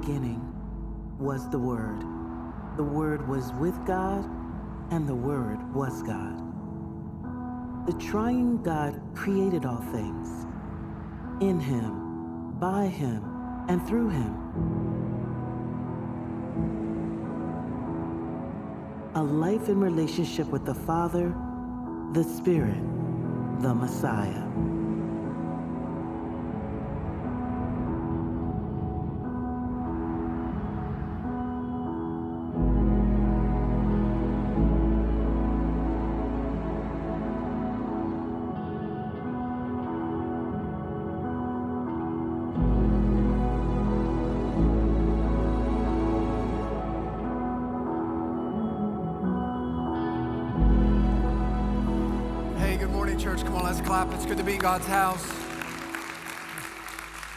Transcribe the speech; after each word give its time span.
beginning 0.00 0.40
was 1.18 1.48
the 1.50 1.58
Word. 1.58 2.00
The 2.76 2.82
Word 2.82 3.28
was 3.28 3.52
with 3.54 3.74
God, 3.86 4.24
and 4.90 5.06
the 5.06 5.14
Word 5.14 5.58
was 5.74 6.02
God. 6.02 6.40
The 7.86 7.92
triune 7.94 8.62
God 8.62 9.00
created 9.14 9.64
all 9.64 9.82
things. 9.92 10.46
In 11.42 11.60
Him, 11.60 12.52
by 12.58 12.86
Him, 12.86 13.22
and 13.68 13.86
through 13.86 14.08
Him. 14.10 14.34
A 19.14 19.22
life 19.22 19.68
in 19.68 19.80
relationship 19.80 20.46
with 20.46 20.64
the 20.64 20.74
Father, 20.74 21.34
the 22.12 22.24
Spirit, 22.24 22.80
the 23.60 23.74
Messiah. 23.74 24.79
God's 54.60 54.86
house. 54.88 55.26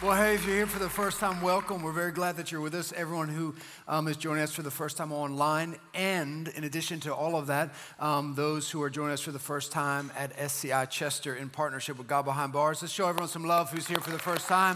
Well, 0.02 0.14
hey, 0.14 0.36
if 0.36 0.46
you're 0.46 0.58
here 0.58 0.68
for 0.68 0.80
the 0.80 0.90
first 0.90 1.22
time, 1.22 1.42
welcome. 1.42 1.82
We're 1.82 1.94
very 1.94 2.12
glad 2.12 2.36
that 2.36 2.52
you're 2.52 2.60
with 2.60 2.76
us. 2.76 2.92
Everyone 2.92 3.30
who 3.30 3.56
um, 3.88 4.10
is 4.10 4.18
joining 4.18 4.44
us 4.44 4.52
for 4.52 4.62
the 4.62 4.70
first 4.70 4.98
time 4.98 5.14
online, 5.14 5.78
and 5.94 6.50
in 6.50 6.66
addition 6.66 7.00
to 7.02 7.16
all 7.16 7.38
of 7.38 7.48
that, 7.48 7.76
um, 7.98 8.36
those 8.36 8.70
who 8.70 8.82
are 8.84 8.90
joining 8.90 9.14
us 9.14 9.22
for 9.22 9.32
the 9.32 9.40
first 9.40 9.72
time 9.72 10.12
at 10.18 10.38
SCI 10.38 10.84
Chester 10.88 11.34
in 11.34 11.48
partnership 11.48 11.98
with 11.98 12.08
God 12.08 12.26
Behind 12.26 12.52
Bars. 12.52 12.82
Let's 12.82 12.94
show 12.94 13.08
everyone 13.08 13.30
some 13.30 13.46
love 13.46 13.72
who's 13.72 13.88
here 13.88 14.00
for 14.00 14.12
the 14.12 14.20
first 14.20 14.50
time. 14.50 14.76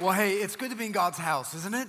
Well, 0.00 0.14
hey, 0.14 0.32
it's 0.32 0.56
good 0.56 0.70
to 0.70 0.76
be 0.76 0.86
in 0.86 0.92
God's 0.92 1.18
house, 1.18 1.54
isn't 1.54 1.74
it? 1.74 1.86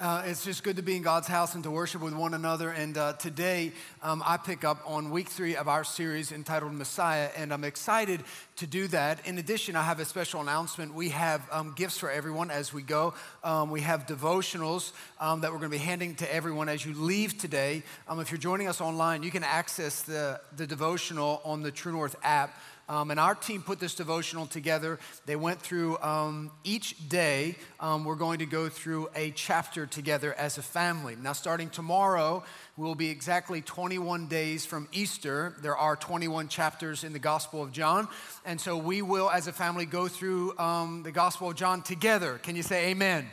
Uh, 0.00 0.22
it's 0.24 0.46
just 0.46 0.64
good 0.64 0.76
to 0.76 0.82
be 0.82 0.96
in 0.96 1.02
God's 1.02 1.28
house 1.28 1.54
and 1.54 1.62
to 1.62 1.70
worship 1.70 2.00
with 2.00 2.14
one 2.14 2.32
another. 2.32 2.70
And 2.70 2.96
uh, 2.96 3.12
today, 3.12 3.72
um, 4.02 4.22
I 4.24 4.38
pick 4.38 4.64
up 4.64 4.80
on 4.86 5.10
week 5.10 5.28
three 5.28 5.56
of 5.56 5.68
our 5.68 5.84
series 5.84 6.32
entitled 6.32 6.72
Messiah, 6.72 7.28
and 7.36 7.52
I'm 7.52 7.64
excited 7.64 8.22
to 8.56 8.66
do 8.66 8.88
that. 8.88 9.26
In 9.26 9.36
addition, 9.36 9.76
I 9.76 9.82
have 9.82 10.00
a 10.00 10.06
special 10.06 10.40
announcement. 10.40 10.94
We 10.94 11.10
have 11.10 11.46
um, 11.52 11.74
gifts 11.76 11.98
for 11.98 12.10
everyone 12.10 12.50
as 12.50 12.72
we 12.72 12.80
go. 12.80 13.12
Um, 13.44 13.70
we 13.70 13.82
have 13.82 14.06
devotionals 14.06 14.92
um, 15.20 15.42
that 15.42 15.52
we're 15.52 15.58
going 15.58 15.70
to 15.70 15.76
be 15.76 15.84
handing 15.84 16.14
to 16.14 16.34
everyone 16.34 16.70
as 16.70 16.82
you 16.82 16.94
leave 16.94 17.36
today. 17.36 17.82
Um, 18.08 18.20
if 18.20 18.30
you're 18.30 18.38
joining 18.38 18.68
us 18.68 18.80
online, 18.80 19.22
you 19.22 19.30
can 19.30 19.44
access 19.44 20.00
the, 20.00 20.40
the 20.56 20.66
devotional 20.66 21.42
on 21.44 21.62
the 21.62 21.70
True 21.70 21.92
North 21.92 22.16
app. 22.22 22.58
Um, 22.90 23.12
and 23.12 23.20
our 23.20 23.36
team 23.36 23.62
put 23.62 23.78
this 23.78 23.94
devotional 23.94 24.46
together. 24.46 24.98
They 25.24 25.36
went 25.36 25.62
through 25.62 25.98
um, 25.98 26.50
each 26.64 27.08
day, 27.08 27.54
um, 27.78 28.04
we're 28.04 28.16
going 28.16 28.40
to 28.40 28.46
go 28.46 28.68
through 28.68 29.08
a 29.14 29.30
chapter 29.30 29.86
together 29.86 30.34
as 30.34 30.58
a 30.58 30.62
family. 30.62 31.14
Now, 31.14 31.32
starting 31.32 31.70
tomorrow, 31.70 32.42
will 32.76 32.96
be 32.96 33.08
exactly 33.08 33.60
21 33.60 34.26
days 34.26 34.66
from 34.66 34.88
Easter. 34.90 35.54
There 35.62 35.76
are 35.76 35.94
21 35.94 36.48
chapters 36.48 37.04
in 37.04 37.12
the 37.12 37.20
Gospel 37.20 37.62
of 37.62 37.70
John. 37.70 38.08
And 38.44 38.60
so 38.60 38.76
we 38.76 39.02
will, 39.02 39.30
as 39.30 39.46
a 39.46 39.52
family, 39.52 39.86
go 39.86 40.08
through 40.08 40.58
um, 40.58 41.04
the 41.04 41.12
Gospel 41.12 41.50
of 41.50 41.56
John 41.56 41.82
together. 41.82 42.38
Can 42.42 42.56
you 42.56 42.64
say 42.64 42.90
amen? 42.90 43.28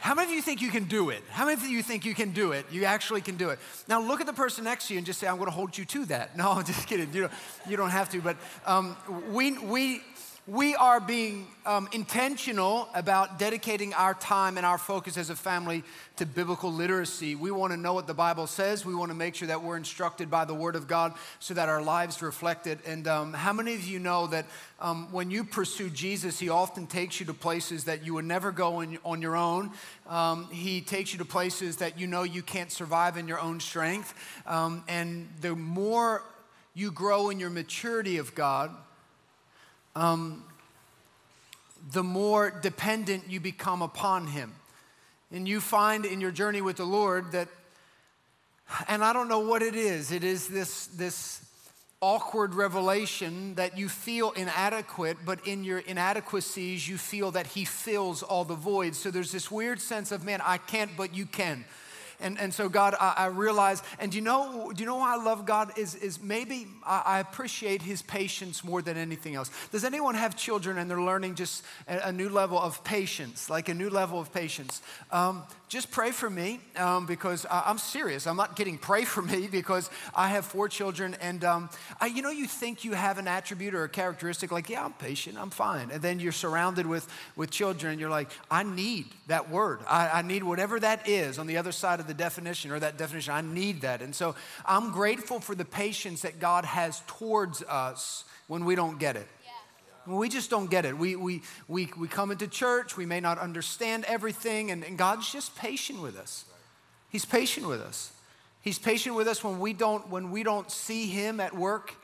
How 0.00 0.14
many 0.14 0.30
of 0.30 0.34
you 0.34 0.42
think 0.42 0.62
you 0.62 0.70
can 0.70 0.84
do 0.84 1.10
it? 1.10 1.22
How 1.30 1.44
many 1.44 1.54
of 1.54 1.68
you 1.68 1.82
think 1.82 2.04
you 2.04 2.14
can 2.14 2.30
do 2.30 2.52
it? 2.52 2.66
You 2.70 2.84
actually 2.84 3.20
can 3.20 3.36
do 3.36 3.50
it. 3.50 3.58
Now 3.88 4.00
look 4.00 4.20
at 4.20 4.26
the 4.26 4.32
person 4.32 4.64
next 4.64 4.88
to 4.88 4.94
you 4.94 4.98
and 4.98 5.06
just 5.06 5.18
say, 5.18 5.26
I'm 5.26 5.36
going 5.36 5.46
to 5.46 5.54
hold 5.54 5.76
you 5.76 5.84
to 5.84 6.04
that. 6.06 6.30
No, 6.38 6.52
I'm 6.52 6.64
just 6.64 6.86
kidding. 6.86 7.12
You 7.12 7.22
don't, 7.22 7.32
you 7.68 7.76
don't 7.76 7.90
have 7.90 8.10
to. 8.10 8.20
But 8.20 8.36
um, 8.64 8.96
we, 9.30 9.58
we, 9.58 10.02
we 10.48 10.74
are 10.76 10.98
being 10.98 11.46
um, 11.66 11.90
intentional 11.92 12.88
about 12.94 13.38
dedicating 13.38 13.92
our 13.92 14.14
time 14.14 14.56
and 14.56 14.64
our 14.64 14.78
focus 14.78 15.18
as 15.18 15.28
a 15.28 15.36
family 15.36 15.84
to 16.16 16.24
biblical 16.24 16.72
literacy. 16.72 17.34
We 17.34 17.50
want 17.50 17.74
to 17.74 17.76
know 17.76 17.92
what 17.92 18.06
the 18.06 18.14
Bible 18.14 18.46
says. 18.46 18.82
We 18.82 18.94
want 18.94 19.10
to 19.10 19.14
make 19.14 19.34
sure 19.34 19.48
that 19.48 19.62
we're 19.62 19.76
instructed 19.76 20.30
by 20.30 20.46
the 20.46 20.54
Word 20.54 20.74
of 20.74 20.88
God 20.88 21.12
so 21.38 21.52
that 21.52 21.68
our 21.68 21.82
lives 21.82 22.22
reflect 22.22 22.66
it. 22.66 22.78
And 22.86 23.06
um, 23.06 23.34
how 23.34 23.52
many 23.52 23.74
of 23.74 23.84
you 23.84 23.98
know 23.98 24.26
that 24.28 24.46
um, 24.80 25.12
when 25.12 25.30
you 25.30 25.44
pursue 25.44 25.90
Jesus, 25.90 26.38
He 26.38 26.48
often 26.48 26.86
takes 26.86 27.20
you 27.20 27.26
to 27.26 27.34
places 27.34 27.84
that 27.84 28.06
you 28.06 28.14
would 28.14 28.24
never 28.24 28.50
go 28.50 28.80
in, 28.80 28.98
on 29.04 29.20
your 29.20 29.36
own? 29.36 29.70
Um, 30.06 30.48
he 30.50 30.80
takes 30.80 31.12
you 31.12 31.18
to 31.18 31.26
places 31.26 31.76
that 31.76 32.00
you 32.00 32.06
know 32.06 32.22
you 32.22 32.40
can't 32.40 32.72
survive 32.72 33.18
in 33.18 33.28
your 33.28 33.38
own 33.38 33.60
strength. 33.60 34.14
Um, 34.46 34.82
and 34.88 35.28
the 35.42 35.54
more 35.54 36.22
you 36.72 36.90
grow 36.90 37.28
in 37.28 37.38
your 37.38 37.50
maturity 37.50 38.16
of 38.16 38.34
God, 38.34 38.70
um, 39.98 40.44
the 41.92 42.04
more 42.04 42.50
dependent 42.50 43.24
you 43.28 43.40
become 43.40 43.82
upon 43.82 44.28
Him. 44.28 44.52
And 45.32 45.46
you 45.46 45.60
find 45.60 46.04
in 46.06 46.20
your 46.20 46.30
journey 46.30 46.60
with 46.62 46.76
the 46.76 46.84
Lord 46.84 47.32
that, 47.32 47.48
and 48.86 49.02
I 49.02 49.12
don't 49.12 49.28
know 49.28 49.40
what 49.40 49.62
it 49.62 49.74
is, 49.74 50.12
it 50.12 50.24
is 50.24 50.48
this, 50.48 50.86
this 50.86 51.44
awkward 52.00 52.54
revelation 52.54 53.56
that 53.56 53.76
you 53.76 53.88
feel 53.88 54.30
inadequate, 54.30 55.18
but 55.26 55.44
in 55.46 55.64
your 55.64 55.80
inadequacies, 55.80 56.88
you 56.88 56.96
feel 56.96 57.32
that 57.32 57.48
He 57.48 57.64
fills 57.64 58.22
all 58.22 58.44
the 58.44 58.54
voids. 58.54 58.98
So 58.98 59.10
there's 59.10 59.32
this 59.32 59.50
weird 59.50 59.80
sense 59.80 60.12
of, 60.12 60.24
man, 60.24 60.40
I 60.44 60.58
can't, 60.58 60.92
but 60.96 61.14
you 61.14 61.26
can. 61.26 61.64
And, 62.20 62.38
and 62.38 62.52
so, 62.52 62.68
God, 62.68 62.94
I, 63.00 63.14
I 63.16 63.26
realize, 63.26 63.82
and 63.98 64.10
do 64.10 64.18
you 64.18 64.24
know, 64.24 64.72
do 64.74 64.82
you 64.82 64.86
know 64.86 64.96
why 64.96 65.14
I 65.14 65.22
love 65.22 65.46
God? 65.46 65.78
Is, 65.78 65.94
is 65.94 66.20
maybe 66.20 66.66
I, 66.84 67.02
I 67.04 67.18
appreciate 67.20 67.82
his 67.82 68.02
patience 68.02 68.64
more 68.64 68.82
than 68.82 68.96
anything 68.96 69.36
else. 69.36 69.50
Does 69.70 69.84
anyone 69.84 70.16
have 70.16 70.36
children 70.36 70.78
and 70.78 70.90
they're 70.90 71.00
learning 71.00 71.36
just 71.36 71.64
a, 71.86 72.08
a 72.08 72.12
new 72.12 72.28
level 72.28 72.58
of 72.58 72.82
patience, 72.82 73.48
like 73.48 73.68
a 73.68 73.74
new 73.74 73.88
level 73.88 74.18
of 74.18 74.32
patience? 74.32 74.82
Um, 75.12 75.44
just 75.68 75.90
pray 75.90 76.10
for 76.10 76.30
me 76.30 76.60
um, 76.76 77.06
because 77.06 77.46
I, 77.46 77.70
am 77.70 77.78
serious. 77.78 78.26
I'm 78.26 78.36
not 78.36 78.56
kidding. 78.56 78.78
Pray 78.78 79.04
for 79.04 79.22
me 79.22 79.46
because 79.52 79.90
I 80.14 80.28
have 80.28 80.44
four 80.44 80.68
children, 80.68 81.14
and 81.20 81.44
um, 81.44 81.70
I, 82.00 82.06
you 82.06 82.22
know, 82.22 82.30
you 82.30 82.46
think 82.46 82.84
you 82.84 82.94
have 82.94 83.18
an 83.18 83.28
attribute 83.28 83.74
or 83.74 83.84
a 83.84 83.88
characteristic 83.88 84.50
like, 84.50 84.68
yeah, 84.70 84.84
I'm 84.84 84.94
patient, 84.94 85.38
I'm 85.38 85.50
fine, 85.50 85.90
and 85.92 86.02
then 86.02 86.18
you're 86.18 86.32
surrounded 86.32 86.86
with 86.86 87.06
with 87.36 87.50
children, 87.50 87.92
and 87.92 88.00
you're 88.00 88.10
like, 88.10 88.30
I 88.50 88.62
need 88.64 89.06
that 89.28 89.50
word. 89.50 89.80
I, 89.88 90.08
I 90.08 90.22
need 90.22 90.42
whatever 90.42 90.80
that 90.80 91.08
is 91.08 91.38
on 91.38 91.46
the 91.46 91.58
other 91.58 91.72
side 91.72 92.00
of 92.00 92.07
the 92.08 92.14
definition 92.14 92.72
or 92.72 92.80
that 92.80 92.98
definition. 92.98 93.32
I 93.32 93.40
need 93.40 93.82
that, 93.82 94.02
and 94.02 94.14
so 94.14 94.34
I'm 94.66 94.90
grateful 94.90 95.38
for 95.38 95.54
the 95.54 95.64
patience 95.64 96.22
that 96.22 96.40
God 96.40 96.64
has 96.64 97.02
towards 97.06 97.62
us 97.62 98.24
when 98.48 98.64
we 98.64 98.74
don't 98.74 98.98
get 98.98 99.16
it. 99.16 99.28
We 100.06 100.30
just 100.30 100.48
don't 100.48 100.70
get 100.70 100.86
it. 100.86 100.96
We, 100.96 101.16
we, 101.16 101.42
we, 101.68 101.90
we 101.98 102.08
come 102.08 102.30
into 102.30 102.48
church, 102.48 102.96
we 102.96 103.04
may 103.04 103.20
not 103.20 103.38
understand 103.38 104.04
everything, 104.06 104.70
and, 104.70 104.82
and 104.82 104.96
God's 104.96 105.30
just 105.30 105.54
patient 105.56 106.00
with 106.00 106.16
us. 106.16 106.46
He's 107.10 107.24
patient 107.26 107.66
with 107.66 107.80
us. 107.80 108.12
He's 108.62 108.78
patient 108.78 109.14
with 109.14 109.28
us 109.28 109.44
when 109.44 109.60
we 109.60 109.72
don't, 109.72 110.08
when 110.08 110.30
we 110.30 110.42
don't 110.42 110.70
see 110.70 111.08
Him 111.08 111.40
at 111.40 111.54
work 111.54 111.94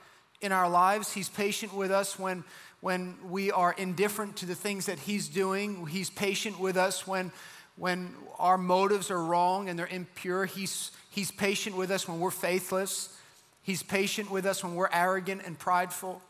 in 0.41 0.53
our 0.53 0.69
lives. 0.69 1.12
He's 1.12 1.28
patient 1.28 1.75
with 1.75 1.91
us 1.91 2.19
when, 2.19 2.44
when 2.81 3.16
we 3.28 3.50
are 3.50 3.75
indifferent 3.76 4.36
to 4.36 4.47
the 4.47 4.54
things 4.54 4.86
that 4.86 4.98
He's 4.98 5.28
doing. 5.28 5.86
He's 5.86 6.10
patient 6.10 6.60
with 6.60 6.76
us 6.76 7.06
when, 7.06 7.32
when 7.77 8.15
our 8.39 8.59
motives 8.59 9.11
are 9.11 9.23
wrong 9.23 9.69
and 9.69 9.78
they're 9.78 9.87
impure. 9.87 10.47
He's, 10.47 10.91
he's 11.10 11.31
patient 11.31 11.77
with 11.77 11.91
us 11.91 12.09
when 12.09 12.21
we're 12.21 12.31
faithless. 12.31 13.16
He's 13.63 13.83
patient 13.83 14.31
with 14.31 14.47
us 14.47 14.63
when 14.63 14.75
we're 14.75 14.91
arrogant 14.93 15.43
and 15.45 15.59
prideful. 15.59 16.22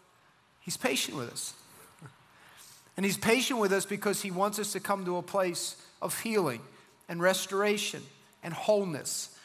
He's 0.60 0.76
patient 0.76 1.16
with 1.16 1.30
us. 1.30 1.54
And 2.96 3.04
He's 3.04 3.18
patient 3.18 3.58
with 3.58 3.72
us 3.72 3.86
because 3.86 4.22
He 4.22 4.30
wants 4.30 4.58
us 4.58 4.72
to 4.72 4.80
come 4.80 5.04
to 5.04 5.16
a 5.16 5.22
place 5.22 5.76
of 6.00 6.18
healing 6.20 6.60
and 7.08 7.20
restoration 7.20 8.02
and 8.42 8.54
wholeness. 8.54 9.36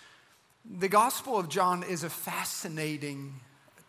The 0.80 0.90
Gospel 0.90 1.38
of 1.38 1.50
John 1.50 1.84
is 1.84 2.04
a 2.04 2.10
fascinating 2.10 3.34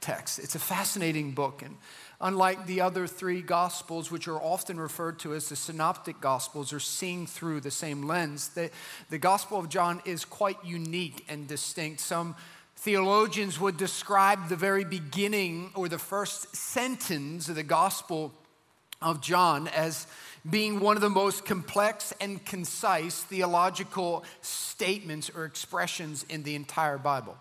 text, 0.01 0.39
it's 0.39 0.55
a 0.55 0.61
fascinating 0.61 1.33
book. 1.33 1.63
And 1.63 1.77
unlike 2.21 2.67
the 2.67 2.81
other 2.81 3.07
three 3.07 3.41
Gospels, 3.41 4.11
which 4.11 4.29
are 4.29 4.41
often 4.41 4.79
referred 4.79 5.19
to 5.21 5.35
as 5.35 5.49
the 5.49 5.57
synoptic 5.57 6.21
Gospels 6.21 6.73
or 6.73 6.81
seeing 6.81 7.27
through 7.27 7.61
the 7.61 7.71
same 7.71 8.03
lens, 8.07 8.49
the, 8.49 8.71
the 9.09 9.19
Gospel 9.19 9.59
of 9.59 9.69
John 9.69 10.03
is 10.05 10.25
quite 10.25 10.59
unique 10.65 11.25
and 11.29 11.49
distinct. 11.49 12.01
Some 12.01 12.37
theologians 12.77 13.59
would 13.59 13.77
describe 13.77 14.49
the 14.49 14.57
very 14.57 14.85
beginning 14.85 15.71
or 15.75 15.89
the 15.89 15.99
first 15.99 16.55
sentence 16.55 17.49
of 17.49 17.55
the 17.55 17.63
Gospel 17.63 18.33
of 19.03 19.23
John 19.23 19.69
as 19.69 20.07
being 20.49 20.81
one 20.81 20.97
of 20.97 21.03
the 21.03 21.11
most 21.11 21.45
complex 21.45 22.13
and 22.21 22.45
concise 22.45 23.23
theological 23.23 24.25
statements 24.43 25.31
or 25.35 25.45
expressions 25.45 26.25
in 26.29 26.43
the 26.43 26.55
entire 26.55 26.99
Bible. 26.99 27.37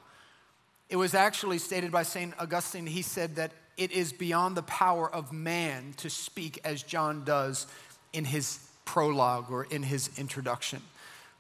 It 0.90 0.96
was 0.96 1.14
actually 1.14 1.60
stated 1.60 1.92
by 1.92 2.04
St. 2.04 2.34
Augustine, 2.40 2.88
he 2.88 3.02
said 3.02 3.36
that 3.36 3.52
it 3.80 3.92
is 3.92 4.12
beyond 4.12 4.58
the 4.58 4.64
power 4.64 5.10
of 5.10 5.32
man 5.32 5.94
to 5.98 6.10
speak 6.10 6.60
as 6.64 6.84
John 6.84 7.24
does 7.24 7.66
in 8.14 8.26
his 8.26 8.60
prologue 8.86 9.50
or 9.50 9.64
in 9.64 9.84
his 9.84 10.10
introduction. 10.18 10.82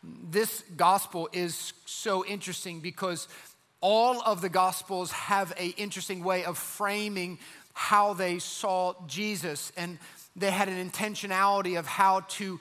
This 0.03 0.63
gospel 0.77 1.27
is 1.33 1.73
so 1.85 2.25
interesting 2.25 2.79
because 2.79 3.27
all 3.81 4.21
of 4.21 4.39
the 4.41 4.49
gospels 4.49 5.11
have 5.11 5.51
an 5.59 5.73
interesting 5.75 6.23
way 6.23 6.45
of 6.45 6.57
framing 6.57 7.39
how 7.73 8.13
they 8.13 8.39
saw 8.39 8.93
Jesus, 9.07 9.71
and 9.75 9.97
they 10.35 10.51
had 10.51 10.69
an 10.69 10.89
intentionality 10.89 11.77
of 11.77 11.85
how 11.85 12.21
to 12.21 12.59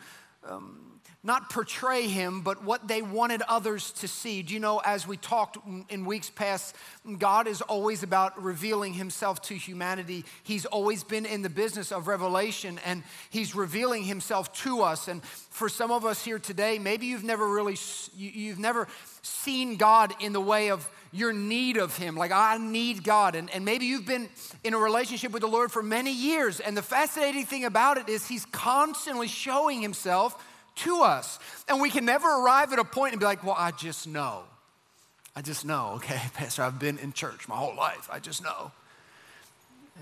um, 0.49 0.89
not 1.25 1.51
portray 1.51 2.07
him, 2.07 2.43
but 2.43 2.63
what 2.63 2.87
they 2.87 3.03
wanted 3.03 3.43
others 3.43 3.91
to 3.91 4.07
see. 4.09 4.43
Do 4.43 4.55
you 4.55 4.61
know, 4.61 4.79
as 4.79 5.07
we 5.07 5.17
talked 5.17 5.59
in 5.89 6.05
weeks 6.05 6.31
past, 6.31 6.77
God 7.19 7.49
is 7.49 7.61
always 7.61 8.05
about 8.05 8.41
revealing 8.41 8.95
himself 8.95 9.43
to 9.43 9.55
humanity. 9.55 10.25
He's 10.45 10.65
always 10.65 11.03
been 11.03 11.27
in 11.27 11.43
the 11.43 11.51
business 11.51 11.91
of 11.91 12.07
revelation 12.07 12.79
and 12.85 13.03
he's 13.31 13.55
revealing 13.55 14.05
himself 14.05 14.53
to 14.63 14.83
us. 14.83 15.09
And 15.09 15.23
for 15.25 15.69
some 15.69 15.91
of 15.91 16.05
us 16.05 16.25
here 16.25 16.39
today, 16.39 16.79
maybe 16.79 17.07
you've 17.07 17.25
never 17.25 17.49
really, 17.49 17.77
you've 18.17 18.61
never 18.61 18.87
seen 19.23 19.77
God 19.77 20.15
in 20.21 20.33
the 20.33 20.41
way 20.41 20.71
of 20.71 20.89
your 21.13 21.33
need 21.33 21.77
of 21.77 21.97
him 21.97 22.17
like 22.17 22.33
i 22.33 22.59
need 22.59 23.03
god 23.03 23.35
and, 23.35 23.51
and 23.51 23.65
maybe 23.65 23.87
you've 23.87 24.07
been 24.07 24.29
in 24.65 24.75
a 24.75 24.79
relationship 24.79 25.33
with 25.33 25.43
the 25.43 25.49
lord 25.49 25.73
for 25.73 25.83
many 25.83 26.13
years 26.13 26.61
and 26.61 26.77
the 26.77 26.83
fascinating 26.83 27.47
thing 27.47 27.65
about 27.65 27.97
it 27.97 28.09
is 28.09 28.27
he's 28.27 28.45
constantly 28.47 29.29
showing 29.29 29.81
himself 29.81 30.43
to 30.79 31.03
us. 31.03 31.39
And 31.69 31.81
we 31.81 31.91
can 31.91 32.05
never 32.05 32.29
arrive 32.29 32.73
at 32.73 32.79
a 32.79 32.85
point 32.85 33.13
and 33.13 33.21
be 33.21 33.27
like, 33.27 33.45
well, 33.45 33.57
I 33.57 33.71
just 33.73 34.07
know. 34.07 34.43
I 35.37 35.43
just 35.43 35.65
know, 35.65 35.93
okay, 35.97 36.21
Pastor, 36.35 36.63
I've 36.63 36.79
been 36.79 36.99
in 36.99 37.13
church 37.13 37.49
my 37.49 37.57
whole 37.57 37.77
life. 37.77 38.09
I 38.11 38.19
just 38.19 38.43
know. 38.43 38.73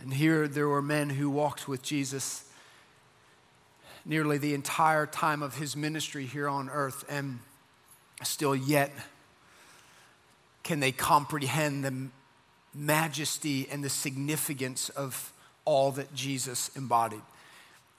And 0.02 0.12
here 0.12 0.46
there 0.46 0.68
were 0.68 0.82
men 0.82 1.10
who 1.10 1.30
walked 1.30 1.68
with 1.68 1.82
Jesus 1.82 2.44
nearly 4.04 4.38
the 4.38 4.54
entire 4.54 5.06
time 5.06 5.42
of 5.42 5.56
his 5.56 5.74
ministry 5.74 6.26
here 6.26 6.48
on 6.48 6.70
earth, 6.70 7.04
and 7.08 7.40
still 8.22 8.54
yet 8.54 8.92
can 10.66 10.80
they 10.80 10.90
comprehend 10.90 11.84
the 11.84 12.08
majesty 12.74 13.68
and 13.70 13.84
the 13.84 13.88
significance 13.88 14.88
of 14.88 15.32
all 15.64 15.92
that 15.92 16.12
Jesus 16.12 16.74
embodied. 16.76 17.22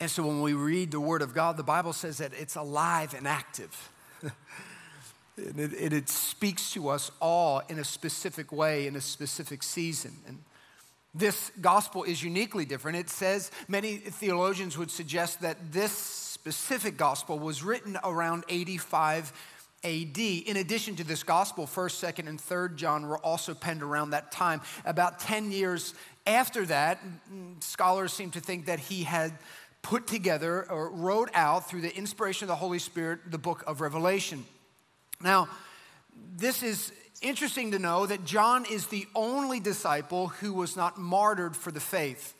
And 0.02 0.12
so 0.12 0.28
when 0.28 0.42
we 0.42 0.52
read 0.52 0.92
the 0.92 1.00
Word 1.00 1.22
of 1.22 1.34
God, 1.34 1.56
the 1.56 1.64
Bible 1.64 1.94
says 1.94 2.18
that 2.18 2.34
it's 2.38 2.58
alive 2.58 3.14
and 3.14 3.26
active. 3.26 3.90
and 4.22 5.58
it, 5.58 5.72
it, 5.80 5.94
it, 5.94 6.10
speaks 6.10 6.74
to 6.74 6.90
us 6.90 7.10
all 7.22 7.62
in 7.70 7.80
a 7.80 7.86
specific 7.86 8.52
way, 8.52 8.86
in 8.86 8.98
a 8.98 9.02
specific 9.02 9.64
season. 9.64 10.12
And 10.28 10.38
this 11.16 11.54
gospel 11.62 12.04
is 12.04 12.22
uniquely 12.22 12.66
different. 12.66 12.98
It 12.98 13.10
says, 13.10 13.50
many 13.70 13.96
theologians 13.96 14.78
would 14.78 14.92
suggest 14.92 15.40
that 15.40 15.72
this 15.72 15.94
specific 15.94 16.98
gospel 16.98 17.40
was 17.40 17.64
written 17.64 17.98
around 18.04 18.44
85 18.50 19.32
AD. 19.84 20.18
In 20.18 20.58
addition 20.58 20.96
to 20.96 21.04
this 21.04 21.24
gospel, 21.24 21.68
1st, 21.68 22.14
2nd, 22.14 22.28
and 22.28 22.40
3rd 22.40 22.76
John 22.76 23.08
were 23.08 23.20
also 23.20 23.54
penned 23.54 23.84
around 23.84 24.12
that 24.12 24.32
time. 24.32 24.62
About 24.86 25.20
10 25.20 25.52
years 25.52 25.94
after 26.26 26.66
that, 26.66 27.00
scholars 27.60 28.14
seem 28.14 28.32
to 28.32 28.40
think 28.40 28.66
that 28.66 28.80
he 28.80 29.04
had 29.04 29.34
put 29.82 30.08
together 30.08 30.70
or 30.70 30.90
wrote 30.90 31.30
out 31.34 31.70
through 31.70 31.82
the 31.82 31.96
inspiration 31.96 32.46
of 32.46 32.50
the 32.50 32.56
Holy 32.56 32.80
Spirit 32.80 33.32
the 33.32 33.38
book 33.38 33.64
of 33.68 33.80
Revelation. 33.80 34.46
Now, 35.22 35.48
this 36.36 36.64
is 36.64 36.92
interesting 37.22 37.72
to 37.72 37.80
know 37.80 38.06
that 38.06 38.26
John 38.26 38.66
is 38.66 38.88
the 38.88 39.08
only 39.16 39.60
disciple 39.60 40.28
who 40.28 40.54
was 40.54 40.76
not 40.76 40.98
martyred 40.98 41.56
for 41.56 41.72
the 41.72 41.80
faith. 41.80 42.36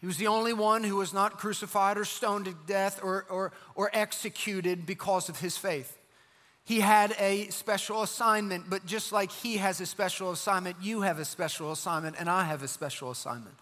He 0.00 0.06
was 0.06 0.16
the 0.16 0.26
only 0.26 0.52
one 0.52 0.84
who 0.84 0.96
was 0.96 1.12
not 1.12 1.38
crucified 1.38 1.96
or 1.96 2.04
stoned 2.04 2.46
to 2.46 2.54
death 2.66 3.00
or, 3.02 3.24
or, 3.30 3.52
or 3.74 3.90
executed 3.92 4.84
because 4.84 5.28
of 5.28 5.38
his 5.38 5.56
faith. 5.56 5.96
He 6.64 6.80
had 6.80 7.14
a 7.18 7.48
special 7.48 8.02
assignment, 8.02 8.70
but 8.70 8.86
just 8.86 9.12
like 9.12 9.32
he 9.32 9.56
has 9.56 9.80
a 9.80 9.86
special 9.86 10.30
assignment, 10.30 10.76
you 10.80 11.00
have 11.00 11.18
a 11.18 11.24
special 11.24 11.72
assignment, 11.72 12.16
and 12.18 12.30
I 12.30 12.44
have 12.44 12.62
a 12.62 12.68
special 12.68 13.10
assignment. 13.10 13.56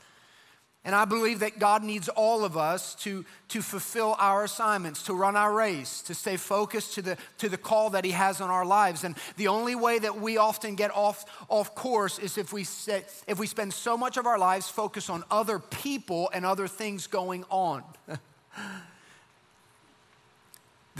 And 0.83 0.95
I 0.95 1.05
believe 1.05 1.41
that 1.41 1.59
God 1.59 1.83
needs 1.83 2.09
all 2.09 2.43
of 2.43 2.57
us 2.57 2.95
to, 2.97 3.27
to 3.49 3.61
fulfill 3.61 4.17
our 4.19 4.45
assignments, 4.45 5.03
to 5.05 5.15
run 5.15 5.37
our 5.37 5.53
race, 5.53 6.01
to 6.03 6.15
stay 6.15 6.39
focused 6.39 6.95
to 6.95 7.03
the, 7.03 7.19
to 7.39 7.51
the 7.51 7.59
call 7.59 7.91
that 7.91 8.05
He 8.05 8.13
has 8.13 8.41
on 8.41 8.49
our 8.49 8.65
lives. 8.65 9.05
And 9.05 9.15
the 9.37 9.49
only 9.49 9.75
way 9.75 9.99
that 9.99 10.21
we 10.21 10.39
often 10.39 10.77
get 10.77 10.91
off, 10.95 11.27
off 11.51 11.75
course 11.75 12.19
is 12.19 12.39
if 12.39 12.51
we, 12.53 12.63
if 12.63 13.39
we 13.39 13.47
spend 13.47 13.75
so 13.75 13.97
much 13.97 14.17
of 14.17 14.27
our 14.27 14.39
lives 14.39 14.71
focused 14.71 15.11
on 15.11 15.23
other 15.31 15.59
people 15.59 16.31
and 16.33 16.47
other 16.47 16.67
things 16.67 17.07
going 17.07 17.45
on. 17.51 17.83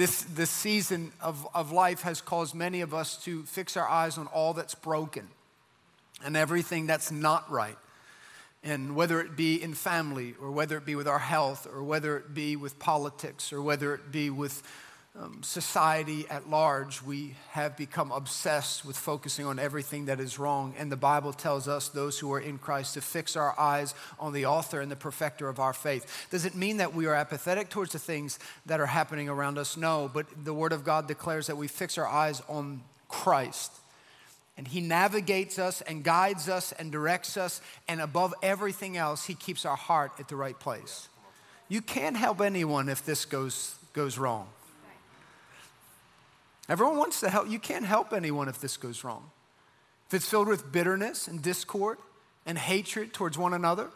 this, 0.01 0.23
this 0.23 0.49
season 0.49 1.13
of, 1.21 1.47
of 1.55 1.73
life 1.73 2.01
has 2.03 2.23
caused 2.23 2.55
many 2.55 2.81
of 2.81 2.95
us 2.95 3.23
to 3.25 3.43
fix 3.43 3.77
our 3.77 3.87
eyes 3.87 4.17
on 4.17 4.29
all 4.29 4.55
that's 4.55 4.75
broken 4.75 5.29
and 6.25 6.39
everything 6.39 6.87
that's 6.87 7.13
not 7.13 7.51
right. 7.51 7.77
And 8.65 8.97
whether 8.97 9.21
it 9.21 9.37
be 9.37 9.63
in 9.63 9.75
family, 9.75 10.35
or 10.41 10.51
whether 10.53 10.79
it 10.79 10.87
be 10.87 10.95
with 10.95 11.07
our 11.07 11.19
health, 11.19 11.67
or 11.71 11.83
whether 11.83 12.17
it 12.17 12.33
be 12.33 12.57
with 12.57 12.79
politics, 12.79 13.53
or 13.53 13.61
whether 13.61 13.95
it 13.95 14.11
be 14.11 14.31
with 14.31 14.63
um, 15.19 15.43
society 15.43 16.27
at 16.31 16.49
large, 16.49 17.03
we 17.03 17.35
have 17.51 17.77
become 17.77 18.13
obsessed 18.13 18.85
with 18.85 18.97
focusing 18.97 19.45
on 19.45 19.59
everything 19.59 20.07
that 20.07 20.21
is 20.21 20.39
wrong. 20.39 20.75
And 20.79 20.91
the 20.91 20.97
Bible 20.97 21.33
tells 21.33 21.67
us, 21.67 21.89
those 21.89 22.19
who 22.19 22.33
are 22.33 22.41
in 22.41 22.59
Christ, 22.59 22.95
to 22.95 23.01
fix 23.01 23.35
our 23.37 23.59
eyes 23.59 23.95
on 24.19 24.33
the 24.33 24.47
author 24.47 24.81
and 24.81 24.91
the 24.91 24.97
perfecter 24.97 25.49
of 25.49 25.59
our 25.59 25.73
faith. 25.73 26.29
Does 26.31 26.45
it 26.45 26.55
mean 26.55 26.77
that 26.77 26.95
we 26.95 27.07
are 27.07 27.15
apathetic 27.15 27.71
towards 27.71 27.93
the 27.93 27.99
things 27.99 28.39
that 28.67 28.81
are 28.81 28.87
happening 28.87 29.29
around 29.29 29.59
us? 29.59 29.77
No, 29.77 30.11
but 30.13 30.27
the 30.45 30.55
Word 30.55 30.73
of 30.73 30.85
God 30.85 31.09
declares 31.09 31.49
that 31.49 31.57
we 31.57 31.67
fix 31.67 31.99
our 31.99 32.07
eyes 32.07 32.41
on 32.49 32.83
Christ 33.09 33.73
and 34.61 34.69
He 34.69 34.83
navigates 34.83 35.59
us 35.59 35.81
and 35.81 36.05
guides 36.05 36.47
us 36.47 36.73
and 36.73 36.93
directs 36.93 37.39
us. 37.39 37.63
And 37.89 37.99
above 37.99 38.35
everything 38.43 38.99
else, 38.99 39.25
He 39.25 39.35
keeps 39.35 39.65
our 39.65 39.75
heart 39.75 40.13
at 40.19 40.29
the 40.29 40.37
right 40.37 40.59
place. 40.61 41.09
You 41.71 41.81
can't 41.81 42.15
help 42.15 42.43
anyone 42.43 42.91
if 42.91 43.03
this 43.03 43.25
goes, 43.25 43.75
goes 43.95 44.19
wrong. 44.19 44.49
Everyone 46.71 46.97
wants 46.97 47.21
to 47.21 47.29
help. 47.29 47.51
You 47.51 47.59
can't 47.59 47.85
help 47.85 48.15
anyone 48.15 48.49
if 48.49 48.61
this 48.61 48.79
goes 48.79 49.05
wrong. 49.05 49.31
If 50.07 50.15
it's 50.15 50.29
filled 50.29 50.49
with 50.49 50.73
bitterness 50.73 51.29
and 51.29 51.43
discord 51.43 51.99
and 52.47 52.57
hatred 52.57 53.13
towards 53.13 53.37
one 53.37 53.53
another, 53.53 53.89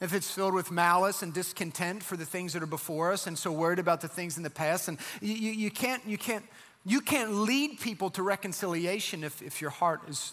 if 0.00 0.14
it's 0.14 0.30
filled 0.30 0.54
with 0.54 0.70
malice 0.70 1.22
and 1.22 1.34
discontent 1.34 2.02
for 2.02 2.16
the 2.16 2.24
things 2.24 2.54
that 2.54 2.62
are 2.62 2.66
before 2.66 3.12
us 3.12 3.26
and 3.26 3.36
so 3.36 3.52
worried 3.52 3.78
about 3.78 4.00
the 4.00 4.08
things 4.08 4.36
in 4.36 4.42
the 4.42 4.50
past, 4.50 4.88
and 4.88 4.96
you, 5.20 5.34
you, 5.34 5.50
you 5.50 5.70
can't, 5.70 6.02
you 6.06 6.16
can't 6.16 6.44
you 6.84 7.00
can't 7.00 7.32
lead 7.32 7.78
people 7.80 8.10
to 8.10 8.22
reconciliation 8.22 9.22
if, 9.22 9.40
if 9.40 9.60
your 9.60 9.70
heart 9.70 10.00
is, 10.08 10.32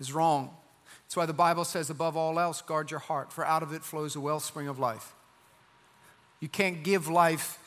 is 0.00 0.12
wrong. 0.12 0.50
That's 1.04 1.16
why 1.16 1.26
the 1.26 1.32
Bible 1.34 1.64
says, 1.64 1.90
above 1.90 2.16
all 2.16 2.38
else, 2.40 2.62
guard 2.62 2.90
your 2.90 3.00
heart, 3.00 3.32
for 3.32 3.44
out 3.44 3.62
of 3.62 3.72
it 3.72 3.84
flows 3.84 4.16
a 4.16 4.20
wellspring 4.20 4.68
of 4.68 4.78
life. 4.78 5.12
You 6.40 6.48
can't 6.48 6.82
give 6.82 7.08
life 7.08 7.58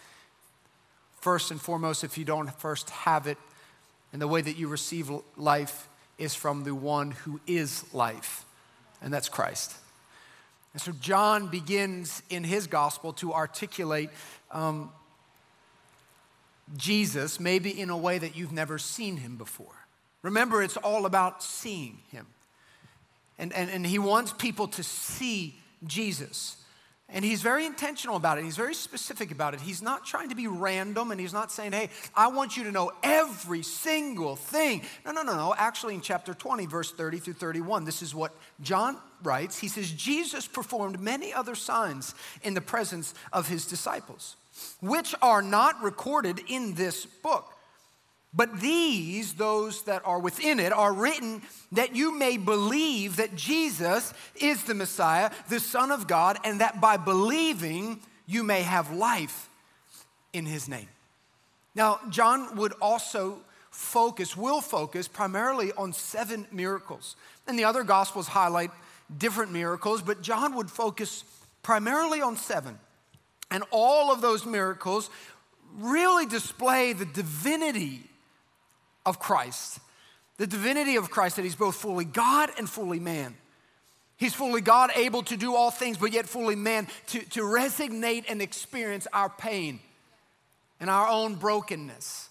first 1.22 1.52
and 1.52 1.62
foremost 1.62 2.04
if 2.04 2.18
you 2.18 2.26
don't 2.26 2.50
first 2.60 2.90
have 2.90 3.28
it. 3.28 3.38
And 4.12 4.22
the 4.22 4.28
way 4.28 4.42
that 4.42 4.58
you 4.58 4.68
receive 4.68 5.12
life 5.38 5.88
is 6.18 6.36
from 6.36 6.64
the 6.64 6.76
one 6.76 7.12
who 7.12 7.40
is 7.48 7.86
life, 7.94 8.44
and 9.02 9.14
that's 9.14 9.30
Christ. 9.30 9.76
And 10.74 10.82
so 10.82 10.92
John 11.00 11.48
begins 11.48 12.22
in 12.30 12.44
his 12.44 12.68
gospel 12.68 13.14
to 13.14 13.34
articulate 13.34 14.10
um, 14.52 14.92
Jesus, 16.78 17.40
maybe 17.40 17.80
in 17.80 17.90
a 17.90 17.98
way 17.98 18.18
that 18.18 18.36
you've 18.36 18.52
never 18.52 18.78
seen 18.78 19.18
him 19.18 19.38
before. 19.38 19.74
Remember, 20.22 20.62
it's 20.62 20.78
all 20.78 21.06
about 21.06 21.42
seeing 21.42 22.00
him. 22.12 22.28
And, 23.38 23.54
and, 23.54 23.70
and 23.70 23.86
he 23.86 23.98
wants 23.98 24.34
people 24.34 24.68
to 24.70 24.84
see 24.84 25.56
Jesus. 25.88 26.58
And 27.12 27.26
he's 27.26 27.42
very 27.42 27.66
intentional 27.66 28.16
about 28.16 28.38
it. 28.38 28.44
He's 28.44 28.56
very 28.56 28.76
specific 28.76 29.32
about 29.32 29.56
it. 29.56 29.62
He's 29.62 29.82
not 29.82 30.06
trying 30.06 30.30
to 30.30 30.36
be 30.36 30.48
random 30.48 31.12
and 31.12 31.20
he's 31.20 31.34
not 31.34 31.52
saying, 31.52 31.72
hey, 31.72 31.90
I 32.16 32.28
want 32.28 32.56
you 32.56 32.66
to 32.66 32.72
know 32.72 32.92
every 33.02 33.64
single 33.64 34.36
thing. 34.36 34.84
No, 35.06 35.12
no, 35.12 35.24
no, 35.24 35.36
no. 35.36 35.56
Actually, 35.58 35.96
in 35.96 36.02
chapter 36.02 36.36
20, 36.36 36.68
verse 36.68 36.92
30 36.92 37.18
through 37.18 37.34
31, 37.34 37.86
this 37.86 38.04
is 38.04 38.14
what 38.14 38.36
John 38.62 38.98
writes. 39.24 39.58
He 39.58 39.68
says, 39.68 39.92
Jesus 39.92 40.48
performed 40.48 41.00
many 41.00 41.34
other 41.34 41.56
signs 41.56 42.14
in 42.44 42.54
the 42.54 42.62
presence 42.62 43.14
of 43.34 43.48
his 43.48 43.66
disciples 43.66 44.36
which 44.82 45.16
are 45.22 45.42
not 45.42 45.82
recorded 45.82 46.42
in 46.48 46.74
this 46.76 47.06
book. 47.06 47.54
But 48.34 48.60
these, 48.60 49.34
those 49.34 49.84
that 49.84 50.04
are 50.06 50.20
within 50.20 50.60
it, 50.60 50.72
are 50.72 50.94
written 50.94 51.42
that 51.72 51.96
you 51.96 52.18
may 52.18 52.38
believe 52.38 53.16
that 53.16 53.36
Jesus 53.36 54.14
is 54.36 54.64
the 54.64 54.76
Messiah, 54.76 55.32
the 55.50 55.60
Son 55.60 55.92
of 55.92 56.08
God, 56.08 56.38
and 56.44 56.62
that 56.62 56.80
by 56.80 56.98
believing 56.98 58.02
you 58.28 58.44
may 58.44 58.62
have 58.62 58.94
life 58.94 59.50
in 60.32 60.46
his 60.46 60.68
name. 60.68 60.88
Now, 61.74 62.00
John 62.10 62.56
would 62.58 62.74
also 62.82 63.40
focus, 63.72 64.38
will 64.38 64.62
focus 64.62 65.08
primarily 65.08 65.72
on 65.74 65.94
seven 65.94 66.46
miracles. 66.52 67.16
And 67.48 67.58
the 67.58 67.64
other 67.64 67.84
gospels 67.84 68.28
highlight 68.28 68.72
different 69.18 69.52
miracles, 69.52 70.04
but 70.04 70.22
John 70.22 70.56
would 70.56 70.70
focus 70.70 71.24
primarily 71.64 72.22
on 72.22 72.38
seven. 72.38 72.78
And 73.50 73.64
all 73.72 74.12
of 74.12 74.22
those 74.22 74.46
miracles 74.46 75.10
really 75.78 76.28
display 76.28 76.94
the 76.94 77.06
divinity 77.06 78.09
of 79.06 79.20
Christ. 79.20 79.80
The 80.38 80.48
divinity 80.48 80.96
of 80.96 81.10
Christ, 81.10 81.36
that 81.36 81.44
he's 81.44 81.56
both 81.56 81.76
fully 81.76 82.06
God 82.06 82.50
and 82.58 82.70
fully 82.70 83.00
man. 83.00 83.36
He's 84.18 84.34
fully 84.34 84.62
God, 84.62 84.92
able 84.96 85.24
to 85.24 85.38
do 85.38 85.56
all 85.56 85.72
things, 85.72 85.98
but 85.98 86.12
yet 86.12 86.28
fully 86.28 86.56
man, 86.56 86.88
to, 87.08 87.20
to 87.30 87.42
resonate 87.42 88.26
and 88.28 88.42
experience 88.42 89.08
our 89.14 89.30
pain 89.30 89.80
and 90.80 90.90
our 90.90 91.08
own 91.08 91.36
brokenness. 91.36 92.30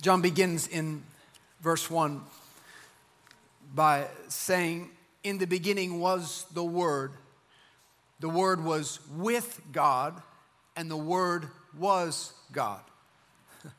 John 0.00 0.22
begins 0.22 0.68
in 0.68 1.02
verse 1.60 1.90
1 1.90 2.20
by 3.74 4.06
saying, 4.28 4.90
In 5.24 5.38
the 5.38 5.46
beginning 5.46 5.98
was 5.98 6.46
the 6.52 6.62
Word. 6.62 7.12
The 8.20 8.28
Word 8.28 8.64
was 8.64 9.00
with 9.16 9.60
God, 9.72 10.22
and 10.76 10.88
the 10.88 10.96
Word 10.96 11.48
was 11.76 12.32
God. 12.52 12.80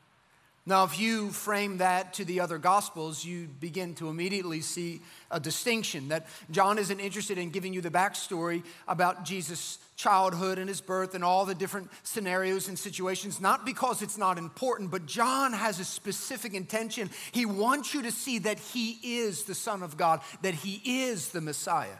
Now, 0.66 0.84
if 0.84 1.00
you 1.00 1.30
frame 1.30 1.78
that 1.78 2.14
to 2.14 2.24
the 2.24 2.40
other 2.40 2.58
gospels, 2.58 3.24
you 3.24 3.48
begin 3.60 3.94
to 3.94 4.08
immediately 4.08 4.60
see 4.60 5.00
a 5.30 5.40
distinction 5.40 6.08
that 6.08 6.28
John 6.50 6.78
isn't 6.78 7.00
interested 7.00 7.38
in 7.38 7.50
giving 7.50 7.72
you 7.72 7.80
the 7.80 7.90
backstory 7.90 8.62
about 8.86 9.24
Jesus' 9.24 9.78
childhood 10.00 10.58
and 10.58 10.68
his 10.68 10.80
birth 10.80 11.14
and 11.14 11.22
all 11.22 11.44
the 11.44 11.54
different 11.54 11.90
scenarios 12.02 12.68
and 12.68 12.78
situations, 12.78 13.40
not 13.40 13.66
because 13.66 14.00
it's 14.00 14.16
not 14.16 14.38
important, 14.38 14.90
but 14.90 15.06
John 15.06 15.52
has 15.52 15.78
a 15.78 15.84
specific 15.84 16.54
intention. 16.54 17.10
He 17.32 17.44
wants 17.44 17.92
you 17.92 18.02
to 18.02 18.10
see 18.10 18.38
that 18.40 18.58
he 18.58 18.98
is 19.02 19.44
the 19.44 19.54
Son 19.54 19.82
of 19.82 19.96
God, 19.96 20.20
that 20.40 20.54
he 20.54 20.80
is 21.02 21.28
the 21.28 21.40
Messiah. 21.40 21.98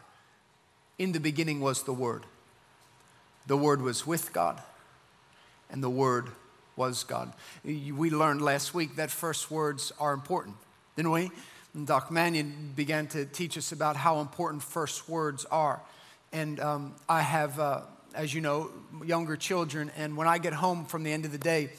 In 0.97 1.11
the 1.11 1.19
beginning 1.19 1.59
was 1.59 1.83
the 1.83 1.93
Word. 1.93 2.25
The 3.47 3.57
Word 3.57 3.81
was 3.81 4.07
with 4.07 4.33
God, 4.33 4.61
and 5.69 5.83
the 5.83 5.89
Word 5.89 6.29
was 6.75 7.03
God. 7.03 7.33
We 7.63 8.09
learned 8.09 8.41
last 8.41 8.73
week 8.73 8.95
that 8.95 9.11
first 9.11 9.51
words 9.51 9.91
are 9.99 10.13
important, 10.13 10.55
didn't 10.95 11.11
we? 11.11 11.31
And 11.73 11.87
Doc 11.87 12.11
Mannion 12.11 12.73
began 12.75 13.07
to 13.07 13.25
teach 13.25 13.57
us 13.57 13.71
about 13.71 13.95
how 13.95 14.19
important 14.19 14.63
first 14.63 15.07
words 15.07 15.45
are. 15.45 15.81
And 16.33 16.59
um, 16.59 16.95
I 17.07 17.21
have, 17.21 17.59
uh, 17.59 17.81
as 18.13 18.33
you 18.33 18.41
know, 18.41 18.71
younger 19.05 19.35
children, 19.35 19.91
and 19.97 20.17
when 20.17 20.27
I 20.27 20.37
get 20.37 20.53
home 20.53 20.85
from 20.85 21.03
the 21.03 21.11
end 21.11 21.25
of 21.25 21.31
the 21.31 21.37
day, 21.37 21.69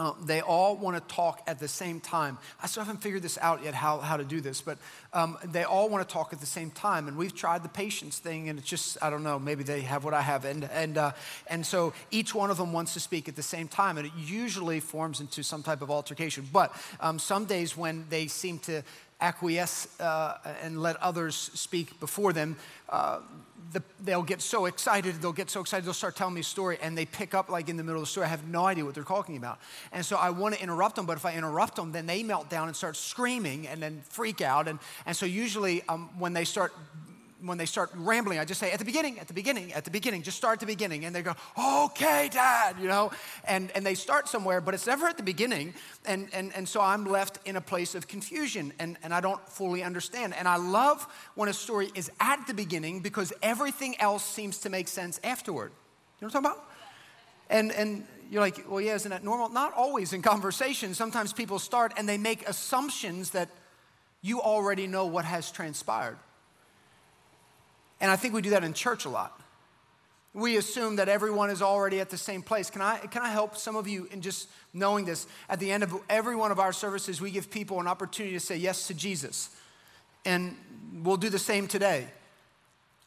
uh, 0.00 0.12
they 0.24 0.40
all 0.40 0.76
want 0.76 0.96
to 0.96 1.14
talk 1.14 1.42
at 1.46 1.58
the 1.58 1.68
same 1.68 2.00
time. 2.00 2.38
I 2.62 2.66
still 2.66 2.84
haven't 2.84 3.02
figured 3.02 3.22
this 3.22 3.38
out 3.40 3.64
yet 3.64 3.74
how, 3.74 3.98
how 3.98 4.16
to 4.16 4.24
do 4.24 4.40
this, 4.40 4.60
but 4.60 4.78
um, 5.12 5.38
they 5.44 5.64
all 5.64 5.88
want 5.88 6.06
to 6.06 6.12
talk 6.12 6.32
at 6.32 6.40
the 6.40 6.46
same 6.46 6.70
time. 6.70 7.08
And 7.08 7.16
we've 7.16 7.34
tried 7.34 7.62
the 7.62 7.68
patience 7.68 8.18
thing, 8.18 8.48
and 8.48 8.58
it's 8.58 8.68
just, 8.68 8.98
I 9.02 9.10
don't 9.10 9.22
know, 9.22 9.38
maybe 9.38 9.64
they 9.64 9.80
have 9.82 10.04
what 10.04 10.14
I 10.14 10.22
have. 10.22 10.44
And, 10.44 10.64
and, 10.64 10.98
uh, 10.98 11.12
and 11.46 11.64
so 11.66 11.92
each 12.10 12.34
one 12.34 12.50
of 12.50 12.56
them 12.56 12.72
wants 12.72 12.94
to 12.94 13.00
speak 13.00 13.28
at 13.28 13.36
the 13.36 13.42
same 13.42 13.68
time, 13.68 13.98
and 13.98 14.06
it 14.06 14.12
usually 14.16 14.80
forms 14.80 15.20
into 15.20 15.42
some 15.42 15.62
type 15.62 15.82
of 15.82 15.90
altercation. 15.90 16.48
But 16.52 16.74
um, 17.00 17.18
some 17.18 17.44
days 17.44 17.76
when 17.76 18.06
they 18.08 18.26
seem 18.26 18.58
to 18.60 18.82
acquiesce 19.20 19.88
uh, 20.00 20.38
and 20.62 20.80
let 20.80 20.96
others 20.96 21.34
speak 21.54 21.98
before 22.00 22.32
them, 22.32 22.56
uh, 22.88 23.20
the, 23.72 23.82
they'll 24.02 24.22
get 24.22 24.40
so 24.40 24.64
excited, 24.64 25.16
they'll 25.16 25.32
get 25.32 25.50
so 25.50 25.60
excited, 25.60 25.84
they'll 25.84 25.92
start 25.92 26.16
telling 26.16 26.34
me 26.34 26.40
a 26.40 26.44
story, 26.44 26.78
and 26.80 26.96
they 26.96 27.04
pick 27.04 27.34
up 27.34 27.50
like 27.50 27.68
in 27.68 27.76
the 27.76 27.82
middle 27.82 28.00
of 28.00 28.06
the 28.06 28.10
story. 28.10 28.26
I 28.26 28.30
have 28.30 28.48
no 28.48 28.64
idea 28.64 28.84
what 28.84 28.94
they're 28.94 29.04
talking 29.04 29.36
about. 29.36 29.58
And 29.92 30.04
so 30.04 30.16
I 30.16 30.30
want 30.30 30.54
to 30.54 30.62
interrupt 30.62 30.96
them, 30.96 31.04
but 31.04 31.16
if 31.16 31.26
I 31.26 31.34
interrupt 31.34 31.76
them, 31.76 31.92
then 31.92 32.06
they 32.06 32.22
melt 32.22 32.48
down 32.48 32.68
and 32.68 32.76
start 32.76 32.96
screaming 32.96 33.68
and 33.68 33.82
then 33.82 34.02
freak 34.08 34.40
out. 34.40 34.68
And, 34.68 34.78
and 35.04 35.14
so 35.14 35.26
usually 35.26 35.82
um, 35.88 36.08
when 36.18 36.32
they 36.32 36.44
start 36.44 36.72
when 37.40 37.58
they 37.58 37.66
start 37.66 37.90
rambling, 37.94 38.38
I 38.38 38.44
just 38.44 38.60
say, 38.60 38.72
at 38.72 38.78
the 38.78 38.84
beginning, 38.84 39.18
at 39.18 39.28
the 39.28 39.34
beginning, 39.34 39.72
at 39.72 39.84
the 39.84 39.90
beginning, 39.90 40.22
just 40.22 40.36
start 40.36 40.54
at 40.54 40.60
the 40.60 40.66
beginning. 40.66 41.04
And 41.04 41.14
they 41.14 41.22
go, 41.22 41.34
okay, 41.58 42.28
dad, 42.32 42.76
you 42.80 42.88
know? 42.88 43.10
And, 43.44 43.70
and 43.74 43.86
they 43.86 43.94
start 43.94 44.28
somewhere, 44.28 44.60
but 44.60 44.74
it's 44.74 44.86
never 44.86 45.06
at 45.06 45.16
the 45.16 45.22
beginning. 45.22 45.74
And, 46.04 46.28
and, 46.32 46.52
and 46.54 46.68
so 46.68 46.80
I'm 46.80 47.04
left 47.04 47.38
in 47.46 47.56
a 47.56 47.60
place 47.60 47.94
of 47.94 48.08
confusion 48.08 48.72
and, 48.78 48.96
and 49.02 49.14
I 49.14 49.20
don't 49.20 49.46
fully 49.48 49.82
understand. 49.82 50.34
And 50.34 50.48
I 50.48 50.56
love 50.56 51.06
when 51.34 51.48
a 51.48 51.52
story 51.52 51.90
is 51.94 52.10
at 52.20 52.46
the 52.46 52.54
beginning 52.54 53.00
because 53.00 53.32
everything 53.42 54.00
else 54.00 54.24
seems 54.24 54.58
to 54.58 54.70
make 54.70 54.88
sense 54.88 55.20
afterward. 55.22 55.70
You 56.20 56.26
know 56.26 56.30
what 56.32 56.36
I'm 56.36 56.42
talking 56.42 56.58
about? 56.58 56.70
And, 57.50 57.72
and 57.72 58.04
you're 58.30 58.42
like, 58.42 58.68
well, 58.68 58.80
yeah, 58.80 58.94
isn't 58.94 59.10
that 59.10 59.24
normal? 59.24 59.48
Not 59.48 59.72
always 59.74 60.12
in 60.12 60.22
conversation. 60.22 60.92
Sometimes 60.94 61.32
people 61.32 61.58
start 61.58 61.92
and 61.96 62.08
they 62.08 62.18
make 62.18 62.46
assumptions 62.48 63.30
that 63.30 63.48
you 64.20 64.40
already 64.40 64.86
know 64.86 65.06
what 65.06 65.24
has 65.24 65.50
transpired. 65.50 66.18
And 68.00 68.10
I 68.10 68.16
think 68.16 68.34
we 68.34 68.42
do 68.42 68.50
that 68.50 68.64
in 68.64 68.72
church 68.72 69.04
a 69.04 69.08
lot. 69.08 69.40
We 70.34 70.56
assume 70.56 70.96
that 70.96 71.08
everyone 71.08 71.50
is 71.50 71.62
already 71.62 72.00
at 72.00 72.10
the 72.10 72.16
same 72.16 72.42
place. 72.42 72.70
Can 72.70 72.82
I, 72.82 72.98
can 72.98 73.22
I 73.22 73.30
help 73.30 73.56
some 73.56 73.76
of 73.76 73.88
you 73.88 74.08
in 74.12 74.20
just 74.20 74.48
knowing 74.72 75.04
this? 75.04 75.26
At 75.48 75.58
the 75.58 75.72
end 75.72 75.82
of 75.82 75.94
every 76.08 76.36
one 76.36 76.52
of 76.52 76.60
our 76.60 76.72
services, 76.72 77.20
we 77.20 77.30
give 77.30 77.50
people 77.50 77.80
an 77.80 77.88
opportunity 77.88 78.34
to 78.34 78.40
say 78.40 78.56
yes 78.56 78.86
to 78.88 78.94
Jesus. 78.94 79.50
And 80.24 80.54
we'll 80.92 81.16
do 81.16 81.30
the 81.30 81.38
same 81.38 81.66
today. 81.66 82.08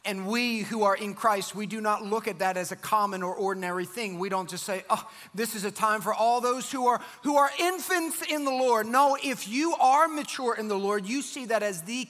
And 0.03 0.25
we 0.25 0.62
who 0.62 0.81
are 0.81 0.96
in 0.96 1.13
Christ, 1.13 1.53
we 1.53 1.67
do 1.67 1.79
not 1.79 2.03
look 2.03 2.27
at 2.27 2.39
that 2.39 2.58
as 2.58 2.72
a 2.72 2.75
common 2.75 3.22
or 3.22 3.36
ordinary 3.36 3.86
thing. 3.86 4.17
We 4.17 4.29
don't 4.29 4.50
just 4.50 4.63
say, 4.63 4.84
oh, 4.89 5.08
this 5.36 5.53
is 5.53 5.63
a 5.63 5.70
time 5.70 6.01
for 6.01 6.12
all 6.12 6.41
those 6.41 6.72
who 6.72 6.88
are, 6.88 7.00
who 7.22 7.38
are 7.38 7.51
infants 7.60 8.24
in 8.24 8.43
the 8.43 8.51
Lord. 8.51 8.88
No, 8.88 9.15
if 9.24 9.48
you 9.48 9.75
are 9.75 10.08
mature 10.08 10.55
in 10.55 10.67
the 10.67 10.77
Lord, 10.77 11.05
you 11.05 11.22
see 11.22 11.46
that 11.46 11.62
as 11.62 11.84
the, 11.84 12.08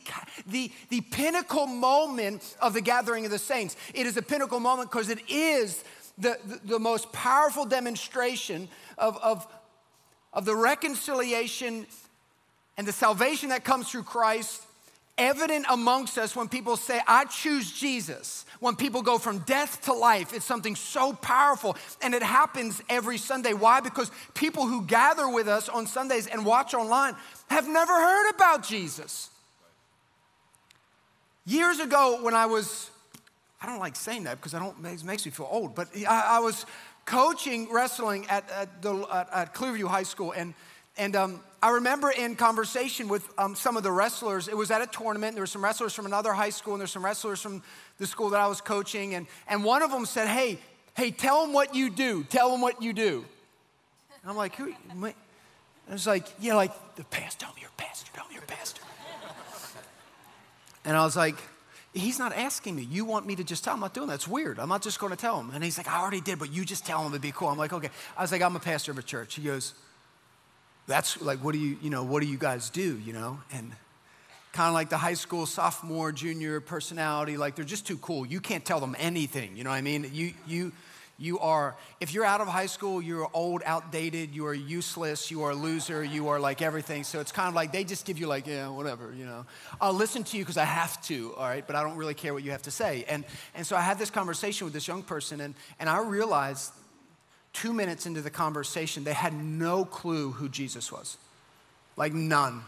the, 0.48 0.72
the 0.88 1.02
pinnacle 1.02 1.68
moment 1.68 2.56
of 2.62 2.74
the 2.74 2.80
gathering 2.80 3.26
of 3.26 3.32
the 3.32 3.38
saints. 3.38 3.76
It 3.94 4.06
is 4.06 4.16
a 4.16 4.22
pinnacle 4.22 4.62
moment 4.62 4.90
because 4.90 5.10
it 5.10 5.30
is 5.30 5.84
the, 6.18 6.40
the, 6.46 6.62
the, 6.64 6.80
most 6.80 7.12
powerful 7.12 7.66
demonstration 7.66 8.70
of, 8.98 9.18
of, 9.18 9.46
of 10.32 10.46
the 10.46 10.56
reconciliation 10.56 11.86
and 12.78 12.88
the 12.88 12.94
salvation 12.94 13.50
that 13.50 13.66
comes 13.66 13.90
through 13.90 14.04
Christ 14.04 14.66
evident 15.18 15.66
amongst 15.70 16.18
us 16.18 16.36
when 16.36 16.48
people 16.48 16.78
say, 16.78 17.00
I 17.08 17.26
choose 17.26 17.72
Jesus. 17.72 18.46
When 18.60 18.76
people 18.76 19.02
go 19.02 19.18
from 19.18 19.40
death 19.40 19.84
to 19.86 19.94
life, 19.94 20.34
it's 20.34 20.46
something 20.46 20.76
so 20.76 21.14
powerful. 21.14 21.76
And 22.02 22.14
it 22.14 22.24
happens 22.24 22.82
every 22.90 23.18
Sunday. 23.18 23.54
Why? 23.54 23.80
Because 23.80 24.12
people 24.34 24.66
who 24.68 24.86
gather 24.86 25.28
with 25.30 25.48
us 25.48 25.70
on 25.70 25.88
Sundays 25.88 26.28
and 26.28 26.46
watch 26.46 26.74
online 26.74 27.16
have 27.50 27.68
never 27.68 27.94
heard 27.94 28.30
about 28.32 28.64
Jesus. 28.64 29.30
Years 31.46 31.80
ago, 31.80 32.20
when 32.22 32.36
I 32.36 32.46
was, 32.46 32.90
I 33.62 33.66
don't 33.66 33.80
like 33.80 33.96
saying 33.96 34.24
that 34.24 34.38
because 34.38 34.54
I 34.54 34.60
don't, 34.60 34.86
it 34.86 35.04
makes 35.04 35.26
me 35.26 35.32
feel 35.32 35.50
old, 35.50 35.76
but 35.76 35.88
I, 36.08 36.38
I 36.38 36.40
was 36.40 36.66
coaching 37.06 37.72
wrestling 37.72 38.28
at, 38.28 38.50
at, 38.52 38.82
the, 38.82 39.06
at, 39.12 39.30
at 39.34 39.54
Clearview 39.54 39.88
High 39.88 40.04
School. 40.04 40.32
And 40.32 40.54
and 40.98 41.16
um, 41.16 41.40
I 41.64 41.72
remember 41.72 42.10
in 42.10 42.36
conversation 42.36 43.08
with 43.08 43.28
um, 43.38 43.56
some 43.56 43.78
of 43.78 43.84
the 43.84 43.92
wrestlers, 43.92 44.48
it 44.48 44.58
was 44.58 44.72
at 44.72 44.82
a 44.82 44.88
tournament. 44.88 45.36
There 45.36 45.44
were 45.44 45.48
some 45.48 45.64
wrestlers 45.64 45.94
from 45.94 46.06
another 46.06 46.34
high 46.34 46.50
school, 46.50 46.74
and 46.74 46.82
there's 46.82 46.92
some 46.92 47.06
wrestlers 47.06 47.42
from 47.42 47.64
the 47.98 48.08
school 48.08 48.30
that 48.32 48.40
I 48.40 48.48
was 48.48 48.62
coaching. 48.62 49.16
And, 49.16 49.28
and 49.48 49.64
one 49.64 49.82
of 49.82 49.92
them 49.92 50.06
said, 50.06 50.28
Hey, 50.28 50.60
hey, 50.96 51.12
tell 51.12 51.42
them 51.42 51.54
what 51.54 51.76
you 51.76 51.90
do. 51.90 52.24
Tell 52.26 52.52
them 52.52 52.62
what 52.62 52.82
you 52.82 52.94
do. 52.94 53.26
And 54.22 54.32
I'm 54.32 54.38
like, 54.38 54.56
Who? 54.56 54.74
I 55.04 55.14
was 55.92 56.08
like, 56.08 56.26
Yeah, 56.40 56.56
like 56.56 56.72
the 56.96 57.04
pastor. 57.06 57.46
Tell 57.46 57.54
me 57.54 57.62
you're 57.62 57.70
a 57.70 57.82
pastor. 57.82 58.12
Tell 58.14 58.28
me 58.28 58.36
you're 58.36 58.44
a 58.44 58.48
pastor. 58.48 58.82
and 60.84 60.98
I 60.98 61.06
was 61.06 61.16
like, 61.16 61.36
He's 61.94 62.20
not 62.20 62.34
asking 62.34 62.76
me. 62.76 62.84
You 62.84 63.06
want 63.06 63.28
me 63.28 63.36
to 63.36 63.44
just 63.44 63.64
tell 63.64 63.74
him? 63.74 63.80
I'm 63.80 63.82
not 63.82 63.94
doing 63.94 64.08
that. 64.08 64.16
It's 64.16 64.28
weird. 64.28 64.60
I'm 64.60 64.70
not 64.70 64.82
just 64.82 65.00
going 65.00 65.12
to 65.12 65.18
tell 65.18 65.40
him. 65.40 65.52
And 65.54 65.62
he's 65.62 65.78
like, 65.78 65.90
I 65.90 66.00
already 66.00 66.22
did, 66.22 66.40
but 66.40 66.52
you 66.52 66.64
just 66.64 66.86
tell 66.86 67.02
him 67.02 67.12
it'd 67.12 67.22
be 67.22 67.34
cool. 67.34 67.50
I'm 67.50 67.58
like, 67.58 67.74
okay. 67.74 67.90
I 68.18 68.22
was 68.22 68.32
like, 68.32 68.42
I'm 68.42 68.56
a 68.56 68.62
pastor 68.62 68.92
of 68.92 68.98
a 68.98 69.04
church. 69.04 69.36
He 69.36 69.42
goes, 69.42 69.74
that's 70.92 71.22
like, 71.22 71.40
what 71.40 71.54
do 71.54 71.60
you, 71.60 71.78
you 71.82 71.90
know, 71.90 72.04
what 72.04 72.22
do 72.22 72.28
you 72.28 72.38
guys 72.38 72.70
do, 72.70 73.00
you 73.00 73.14
know? 73.14 73.40
And 73.52 73.72
kind 74.52 74.68
of 74.68 74.74
like 74.74 74.90
the 74.90 74.98
high 74.98 75.14
school 75.14 75.46
sophomore, 75.46 76.12
junior 76.12 76.60
personality, 76.60 77.38
like 77.38 77.56
they're 77.56 77.64
just 77.66 77.88
too 77.88 77.98
cool. 77.98 78.26
You 78.26 78.42
can't 78.42 78.66
tell 78.66 78.80
them 78.80 78.96
anything, 79.00 79.56
you 79.56 79.64
know 79.64 79.70
what 79.70 79.78
I 79.78 79.82
mean? 79.82 80.10
You, 80.14 80.34
you, 80.46 80.72
you 81.18 81.40
are, 81.40 81.76
if 82.00 82.14
you're 82.14 82.26
out 82.26 82.42
of 82.42 82.48
high 82.48 82.66
school, 82.66 83.02
you're 83.02 83.30
old, 83.34 83.62
outdated, 83.64 84.36
you 84.36 84.46
are 84.48 84.54
useless, 84.54 85.32
you 85.32 85.44
are 85.44 85.52
a 85.52 85.56
loser, 85.56 86.04
you 86.04 86.28
are 86.30 86.40
like 86.40 86.62
everything. 86.62 87.04
So 87.04 87.20
it's 87.20 87.32
kind 87.32 87.48
of 87.48 87.54
like 87.54 87.72
they 87.72 87.84
just 87.84 88.06
give 88.06 88.18
you 88.18 88.28
like, 88.28 88.48
yeah, 88.48 88.68
whatever, 88.68 89.14
you 89.14 89.26
know. 89.26 89.46
I'll 89.80 89.94
listen 89.94 90.24
to 90.24 90.38
you 90.38 90.44
because 90.44 90.58
I 90.58 90.66
have 90.66 91.02
to, 91.04 91.34
all 91.38 91.48
right, 91.48 91.66
but 91.66 91.76
I 91.76 91.84
don't 91.84 91.96
really 91.96 92.16
care 92.16 92.34
what 92.34 92.44
you 92.44 92.52
have 92.52 92.64
to 92.64 92.72
say. 92.72 93.06
And, 93.08 93.24
and 93.56 93.66
so 93.66 93.76
I 93.76 93.82
had 93.82 94.00
this 94.00 94.10
conversation 94.10 94.66
with 94.66 94.74
this 94.74 94.88
young 94.88 95.04
person, 95.04 95.42
and, 95.42 95.54
and 95.80 95.90
I 95.90 96.00
realized 96.00 96.74
two 97.54 97.74
minutes 97.74 98.06
into 98.06 98.22
the 98.22 98.30
conversation, 98.30 99.04
they 99.04 99.14
had 99.14 99.34
no 99.34 99.86
clue 99.86 100.32
who 100.32 100.50
Jesus 100.50 100.92
was. 100.92 101.18
Like 101.98 102.14
none. 102.14 102.64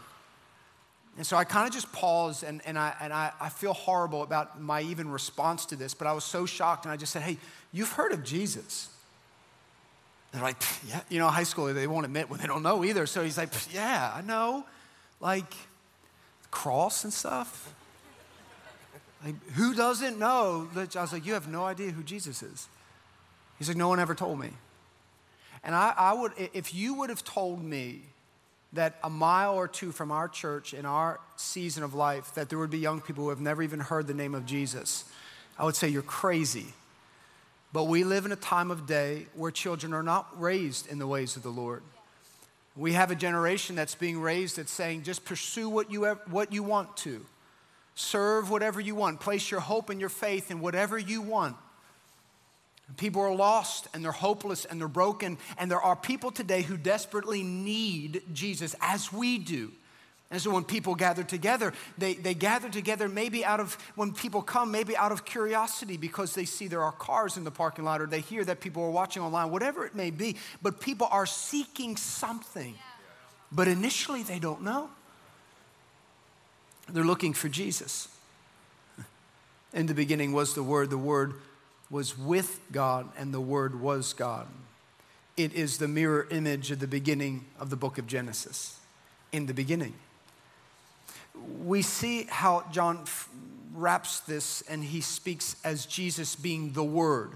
And 1.16 1.26
so 1.26 1.36
I 1.36 1.44
kind 1.44 1.66
of 1.66 1.72
just 1.72 1.92
paused 1.92 2.42
and, 2.42 2.60
and, 2.66 2.78
I, 2.78 2.94
and 3.00 3.12
I, 3.12 3.32
I 3.40 3.48
feel 3.48 3.72
horrible 3.72 4.22
about 4.22 4.60
my 4.60 4.82
even 4.82 5.10
response 5.10 5.66
to 5.66 5.76
this, 5.76 5.94
but 5.94 6.06
I 6.06 6.12
was 6.12 6.24
so 6.24 6.44
shocked 6.44 6.84
and 6.84 6.92
I 6.92 6.96
just 6.96 7.12
said, 7.12 7.22
Hey, 7.22 7.38
you've 7.72 7.92
heard 7.92 8.12
of 8.12 8.24
Jesus. 8.24 8.88
they're 10.32 10.42
like, 10.42 10.60
Yeah, 10.88 11.00
you 11.08 11.20
know, 11.20 11.28
high 11.28 11.44
school, 11.44 11.72
they 11.72 11.86
won't 11.86 12.04
admit 12.04 12.28
when 12.28 12.40
they 12.40 12.46
don't 12.46 12.62
know 12.62 12.84
either. 12.84 13.06
So 13.06 13.22
he's 13.22 13.38
like, 13.38 13.50
Yeah, 13.72 14.12
I 14.14 14.22
know. 14.22 14.64
Like, 15.20 15.54
cross 16.50 17.04
and 17.04 17.12
stuff. 17.12 17.72
Like, 19.24 19.36
who 19.52 19.74
doesn't 19.74 20.18
know? 20.18 20.68
I 20.74 21.00
was 21.00 21.12
like, 21.12 21.24
You 21.24 21.34
have 21.34 21.46
no 21.46 21.64
idea 21.64 21.90
who 21.92 22.02
Jesus 22.02 22.42
is. 22.42 22.68
He's 23.58 23.68
like, 23.68 23.76
No 23.76 23.86
one 23.86 24.00
ever 24.00 24.16
told 24.16 24.40
me. 24.40 24.50
And 25.64 25.74
I, 25.74 25.94
I 25.96 26.12
would, 26.12 26.32
if 26.36 26.74
you 26.74 26.94
would 26.94 27.10
have 27.10 27.24
told 27.24 27.64
me 27.64 28.02
that 28.74 28.96
a 29.02 29.10
mile 29.10 29.54
or 29.54 29.66
two 29.66 29.92
from 29.92 30.10
our 30.10 30.28
church 30.28 30.74
in 30.74 30.84
our 30.84 31.20
season 31.36 31.82
of 31.82 31.94
life, 31.94 32.34
that 32.34 32.48
there 32.48 32.58
would 32.58 32.70
be 32.70 32.78
young 32.78 33.00
people 33.00 33.24
who 33.24 33.30
have 33.30 33.40
never 33.40 33.62
even 33.62 33.80
heard 33.80 34.06
the 34.06 34.14
name 34.14 34.34
of 34.34 34.44
Jesus, 34.44 35.04
I 35.58 35.64
would 35.64 35.76
say 35.76 35.88
you're 35.88 36.02
crazy. 36.02 36.66
But 37.72 37.84
we 37.84 38.04
live 38.04 38.26
in 38.26 38.32
a 38.32 38.36
time 38.36 38.70
of 38.70 38.86
day 38.86 39.26
where 39.34 39.50
children 39.50 39.94
are 39.94 40.02
not 40.02 40.40
raised 40.40 40.86
in 40.88 40.98
the 40.98 41.06
ways 41.06 41.36
of 41.36 41.42
the 41.42 41.50
Lord. 41.50 41.82
We 42.76 42.92
have 42.92 43.10
a 43.10 43.14
generation 43.14 43.76
that's 43.76 43.94
being 43.94 44.20
raised 44.20 44.58
that's 44.58 44.72
saying, 44.72 45.04
just 45.04 45.24
pursue 45.24 45.68
what 45.68 45.90
you, 45.90 46.04
have, 46.04 46.20
what 46.30 46.52
you 46.52 46.62
want 46.62 46.96
to. 46.98 47.24
Serve 47.94 48.50
whatever 48.50 48.80
you 48.80 48.96
want. 48.96 49.20
Place 49.20 49.50
your 49.50 49.60
hope 49.60 49.90
and 49.90 50.00
your 50.00 50.08
faith 50.08 50.50
in 50.50 50.60
whatever 50.60 50.98
you 50.98 51.22
want. 51.22 51.56
People 52.96 53.22
are 53.22 53.34
lost 53.34 53.88
and 53.94 54.04
they're 54.04 54.12
hopeless 54.12 54.64
and 54.64 54.78
they're 54.78 54.88
broken. 54.88 55.38
And 55.58 55.70
there 55.70 55.80
are 55.80 55.96
people 55.96 56.30
today 56.30 56.62
who 56.62 56.76
desperately 56.76 57.42
need 57.42 58.22
Jesus 58.32 58.76
as 58.80 59.12
we 59.12 59.38
do. 59.38 59.72
And 60.30 60.40
so 60.40 60.50
when 60.50 60.64
people 60.64 60.94
gather 60.94 61.22
together, 61.22 61.72
they, 61.96 62.14
they 62.14 62.34
gather 62.34 62.68
together 62.68 63.08
maybe 63.08 63.44
out 63.44 63.60
of, 63.60 63.74
when 63.94 64.12
people 64.12 64.42
come, 64.42 64.70
maybe 64.70 64.96
out 64.96 65.12
of 65.12 65.24
curiosity 65.24 65.96
because 65.96 66.34
they 66.34 66.44
see 66.44 66.66
there 66.66 66.82
are 66.82 66.92
cars 66.92 67.36
in 67.36 67.44
the 67.44 67.50
parking 67.50 67.84
lot 67.84 68.00
or 68.00 68.06
they 68.06 68.20
hear 68.20 68.44
that 68.44 68.60
people 68.60 68.82
are 68.82 68.90
watching 68.90 69.22
online, 69.22 69.50
whatever 69.50 69.86
it 69.86 69.94
may 69.94 70.10
be. 70.10 70.36
But 70.60 70.80
people 70.80 71.08
are 71.10 71.26
seeking 71.26 71.96
something. 71.96 72.74
But 73.52 73.68
initially 73.68 74.22
they 74.22 74.38
don't 74.38 74.62
know. 74.62 74.90
They're 76.88 77.04
looking 77.04 77.32
for 77.32 77.48
Jesus. 77.48 78.08
In 79.72 79.86
the 79.86 79.94
beginning 79.94 80.32
was 80.32 80.54
the 80.54 80.62
Word, 80.62 80.90
the 80.90 80.98
Word 80.98 81.34
was 81.94 82.18
with 82.18 82.58
God, 82.72 83.08
and 83.16 83.32
the 83.32 83.40
Word 83.40 83.80
was 83.80 84.14
God. 84.14 84.48
It 85.36 85.52
is 85.52 85.78
the 85.78 85.86
mirror 85.86 86.26
image 86.28 86.72
of 86.72 86.80
the 86.80 86.88
beginning 86.88 87.44
of 87.60 87.70
the 87.70 87.76
book 87.76 87.98
of 87.98 88.08
Genesis. 88.08 88.80
In 89.30 89.46
the 89.46 89.54
beginning. 89.54 89.94
We 91.64 91.82
see 91.82 92.24
how 92.28 92.64
John 92.72 93.04
wraps 93.72 94.18
this 94.18 94.62
and 94.62 94.82
he 94.82 95.00
speaks 95.00 95.54
as 95.62 95.86
Jesus 95.86 96.34
being 96.34 96.72
the 96.72 96.82
Word. 96.82 97.30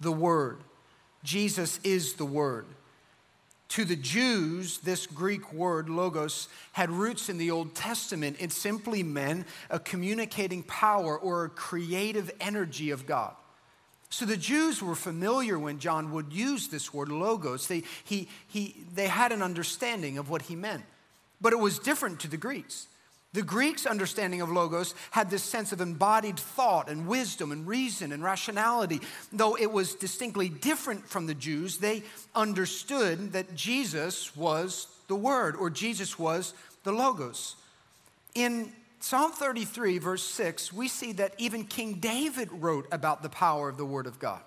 The 0.00 0.12
Word. 0.12 0.58
Jesus 1.24 1.80
is 1.82 2.12
the 2.14 2.24
Word. 2.24 2.66
To 3.70 3.84
the 3.84 3.96
Jews, 3.96 4.78
this 4.78 5.08
Greek 5.08 5.52
word, 5.52 5.88
logos, 5.88 6.46
had 6.70 6.88
roots 6.88 7.28
in 7.28 7.36
the 7.36 7.50
Old 7.50 7.74
Testament. 7.74 8.36
It 8.38 8.52
simply 8.52 9.02
meant 9.02 9.48
a 9.70 9.80
communicating 9.80 10.62
power 10.62 11.18
or 11.18 11.46
a 11.46 11.48
creative 11.48 12.30
energy 12.40 12.92
of 12.92 13.04
God. 13.04 13.34
So 14.10 14.24
the 14.24 14.36
Jews 14.36 14.82
were 14.82 14.94
familiar 14.94 15.58
when 15.58 15.78
John 15.78 16.12
would 16.12 16.32
use 16.32 16.68
this 16.68 16.94
word 16.94 17.10
logos. 17.10 17.68
They, 17.68 17.82
he, 18.04 18.28
he, 18.48 18.74
they 18.94 19.06
had 19.06 19.32
an 19.32 19.42
understanding 19.42 20.16
of 20.18 20.30
what 20.30 20.42
he 20.42 20.56
meant. 20.56 20.84
But 21.40 21.52
it 21.52 21.58
was 21.58 21.78
different 21.78 22.20
to 22.20 22.28
the 22.28 22.36
Greeks. 22.36 22.86
The 23.34 23.42
Greeks' 23.42 23.84
understanding 23.84 24.40
of 24.40 24.50
logos 24.50 24.94
had 25.10 25.28
this 25.28 25.42
sense 25.42 25.72
of 25.72 25.82
embodied 25.82 26.38
thought 26.38 26.88
and 26.88 27.06
wisdom 27.06 27.52
and 27.52 27.66
reason 27.66 28.10
and 28.10 28.24
rationality. 28.24 29.00
Though 29.30 29.54
it 29.54 29.70
was 29.70 29.94
distinctly 29.94 30.48
different 30.48 31.06
from 31.06 31.26
the 31.26 31.34
Jews, 31.34 31.76
they 31.76 32.02
understood 32.34 33.32
that 33.32 33.54
Jesus 33.54 34.34
was 34.34 34.86
the 35.08 35.14
Word 35.14 35.56
or 35.56 35.68
Jesus 35.68 36.18
was 36.18 36.54
the 36.84 36.92
logos. 36.92 37.56
In 38.34 38.72
Psalm 39.00 39.32
33, 39.32 39.98
verse 39.98 40.24
6, 40.24 40.72
we 40.72 40.88
see 40.88 41.12
that 41.12 41.34
even 41.38 41.64
King 41.64 41.94
David 41.94 42.50
wrote 42.52 42.86
about 42.90 43.22
the 43.22 43.28
power 43.28 43.68
of 43.68 43.76
the 43.76 43.86
Word 43.86 44.06
of 44.06 44.18
God. 44.18 44.40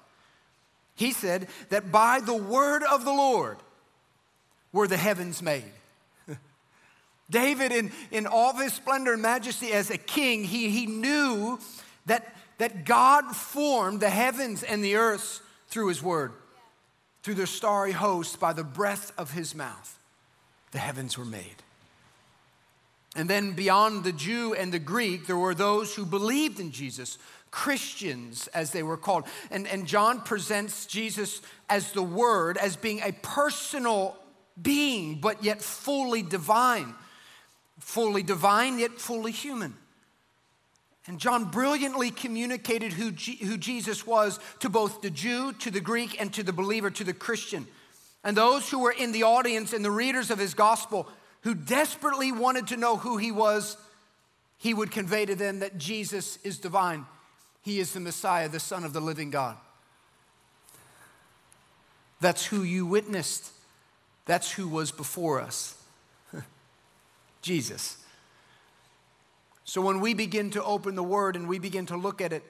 He 0.96 1.12
said 1.12 1.48
that 1.70 1.92
by 1.92 2.20
the 2.20 2.36
Word 2.36 2.84
of 2.84 3.06
the 3.06 3.14
Lord 3.14 3.58
were 4.74 4.88
the 4.88 4.98
heavens 4.98 5.42
made. 5.42 5.72
David, 7.30 7.72
in, 7.72 7.92
in 8.12 8.28
all 8.28 8.54
his 8.56 8.74
splendor 8.74 9.14
and 9.14 9.22
majesty 9.22 9.72
as 9.72 9.90
a 9.90 9.98
king, 9.98 10.44
he, 10.44 10.70
he 10.70 10.86
knew 10.86 11.58
that, 12.06 12.36
that 12.58 12.86
God 12.86 13.36
formed 13.36 14.02
the 14.02 14.10
heavens 14.10 14.64
and 14.64 14.84
the 14.84 14.98
earth 14.98 15.42
through 15.68 15.88
his 15.88 16.04
word, 16.04 16.34
through 17.24 17.36
the 17.36 17.48
starry 17.48 17.94
host, 17.94 18.40
by 18.40 18.52
the 18.52 18.64
breath 18.64 19.14
of 19.18 19.32
his 19.32 19.56
mouth. 19.56 19.98
The 20.72 20.80
heavens 20.80 21.18
were 21.18 21.26
made. 21.26 21.64
And 23.15 23.30
then 23.30 23.54
beyond 23.54 24.04
the 24.04 24.13
Jew 24.13 24.54
and 24.54 24.71
the 24.71 24.80
Greek, 24.80 25.28
there 25.28 25.38
were 25.38 25.56
those 25.56 25.93
who 25.93 26.06
believed 26.06 26.60
in 26.60 26.71
Jesus, 26.71 27.17
Christians 27.52 28.47
as 28.47 28.71
they 28.71 28.84
were 28.84 28.97
called. 28.97 29.26
And, 29.50 29.67
and 29.67 29.86
John 29.86 30.21
presents 30.21 30.86
Jesus 30.86 31.41
as 31.69 31.91
the 31.91 32.04
Word, 32.04 32.58
as 32.58 32.78
being 32.78 33.02
a 33.02 33.12
personal 33.12 34.17
being, 34.62 35.19
but 35.19 35.43
yet 35.43 35.62
fully 35.62 36.21
divine. 36.21 36.95
Fully 37.80 38.24
divine, 38.24 38.80
yet 38.80 38.91
fully 38.91 39.32
human. 39.32 39.76
And 41.08 41.19
John 41.19 41.45
brilliantly 41.45 42.12
communicated 42.12 42.93
who, 42.93 43.12
G- 43.12 43.43
who 43.43 43.58
Jesus 43.58 44.06
was 44.06 44.39
to 44.60 44.69
both 44.69 45.02
the 45.02 45.10
Jew, 45.10 45.52
to 45.54 45.71
the 45.71 45.82
Greek, 45.82 46.21
and 46.21 46.32
to 46.34 46.43
the 46.43 46.54
believer, 46.54 46.91
to 46.91 47.04
the 47.04 47.13
Christian. 47.13 47.67
And 48.24 48.38
those 48.38 48.69
who 48.69 48.80
were 48.80 48.91
in 48.91 49.12
the 49.12 49.24
audience 49.24 49.74
and 49.74 49.84
the 49.84 49.91
readers 49.91 50.30
of 50.30 50.38
his 50.38 50.54
gospel 50.54 51.10
who 51.42 51.56
desperately 51.56 52.32
wanted 52.32 52.68
to 52.68 52.78
know 52.78 52.98
who 52.98 53.18
he 53.18 53.32
was, 53.32 53.78
he 54.58 54.74
would 54.74 54.92
convey 54.92 55.26
to 55.26 55.36
them 55.36 55.60
that 55.60 55.78
Jesus 55.78 56.38
is 56.44 56.60
divine. 56.60 57.06
He 57.64 57.80
is 57.80 57.94
the 57.94 58.00
Messiah, 58.00 58.48
the 58.48 58.60
Son 58.60 58.84
of 58.84 58.94
the 58.94 59.02
living 59.02 59.32
God. 59.32 59.58
That's 62.20 62.46
who 62.46 62.62
you 62.62 62.86
witnessed. 62.86 63.52
That's 64.26 64.52
who 64.52 64.68
was 64.68 64.92
before 64.92 65.42
us 65.42 65.76
Jesus. 67.42 67.98
So 69.64 69.82
when 69.82 70.00
we 70.00 70.14
begin 70.14 70.52
to 70.52 70.64
open 70.64 70.96
the 70.96 71.04
Word 71.04 71.36
and 71.36 71.48
we 71.48 71.58
begin 71.58 71.88
to 71.88 71.98
look 71.98 72.22
at 72.22 72.32
it, 72.32 72.44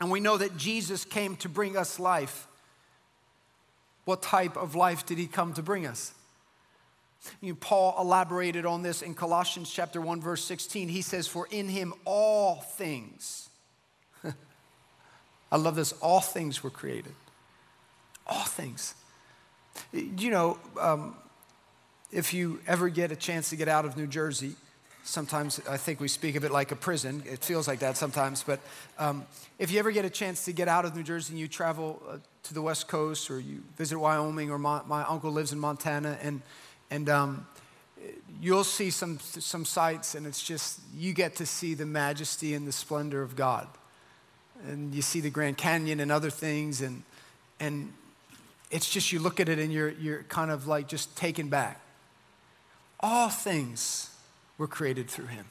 and 0.00 0.10
we 0.10 0.20
know 0.20 0.36
that 0.36 0.56
Jesus 0.56 1.04
came 1.04 1.36
to 1.36 1.48
bring 1.48 1.76
us 1.76 1.98
life, 1.98 2.46
what 4.04 4.20
type 4.20 4.56
of 4.56 4.74
life 4.74 5.06
did 5.06 5.16
he 5.16 5.26
come 5.26 5.54
to 5.54 5.62
bring 5.62 5.86
us? 5.86 6.12
You 7.40 7.52
know, 7.52 7.58
Paul 7.60 7.96
elaborated 7.98 8.66
on 8.66 8.82
this 8.82 9.02
in 9.02 9.14
Colossians 9.14 9.70
chapter 9.70 10.00
1 10.00 10.20
verse 10.20 10.44
16. 10.44 10.88
He 10.88 11.02
says, 11.02 11.26
"For 11.26 11.46
in 11.50 11.68
him 11.68 11.94
all 12.04 12.56
things 12.56 13.48
I 15.52 15.56
love 15.56 15.76
this. 15.76 15.92
All 15.94 16.20
things 16.20 16.62
were 16.62 16.70
created. 16.70 17.14
All 18.26 18.44
things. 18.44 18.94
You 19.92 20.30
know, 20.30 20.58
um, 20.80 21.16
if 22.10 22.34
you 22.34 22.60
ever 22.66 22.88
get 22.88 23.10
a 23.10 23.16
chance 23.16 23.50
to 23.50 23.56
get 23.56 23.68
out 23.68 23.84
of 23.84 23.96
New 23.96 24.06
Jersey, 24.06 24.54
sometimes 25.02 25.60
I 25.68 25.76
think 25.76 25.98
we 25.98 26.08
speak 26.08 26.36
of 26.36 26.44
it 26.44 26.52
like 26.52 26.72
a 26.72 26.76
prison. 26.76 27.22
It 27.26 27.44
feels 27.44 27.66
like 27.66 27.80
that 27.80 27.96
sometimes. 27.96 28.42
But 28.42 28.60
um, 28.98 29.26
if 29.58 29.72
you 29.72 29.78
ever 29.78 29.90
get 29.90 30.04
a 30.04 30.10
chance 30.10 30.44
to 30.44 30.52
get 30.52 30.68
out 30.68 30.84
of 30.84 30.94
New 30.94 31.02
Jersey 31.02 31.32
and 31.32 31.40
you 31.40 31.48
travel 31.48 32.02
uh, 32.08 32.18
to 32.44 32.54
the 32.54 32.62
West 32.62 32.86
Coast 32.86 33.30
or 33.30 33.40
you 33.40 33.62
visit 33.76 33.98
Wyoming 33.98 34.50
or 34.50 34.58
my, 34.58 34.82
my 34.86 35.04
uncle 35.04 35.32
lives 35.32 35.52
in 35.52 35.58
Montana 35.58 36.18
and 36.22 36.42
and 36.92 37.08
um, 37.08 37.46
you'll 38.42 38.64
see 38.64 38.90
some, 38.90 39.18
some 39.18 39.64
sights, 39.64 40.14
and 40.14 40.26
it's 40.26 40.42
just, 40.42 40.78
you 40.94 41.14
get 41.14 41.36
to 41.36 41.46
see 41.46 41.72
the 41.72 41.86
majesty 41.86 42.52
and 42.52 42.68
the 42.68 42.72
splendor 42.72 43.22
of 43.22 43.34
God. 43.34 43.66
And 44.68 44.94
you 44.94 45.00
see 45.00 45.20
the 45.20 45.30
Grand 45.30 45.56
Canyon 45.56 46.00
and 46.00 46.12
other 46.12 46.28
things, 46.28 46.82
and, 46.82 47.02
and 47.58 47.94
it's 48.70 48.90
just, 48.90 49.10
you 49.10 49.20
look 49.20 49.40
at 49.40 49.48
it 49.48 49.58
and 49.58 49.72
you're, 49.72 49.88
you're 49.88 50.22
kind 50.24 50.50
of 50.50 50.66
like 50.66 50.86
just 50.86 51.16
taken 51.16 51.48
back. 51.48 51.80
All 53.00 53.30
things 53.30 54.10
were 54.58 54.68
created 54.68 55.08
through 55.08 55.28
him. 55.28 55.46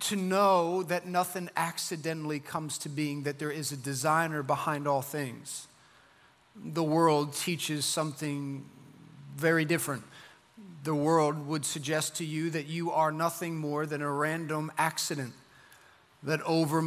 To 0.00 0.16
know 0.16 0.82
that 0.82 1.06
nothing 1.06 1.48
accidentally 1.56 2.38
comes 2.38 2.76
to 2.78 2.90
being, 2.90 3.22
that 3.22 3.38
there 3.38 3.50
is 3.50 3.72
a 3.72 3.78
designer 3.78 4.42
behind 4.42 4.86
all 4.86 5.00
things. 5.00 5.68
The 6.54 6.84
world 6.84 7.34
teaches 7.34 7.86
something 7.86 8.66
very 9.36 9.64
different. 9.64 10.04
The 10.84 10.94
world 10.94 11.46
would 11.46 11.64
suggest 11.64 12.16
to 12.16 12.24
you 12.24 12.50
that 12.50 12.66
you 12.66 12.92
are 12.92 13.10
nothing 13.10 13.56
more 13.56 13.86
than 13.86 14.02
a 14.02 14.10
random 14.10 14.70
accident, 14.76 15.32
that 16.22 16.42
over 16.42 16.82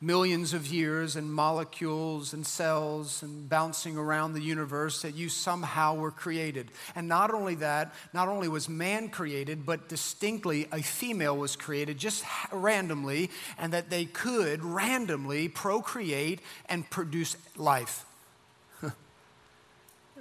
millions 0.00 0.54
of 0.54 0.66
years 0.68 1.16
and 1.16 1.32
molecules 1.32 2.32
and 2.32 2.46
cells 2.46 3.22
and 3.24 3.48
bouncing 3.48 3.96
around 3.96 4.32
the 4.32 4.40
universe 4.40 5.02
that 5.02 5.16
you 5.16 5.28
somehow 5.28 5.96
were 5.96 6.12
created. 6.12 6.70
And 6.94 7.08
not 7.08 7.34
only 7.34 7.56
that, 7.56 7.92
not 8.12 8.28
only 8.28 8.46
was 8.46 8.68
man 8.68 9.08
created, 9.08 9.66
but 9.66 9.88
distinctly 9.88 10.68
a 10.70 10.82
female 10.82 11.36
was 11.36 11.56
created 11.56 11.98
just 11.98 12.24
randomly, 12.52 13.30
and 13.58 13.72
that 13.72 13.90
they 13.90 14.04
could 14.04 14.64
randomly 14.64 15.48
procreate 15.48 16.40
and 16.68 16.88
produce 16.88 17.36
life. 17.56 18.04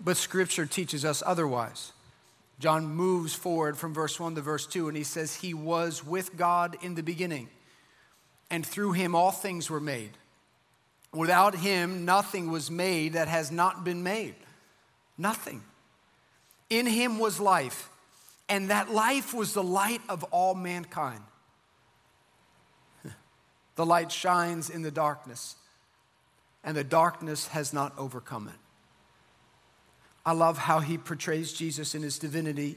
But 0.03 0.17
scripture 0.17 0.65
teaches 0.65 1.03
us 1.03 1.23
otherwise. 1.25 1.91
John 2.59 2.87
moves 2.87 3.33
forward 3.33 3.77
from 3.77 3.93
verse 3.93 4.19
1 4.19 4.35
to 4.35 4.41
verse 4.41 4.65
2, 4.65 4.87
and 4.87 4.97
he 4.97 5.03
says, 5.03 5.35
He 5.35 5.53
was 5.53 6.03
with 6.03 6.35
God 6.35 6.75
in 6.81 6.95
the 6.95 7.03
beginning, 7.03 7.49
and 8.49 8.65
through 8.65 8.93
him 8.93 9.15
all 9.15 9.31
things 9.31 9.69
were 9.69 9.79
made. 9.79 10.11
Without 11.13 11.55
him, 11.55 12.05
nothing 12.05 12.51
was 12.51 12.71
made 12.71 13.13
that 13.13 13.27
has 13.27 13.51
not 13.51 13.83
been 13.83 14.03
made. 14.03 14.35
Nothing. 15.17 15.63
In 16.69 16.85
him 16.85 17.19
was 17.19 17.39
life, 17.39 17.89
and 18.49 18.69
that 18.69 18.91
life 18.91 19.33
was 19.33 19.53
the 19.53 19.63
light 19.63 20.01
of 20.09 20.23
all 20.25 20.55
mankind. 20.55 21.23
The 23.75 23.85
light 23.85 24.11
shines 24.11 24.71
in 24.71 24.81
the 24.81 24.89
darkness, 24.89 25.55
and 26.63 26.75
the 26.75 26.83
darkness 26.83 27.47
has 27.49 27.73
not 27.73 27.93
overcome 27.95 28.47
it. 28.47 28.66
I 30.27 30.33
love 30.33 30.57
how 30.57 30.79
he 30.81 30.97
portrays 30.97 31.53
Jesus 31.53 31.95
in 31.95 32.01
his 32.01 32.19
divinity 32.19 32.75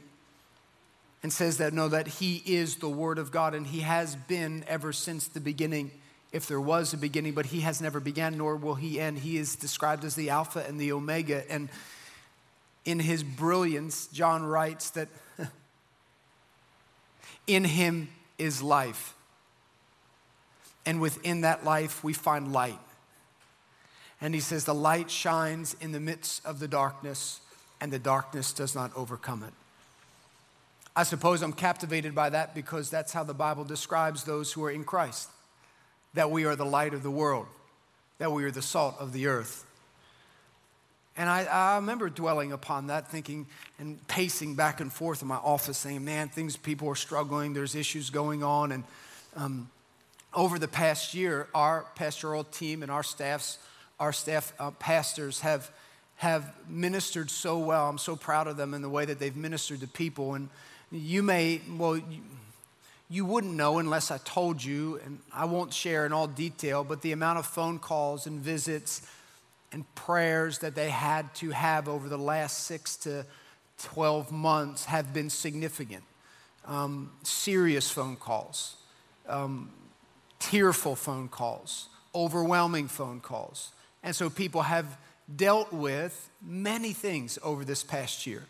and 1.21 1.33
says 1.33 1.59
that 1.59 1.73
no, 1.73 1.89
that 1.89 2.07
he 2.07 2.41
is 2.47 2.77
the 2.77 2.89
Word 2.89 3.19
of 3.19 3.33
God, 3.33 3.57
and 3.57 3.67
he 3.67 3.81
has 3.81 4.15
been 4.15 4.65
ever 4.69 4.93
since 4.93 5.27
the 5.27 5.41
beginning, 5.41 5.91
if 6.31 6.47
there 6.47 6.61
was 6.61 6.93
a 6.93 6.97
beginning, 6.97 7.33
but 7.33 7.47
he 7.47 7.63
has 7.63 7.81
never 7.81 7.99
began, 7.99 8.39
nor 8.39 8.55
will 8.55 8.77
he 8.77 9.01
end. 9.01 9.19
He 9.19 9.37
is 9.37 9.57
described 9.57 10.05
as 10.05 10.15
the 10.15 10.31
Alpha 10.31 10.65
and 10.65 10.81
the 10.81 10.93
Omega. 10.93 11.43
And 11.51 11.71
in 12.85 13.01
his 13.01 13.25
brilliance, 13.25 14.07
John 14.07 14.45
writes 14.45 14.91
that 14.91 15.09
in 17.49 17.65
him 17.65 18.11
is 18.39 18.63
life. 18.63 19.17
And 20.87 21.01
within 21.01 21.41
that 21.41 21.65
life, 21.65 22.05
we 22.05 22.13
find 22.13 22.53
light. 22.53 22.79
And 24.21 24.35
he 24.35 24.41
says, 24.41 24.65
The 24.65 24.75
light 24.75 25.11
shines 25.11 25.77
in 25.81 25.93
the 25.93 26.01
midst 26.01 26.45
of 26.45 26.59
the 26.59 26.69
darkness, 26.69 27.41
and 27.81 27.93
the 27.93 27.99
darkness 27.99 28.53
does 28.53 28.75
not 28.75 28.93
overcome 28.97 29.43
it. 29.43 29.53
I 30.95 31.05
suppose 31.05 31.43
I'm 31.43 31.53
captivated 31.53 32.15
by 32.15 32.31
that 32.31 32.55
because 32.55 32.91
that's 32.91 33.13
how 33.13 33.25
the 33.25 33.35
Bible 33.35 33.65
describes 33.65 34.25
those 34.25 34.53
who 34.53 34.65
are 34.65 34.71
in 34.71 34.85
Christ 34.85 35.29
that 36.15 36.31
we 36.31 36.45
are 36.45 36.57
the 36.57 36.67
light 36.67 36.93
of 36.93 37.03
the 37.03 37.11
world, 37.11 37.47
that 38.19 38.33
we 38.33 38.45
are 38.45 38.51
the 38.51 38.63
salt 38.63 38.97
of 38.99 39.13
the 39.13 39.29
earth. 39.29 39.65
And 41.17 41.29
I, 41.29 41.45
I, 41.45 41.77
remember 41.77 42.09
dwelling 42.09 42.53
upon 42.53 42.87
that, 42.87 43.09
thinking 43.11 43.47
and 43.79 44.05
pacing 44.09 44.55
back 44.55 44.81
and 44.81 44.93
forth 44.93 45.23
in 45.23 45.29
my 45.29 45.37
office, 45.37 45.79
saying, 45.79 46.05
man, 46.05 46.29
things, 46.29 46.57
people 46.57 46.89
are 46.89 46.95
struggling, 46.95 47.53
there's 47.53 47.75
issues 47.75 48.11
going 48.11 48.43
on. 48.43 48.73
And 48.73 48.85
um, 49.37 49.71
over 50.33 50.59
the 50.59 50.69
past 50.69 51.15
year, 51.15 51.49
our 51.55 51.85
pastoral 51.95 52.45
team 52.45 52.83
and 52.83 52.91
our 52.91 53.03
staffs, 53.03 53.59
our 54.01 54.13
staff 54.13 54.53
uh, 54.59 54.71
pastors 54.73 55.41
have, 55.41 55.71
have 56.17 56.53
ministered 56.69 57.31
so 57.31 57.59
well. 57.59 57.89
I'm 57.89 57.99
so 57.99 58.17
proud 58.17 58.49
of 58.49 58.57
them 58.57 58.75
in 58.75 58.83
the 58.83 58.89
way 58.89 59.05
that 59.05 59.21
they've 59.21 59.37
ministered 59.37 59.81
to 59.81 59.87
people. 59.87 60.35
And 60.35 60.49
you 60.91 61.23
may, 61.23 61.61
well, 61.77 61.99
you, 61.99 62.23
you 63.11 63.25
wouldn't 63.27 63.55
know 63.55 63.79
unless 63.79 64.11
I 64.11 64.19
told 64.19 64.65
you, 64.65 64.99
and 65.05 65.19
I 65.33 65.45
won't 65.45 65.75
share 65.75 66.07
in 66.07 66.13
all 66.13 66.27
detail, 66.27 66.83
but 66.83 67.03
the 67.03 67.13
amount 67.13 67.39
of 67.39 67.47
phone 67.47 67.79
calls 67.79 68.27
and 68.27 68.41
visits 68.41 69.03
and 69.71 69.85
prayers 69.95 70.59
that 70.61 70.75
they 70.75 70.91
had 70.91 71.33
to 71.37 71.51
have 71.51 71.89
over 71.89 72.09
the 72.09 72.19
last 72.19 72.65
six 72.65 72.97
to 72.97 73.27
12 73.83 74.33
months 74.33 74.87
have 74.87 75.13
been 75.13 75.31
significant. 75.31 76.05
Um, 76.67 77.11
serious 77.23 77.91
phone 77.91 78.17
calls, 78.17 78.77
um, 79.29 79.71
tearful 80.39 80.97
phone 80.97 81.29
calls, 81.29 81.89
overwhelming 82.15 82.89
phone 82.89 83.21
calls. 83.21 83.73
And 84.03 84.15
so 84.15 84.31
people 84.31 84.63
have 84.63 84.87
dealt 85.35 85.73
with 85.73 86.31
many 86.43 86.93
things 86.93 87.39
over 87.43 87.65
this 87.65 87.83
past 87.83 88.27
year. 88.27 88.45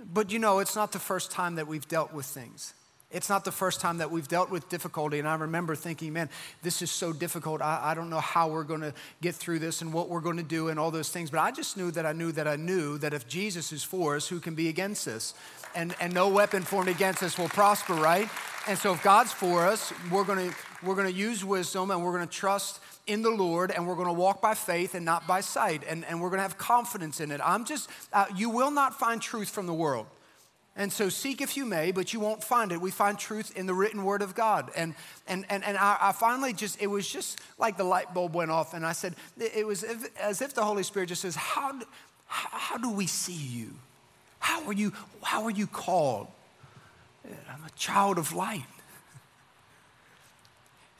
But 0.00 0.30
you 0.30 0.38
know, 0.38 0.60
it's 0.60 0.76
not 0.76 0.92
the 0.92 0.98
first 0.98 1.30
time 1.30 1.56
that 1.56 1.66
we've 1.66 1.86
dealt 1.88 2.12
with 2.12 2.26
things. 2.26 2.74
It's 3.10 3.30
not 3.30 3.44
the 3.46 3.52
first 3.52 3.80
time 3.80 3.98
that 3.98 4.10
we've 4.10 4.28
dealt 4.28 4.50
with 4.50 4.68
difficulty. 4.68 5.18
And 5.18 5.26
I 5.26 5.34
remember 5.34 5.74
thinking, 5.74 6.12
man, 6.12 6.28
this 6.62 6.82
is 6.82 6.90
so 6.90 7.10
difficult. 7.14 7.62
I, 7.62 7.80
I 7.82 7.94
don't 7.94 8.10
know 8.10 8.20
how 8.20 8.48
we're 8.48 8.64
going 8.64 8.82
to 8.82 8.92
get 9.22 9.34
through 9.34 9.60
this 9.60 9.80
and 9.80 9.94
what 9.94 10.10
we're 10.10 10.20
going 10.20 10.36
to 10.36 10.42
do 10.42 10.68
and 10.68 10.78
all 10.78 10.90
those 10.90 11.08
things. 11.08 11.30
But 11.30 11.40
I 11.40 11.50
just 11.50 11.78
knew 11.78 11.90
that 11.92 12.04
I 12.04 12.12
knew 12.12 12.32
that 12.32 12.46
I 12.46 12.56
knew 12.56 12.98
that 12.98 13.14
if 13.14 13.26
Jesus 13.26 13.72
is 13.72 13.82
for 13.82 14.16
us, 14.16 14.28
who 14.28 14.40
can 14.40 14.54
be 14.54 14.68
against 14.68 15.08
us? 15.08 15.32
And, 15.74 15.94
and 16.00 16.12
no 16.12 16.28
weapon 16.28 16.62
formed 16.62 16.90
against 16.90 17.22
us 17.22 17.38
will 17.38 17.48
prosper, 17.48 17.94
right? 17.94 18.28
And 18.66 18.76
so 18.76 18.92
if 18.92 19.02
God's 19.02 19.32
for 19.32 19.66
us, 19.66 19.90
we're 20.10 20.24
going 20.24 20.50
to, 20.50 20.56
we're 20.82 20.94
going 20.94 21.06
to 21.06 21.18
use 21.18 21.42
wisdom 21.42 21.90
and 21.90 22.04
we're 22.04 22.12
going 22.12 22.28
to 22.28 22.32
trust 22.32 22.80
in 23.08 23.22
the 23.22 23.30
Lord 23.30 23.70
and 23.70 23.88
we're 23.88 23.94
going 23.94 24.06
to 24.06 24.12
walk 24.12 24.40
by 24.40 24.54
faith 24.54 24.94
and 24.94 25.04
not 25.04 25.26
by 25.26 25.40
sight. 25.40 25.82
And, 25.88 26.04
and 26.04 26.20
we're 26.20 26.28
going 26.28 26.38
to 26.38 26.42
have 26.42 26.58
confidence 26.58 27.20
in 27.20 27.30
it. 27.30 27.40
I'm 27.42 27.64
just, 27.64 27.90
uh, 28.12 28.26
you 28.36 28.50
will 28.50 28.70
not 28.70 28.98
find 28.98 29.20
truth 29.20 29.48
from 29.48 29.66
the 29.66 29.74
world. 29.74 30.06
And 30.76 30.92
so 30.92 31.08
seek 31.08 31.40
if 31.40 31.56
you 31.56 31.64
may, 31.64 31.90
but 31.90 32.12
you 32.12 32.20
won't 32.20 32.44
find 32.44 32.70
it. 32.70 32.80
We 32.80 32.92
find 32.92 33.18
truth 33.18 33.56
in 33.56 33.66
the 33.66 33.74
written 33.74 34.04
word 34.04 34.22
of 34.22 34.36
God. 34.36 34.70
And, 34.76 34.94
and, 35.26 35.44
and, 35.50 35.64
and 35.64 35.76
I, 35.76 35.96
I 36.00 36.12
finally 36.12 36.52
just, 36.52 36.80
it 36.80 36.86
was 36.86 37.08
just 37.08 37.40
like 37.58 37.76
the 37.76 37.84
light 37.84 38.14
bulb 38.14 38.34
went 38.34 38.52
off. 38.52 38.74
And 38.74 38.86
I 38.86 38.92
said, 38.92 39.16
it 39.40 39.66
was 39.66 39.82
as 40.20 40.40
if 40.40 40.54
the 40.54 40.62
Holy 40.62 40.84
Spirit 40.84 41.08
just 41.08 41.22
says, 41.22 41.34
how, 41.34 41.72
how, 42.26 42.48
how 42.52 42.78
do 42.78 42.92
we 42.92 43.08
see 43.08 43.32
you? 43.32 43.70
How 44.38 44.64
are 44.66 44.72
you, 44.72 44.92
how 45.22 45.42
are 45.44 45.50
you 45.50 45.66
called? 45.66 46.28
I'm 47.26 47.64
a 47.66 47.70
child 47.76 48.16
of 48.16 48.32
light 48.32 48.62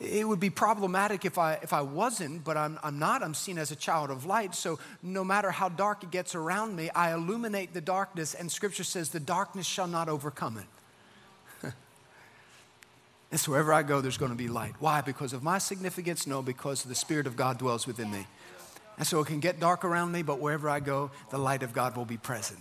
it 0.00 0.26
would 0.26 0.38
be 0.38 0.50
problematic 0.50 1.24
if 1.24 1.38
I, 1.38 1.54
if 1.54 1.72
I 1.72 1.82
wasn't, 1.82 2.44
but 2.44 2.56
I'm, 2.56 2.78
I'm 2.84 3.00
not. 3.00 3.22
I'm 3.22 3.34
seen 3.34 3.58
as 3.58 3.72
a 3.72 3.76
child 3.76 4.10
of 4.10 4.24
light. 4.26 4.54
So 4.54 4.78
no 5.02 5.24
matter 5.24 5.50
how 5.50 5.68
dark 5.68 6.04
it 6.04 6.12
gets 6.12 6.36
around 6.36 6.76
me, 6.76 6.88
I 6.90 7.12
illuminate 7.12 7.74
the 7.74 7.80
darkness, 7.80 8.34
and 8.34 8.50
scripture 8.50 8.84
says, 8.84 9.08
the 9.08 9.18
darkness 9.18 9.66
shall 9.66 9.88
not 9.88 10.08
overcome 10.08 10.58
it. 10.58 11.72
and 13.32 13.40
so 13.40 13.52
wherever 13.52 13.72
I 13.72 13.82
go, 13.82 14.00
there's 14.00 14.18
going 14.18 14.30
to 14.30 14.38
be 14.38 14.46
light. 14.46 14.74
Why? 14.78 15.00
Because 15.00 15.32
of 15.32 15.42
my 15.42 15.58
significance? 15.58 16.28
No, 16.28 16.42
because 16.42 16.84
the 16.84 16.94
Spirit 16.94 17.26
of 17.26 17.34
God 17.34 17.58
dwells 17.58 17.88
within 17.88 18.12
me. 18.12 18.24
And 18.98 19.06
so 19.06 19.20
it 19.20 19.26
can 19.26 19.40
get 19.40 19.58
dark 19.58 19.84
around 19.84 20.12
me, 20.12 20.22
but 20.22 20.38
wherever 20.38 20.68
I 20.68 20.78
go, 20.78 21.10
the 21.30 21.38
light 21.38 21.64
of 21.64 21.72
God 21.72 21.96
will 21.96 22.04
be 22.04 22.16
present. 22.16 22.60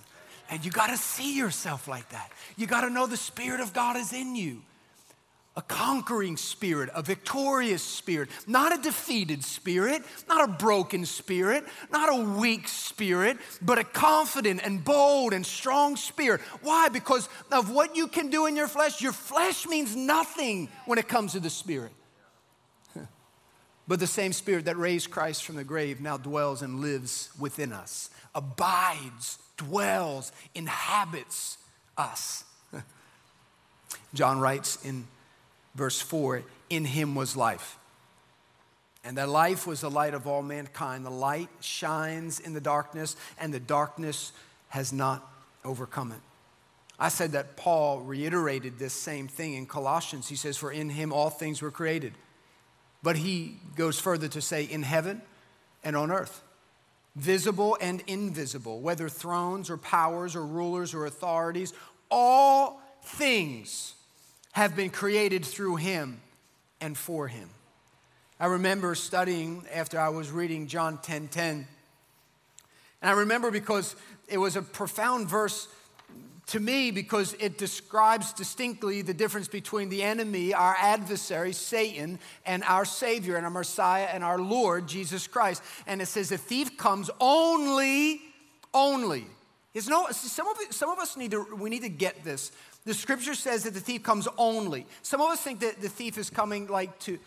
And 0.49 0.65
you 0.65 0.71
got 0.71 0.87
to 0.87 0.97
see 0.97 1.37
yourself 1.37 1.87
like 1.87 2.09
that. 2.09 2.31
You 2.55 2.65
got 2.65 2.81
to 2.81 2.89
know 2.89 3.05
the 3.05 3.17
Spirit 3.17 3.59
of 3.59 3.73
God 3.73 3.95
is 3.95 4.11
in 4.11 4.35
you 4.35 4.63
a 5.57 5.61
conquering 5.63 6.37
spirit, 6.37 6.87
a 6.93 7.01
victorious 7.01 7.81
spirit, 7.81 8.29
not 8.45 8.77
a 8.77 8.81
defeated 8.81 9.43
spirit, 9.43 10.03
not 10.29 10.47
a 10.47 10.53
broken 10.53 11.03
spirit, 11.03 11.65
not 11.91 12.13
a 12.13 12.23
weak 12.39 12.67
spirit, 12.67 13.37
but 13.63 13.79
a 13.79 13.83
confident 13.83 14.61
and 14.63 14.85
bold 14.85 15.33
and 15.33 15.43
strong 15.43 15.95
spirit. 15.95 16.41
Why? 16.61 16.89
Because 16.89 17.27
of 17.51 17.71
what 17.71 17.95
you 17.95 18.07
can 18.07 18.29
do 18.29 18.45
in 18.45 18.55
your 18.55 18.67
flesh. 18.67 19.01
Your 19.01 19.11
flesh 19.11 19.65
means 19.65 19.95
nothing 19.95 20.69
when 20.85 20.99
it 20.99 21.07
comes 21.07 21.31
to 21.31 21.39
the 21.41 21.49
spirit. 21.49 21.91
But 23.87 23.99
the 23.99 24.07
same 24.07 24.33
spirit 24.33 24.65
that 24.65 24.77
raised 24.77 25.09
Christ 25.09 25.43
from 25.43 25.55
the 25.55 25.63
grave 25.63 26.01
now 26.01 26.17
dwells 26.17 26.61
and 26.61 26.81
lives 26.81 27.29
within 27.39 27.71
us, 27.71 28.11
abides, 28.35 29.39
dwells, 29.55 30.33
inhabits 30.53 31.57
us. 31.97 32.43
John 34.13 34.39
writes 34.39 34.77
in 34.83 35.07
verse 35.77 36.01
4 36.01 36.43
in 36.69 36.83
him 36.83 37.15
was 37.15 37.37
life. 37.37 37.77
And 39.03 39.17
that 39.17 39.29
life 39.29 39.65
was 39.65 39.81
the 39.81 39.89
light 39.89 40.13
of 40.13 40.27
all 40.27 40.41
mankind. 40.41 41.05
The 41.05 41.11
light 41.11 41.49
shines 41.61 42.41
in 42.41 42.53
the 42.53 42.59
darkness, 42.59 43.15
and 43.39 43.53
the 43.53 43.59
darkness 43.59 44.33
has 44.69 44.91
not 44.91 45.25
overcome 45.63 46.11
it. 46.11 46.19
I 46.99 47.09
said 47.09 47.33
that 47.33 47.55
Paul 47.55 48.01
reiterated 48.01 48.79
this 48.79 48.91
same 48.91 49.27
thing 49.27 49.53
in 49.53 49.67
Colossians. 49.67 50.27
He 50.27 50.35
says, 50.35 50.57
For 50.57 50.71
in 50.71 50.89
him 50.89 51.13
all 51.13 51.29
things 51.29 51.61
were 51.61 51.71
created. 51.71 52.13
But 53.03 53.17
he 53.17 53.59
goes 53.75 53.99
further 53.99 54.27
to 54.29 54.41
say, 54.41 54.63
In 54.63 54.81
heaven 54.81 55.21
and 55.83 55.95
on 55.95 56.11
earth, 56.11 56.41
visible 57.15 57.77
and 57.79 58.03
invisible, 58.07 58.81
whether 58.81 59.09
thrones 59.09 59.69
or 59.69 59.77
powers 59.77 60.35
or 60.35 60.45
rulers 60.45 60.95
or 60.95 61.05
authorities, 61.05 61.71
all 62.09 62.81
things 63.03 63.93
have 64.53 64.75
been 64.75 64.89
created 64.89 65.45
through 65.45 65.75
him 65.77 66.21
and 66.81 66.97
for 66.97 67.27
him. 67.27 67.49
I 68.39 68.47
remember 68.47 68.93
studying 68.95 69.63
after 69.73 69.99
I 69.99 70.09
was 70.09 70.31
reading 70.31 70.67
John 70.67 70.99
10 70.99 71.27
10. 71.29 71.67
And 73.01 73.11
I 73.11 73.13
remember 73.13 73.51
because 73.51 73.95
it 74.27 74.37
was 74.37 74.55
a 74.55 74.61
profound 74.61 75.29
verse 75.29 75.67
to 76.47 76.59
me 76.59 76.91
because 76.91 77.35
it 77.39 77.57
describes 77.57 78.31
distinctly 78.33 79.01
the 79.01 79.13
difference 79.13 79.47
between 79.47 79.89
the 79.89 80.01
enemy, 80.01 80.53
our 80.53 80.75
adversary, 80.79 81.51
Satan, 81.51 82.19
and 82.45 82.63
our 82.63 82.85
Savior 82.85 83.35
and 83.35 83.45
our 83.45 83.51
Messiah 83.51 84.07
and 84.11 84.23
our 84.23 84.39
Lord, 84.39 84.87
Jesus 84.87 85.27
Christ. 85.27 85.61
And 85.85 86.01
it 86.01 86.05
says, 86.05 86.29
the 86.29 86.37
thief 86.37 86.77
comes 86.77 87.09
only, 87.19 88.21
only. 88.73 89.25
There's 89.73 89.89
no, 89.89 90.07
some 90.11 90.47
of, 90.47 90.57
some 90.71 90.89
of 90.89 90.99
us 90.99 91.17
need 91.17 91.31
to, 91.31 91.45
we 91.55 91.69
need 91.69 91.83
to 91.83 91.89
get 91.89 92.23
this. 92.23 92.51
The 92.87 92.93
scripture 92.93 93.35
says 93.35 93.63
that 93.63 93.73
the 93.73 93.81
thief 93.81 94.01
comes 94.01 94.29
only. 94.37 94.85
Some 95.01 95.19
of 95.19 95.29
us 95.29 95.41
think 95.41 95.59
that 95.59 95.81
the 95.81 95.89
thief 95.89 96.17
is 96.17 96.29
coming 96.29 96.67
like 96.67 96.97
to, 96.99 97.19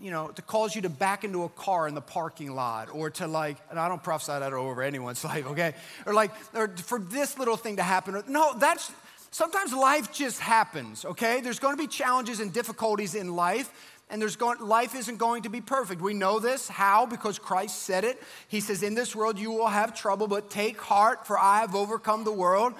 you 0.00 0.10
know, 0.10 0.28
to 0.28 0.40
cause 0.40 0.74
you 0.74 0.80
to 0.80 0.88
back 0.88 1.24
into 1.24 1.42
a 1.42 1.50
car 1.50 1.86
in 1.86 1.94
the 1.94 2.00
parking 2.00 2.54
lot 2.54 2.88
or 2.90 3.10
to 3.10 3.26
like, 3.26 3.58
and 3.68 3.78
I 3.78 3.86
don't 3.88 4.02
prophesy 4.02 4.32
that 4.32 4.54
over 4.54 4.82
anyone's 4.82 5.22
life, 5.24 5.46
okay? 5.48 5.74
Or 6.06 6.14
like, 6.14 6.30
or 6.54 6.68
for 6.68 6.98
this 6.98 7.38
little 7.38 7.58
thing 7.58 7.76
to 7.76 7.82
happen. 7.82 8.22
No, 8.28 8.54
that's, 8.54 8.90
sometimes 9.30 9.74
life 9.74 10.10
just 10.10 10.40
happens, 10.40 11.04
okay? 11.04 11.42
There's 11.42 11.58
gonna 11.58 11.76
be 11.76 11.86
challenges 11.86 12.40
and 12.40 12.50
difficulties 12.50 13.14
in 13.14 13.36
life, 13.36 13.70
and 14.08 14.22
there's 14.22 14.36
going, 14.36 14.58
life 14.58 14.94
isn't 14.94 15.18
going 15.18 15.42
to 15.42 15.50
be 15.50 15.60
perfect. 15.60 16.00
We 16.00 16.14
know 16.14 16.38
this. 16.38 16.66
How? 16.66 17.04
Because 17.04 17.38
Christ 17.38 17.82
said 17.82 18.04
it. 18.04 18.22
He 18.48 18.60
says, 18.60 18.82
In 18.82 18.94
this 18.94 19.14
world 19.14 19.38
you 19.38 19.50
will 19.50 19.66
have 19.66 19.94
trouble, 19.94 20.28
but 20.28 20.48
take 20.48 20.80
heart, 20.80 21.26
for 21.26 21.38
I 21.38 21.60
have 21.60 21.74
overcome 21.74 22.24
the 22.24 22.32
world. 22.32 22.72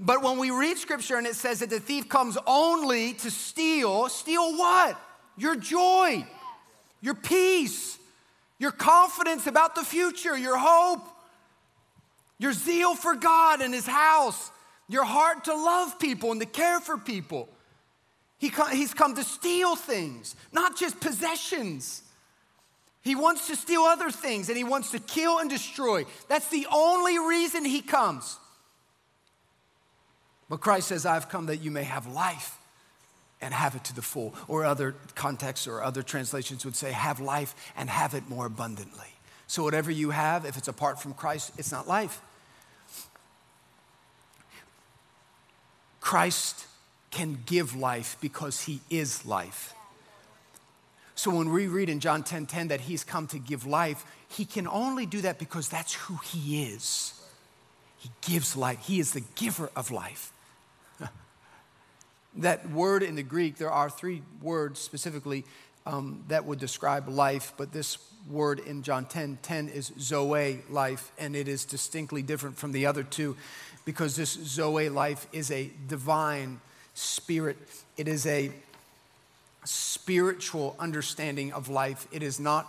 But 0.00 0.22
when 0.22 0.38
we 0.38 0.50
read 0.50 0.78
scripture 0.78 1.16
and 1.16 1.26
it 1.26 1.34
says 1.34 1.60
that 1.60 1.70
the 1.70 1.80
thief 1.80 2.08
comes 2.08 2.38
only 2.46 3.14
to 3.14 3.30
steal, 3.30 4.08
steal 4.08 4.56
what? 4.56 5.00
Your 5.36 5.56
joy, 5.56 6.24
your 7.00 7.14
peace, 7.14 7.98
your 8.58 8.70
confidence 8.70 9.46
about 9.46 9.74
the 9.74 9.82
future, 9.82 10.36
your 10.36 10.56
hope, 10.56 11.06
your 12.38 12.52
zeal 12.52 12.94
for 12.94 13.16
God 13.16 13.60
and 13.60 13.74
His 13.74 13.86
house, 13.86 14.50
your 14.88 15.04
heart 15.04 15.44
to 15.44 15.54
love 15.54 15.98
people 15.98 16.30
and 16.30 16.40
to 16.40 16.46
care 16.46 16.80
for 16.80 16.96
people. 16.96 17.48
He 18.38 18.52
he's 18.70 18.94
come 18.94 19.16
to 19.16 19.24
steal 19.24 19.74
things, 19.74 20.36
not 20.52 20.76
just 20.76 21.00
possessions. 21.00 22.02
He 23.02 23.16
wants 23.16 23.48
to 23.48 23.56
steal 23.56 23.82
other 23.82 24.10
things 24.10 24.48
and 24.48 24.56
he 24.56 24.64
wants 24.64 24.90
to 24.90 24.98
kill 24.98 25.38
and 25.38 25.48
destroy. 25.48 26.04
That's 26.28 26.48
the 26.48 26.66
only 26.70 27.18
reason 27.18 27.64
he 27.64 27.80
comes. 27.80 28.38
But 30.48 30.60
Christ 30.60 30.88
says, 30.88 31.04
I've 31.04 31.28
come 31.28 31.46
that 31.46 31.58
you 31.58 31.70
may 31.70 31.84
have 31.84 32.06
life 32.06 32.58
and 33.40 33.52
have 33.54 33.74
it 33.76 33.84
to 33.84 33.94
the 33.94 34.02
full. 34.02 34.34
Or 34.48 34.64
other 34.64 34.94
contexts 35.14 35.66
or 35.66 35.82
other 35.82 36.02
translations 36.02 36.64
would 36.64 36.76
say, 36.76 36.92
have 36.92 37.20
life 37.20 37.54
and 37.76 37.88
have 37.90 38.14
it 38.14 38.28
more 38.28 38.46
abundantly. 38.46 39.12
So, 39.46 39.62
whatever 39.62 39.90
you 39.90 40.10
have, 40.10 40.44
if 40.44 40.56
it's 40.56 40.68
apart 40.68 41.00
from 41.00 41.14
Christ, 41.14 41.52
it's 41.56 41.72
not 41.72 41.88
life. 41.88 42.20
Christ 46.00 46.66
can 47.10 47.42
give 47.46 47.74
life 47.74 48.16
because 48.20 48.62
he 48.62 48.80
is 48.90 49.24
life. 49.26 49.74
So 51.14 51.34
when 51.34 51.50
we 51.50 51.66
read 51.66 51.88
in 51.88 51.98
John 51.98 52.22
10:10 52.22 52.28
10, 52.28 52.46
10 52.46 52.68
that 52.68 52.80
he's 52.82 53.02
come 53.02 53.26
to 53.28 53.38
give 53.38 53.66
life, 53.66 54.04
he 54.28 54.44
can 54.44 54.68
only 54.68 55.04
do 55.04 55.20
that 55.22 55.38
because 55.38 55.68
that's 55.68 55.94
who 55.94 56.16
he 56.18 56.70
is. 56.70 57.12
He 57.98 58.10
gives 58.20 58.56
life. 58.56 58.78
He 58.86 59.00
is 59.00 59.12
the 59.12 59.24
giver 59.34 59.70
of 59.74 59.90
life. 59.90 60.32
That 62.38 62.70
word 62.70 63.02
in 63.02 63.16
the 63.16 63.22
Greek, 63.22 63.56
there 63.56 63.70
are 63.70 63.90
three 63.90 64.22
words 64.40 64.80
specifically 64.80 65.44
um, 65.86 66.24
that 66.28 66.44
would 66.44 66.58
describe 66.58 67.08
life, 67.08 67.52
but 67.56 67.72
this 67.72 67.98
word 68.28 68.58
in 68.60 68.82
John 68.82 69.06
10 69.06 69.38
10 69.42 69.68
is 69.68 69.92
Zoe 69.98 70.60
life, 70.68 71.12
and 71.18 71.34
it 71.34 71.48
is 71.48 71.64
distinctly 71.64 72.22
different 72.22 72.58
from 72.58 72.72
the 72.72 72.86
other 72.86 73.02
two 73.02 73.36
because 73.84 74.16
this 74.16 74.32
Zoe 74.32 74.90
life 74.90 75.26
is 75.32 75.50
a 75.50 75.70
divine 75.86 76.60
spirit. 76.92 77.56
It 77.96 78.06
is 78.06 78.26
a 78.26 78.52
spiritual 79.64 80.76
understanding 80.78 81.52
of 81.52 81.68
life. 81.68 82.06
It 82.12 82.22
is 82.22 82.38
not 82.38 82.66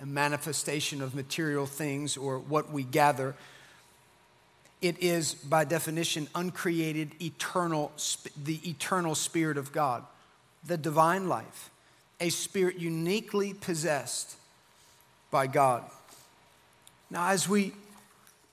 a 0.00 0.06
manifestation 0.06 1.02
of 1.02 1.14
material 1.14 1.66
things 1.66 2.16
or 2.16 2.38
what 2.38 2.70
we 2.70 2.84
gather. 2.84 3.34
It 4.80 5.02
is, 5.02 5.34
by 5.34 5.64
definition, 5.64 6.28
uncreated, 6.34 7.10
eternal, 7.20 7.92
the 8.42 8.60
eternal 8.68 9.14
Spirit 9.14 9.58
of 9.58 9.72
God, 9.72 10.04
the 10.66 10.78
divine 10.78 11.28
life, 11.28 11.70
a 12.20 12.30
spirit 12.30 12.78
uniquely 12.78 13.52
possessed 13.54 14.36
by 15.30 15.46
God. 15.46 15.84
Now, 17.10 17.28
as 17.28 17.48
we 17.48 17.72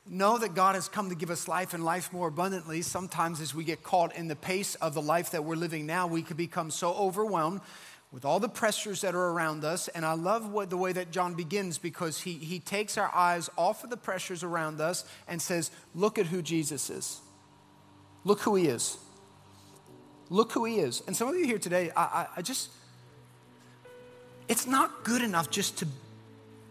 know 0.09 0.37
that 0.37 0.53
God 0.53 0.75
has 0.75 0.87
come 0.87 1.09
to 1.09 1.15
give 1.15 1.29
us 1.29 1.47
life 1.47 1.73
and 1.73 1.83
life 1.83 2.11
more 2.11 2.27
abundantly, 2.27 2.81
sometimes 2.81 3.41
as 3.41 3.53
we 3.53 3.63
get 3.63 3.83
caught 3.83 4.15
in 4.15 4.27
the 4.27 4.35
pace 4.35 4.75
of 4.75 4.93
the 4.93 5.01
life 5.01 5.31
that 5.31 5.43
we're 5.43 5.55
living 5.55 5.85
now, 5.85 6.07
we 6.07 6.21
could 6.21 6.37
become 6.37 6.71
so 6.71 6.93
overwhelmed 6.93 7.61
with 8.11 8.23
all 8.23 8.39
the 8.39 8.49
pressures 8.49 9.01
that 9.01 9.15
are 9.15 9.29
around 9.29 9.65
us. 9.65 9.87
And 9.89 10.05
I 10.05 10.13
love 10.13 10.49
what, 10.51 10.69
the 10.69 10.77
way 10.77 10.93
that 10.93 11.11
John 11.11 11.33
begins 11.33 11.77
because 11.77 12.21
he, 12.21 12.33
he 12.33 12.59
takes 12.59 12.97
our 12.97 13.13
eyes 13.13 13.49
off 13.57 13.83
of 13.83 13.89
the 13.89 13.97
pressures 13.97 14.43
around 14.43 14.79
us 14.79 15.05
and 15.27 15.41
says, 15.41 15.71
Look 15.93 16.17
at 16.17 16.27
who 16.27 16.41
Jesus 16.41 16.89
is. 16.89 17.19
Look 18.23 18.41
who 18.41 18.55
he 18.55 18.67
is. 18.67 18.97
Look 20.29 20.51
who 20.51 20.65
he 20.65 20.79
is. 20.79 21.01
And 21.07 21.15
some 21.15 21.29
of 21.29 21.35
you 21.35 21.45
here 21.45 21.59
today, 21.59 21.91
I, 21.95 22.03
I, 22.03 22.27
I 22.37 22.41
just, 22.41 22.69
it's 24.47 24.67
not 24.67 25.03
good 25.03 25.21
enough 25.21 25.49
just 25.49 25.77
to 25.79 25.87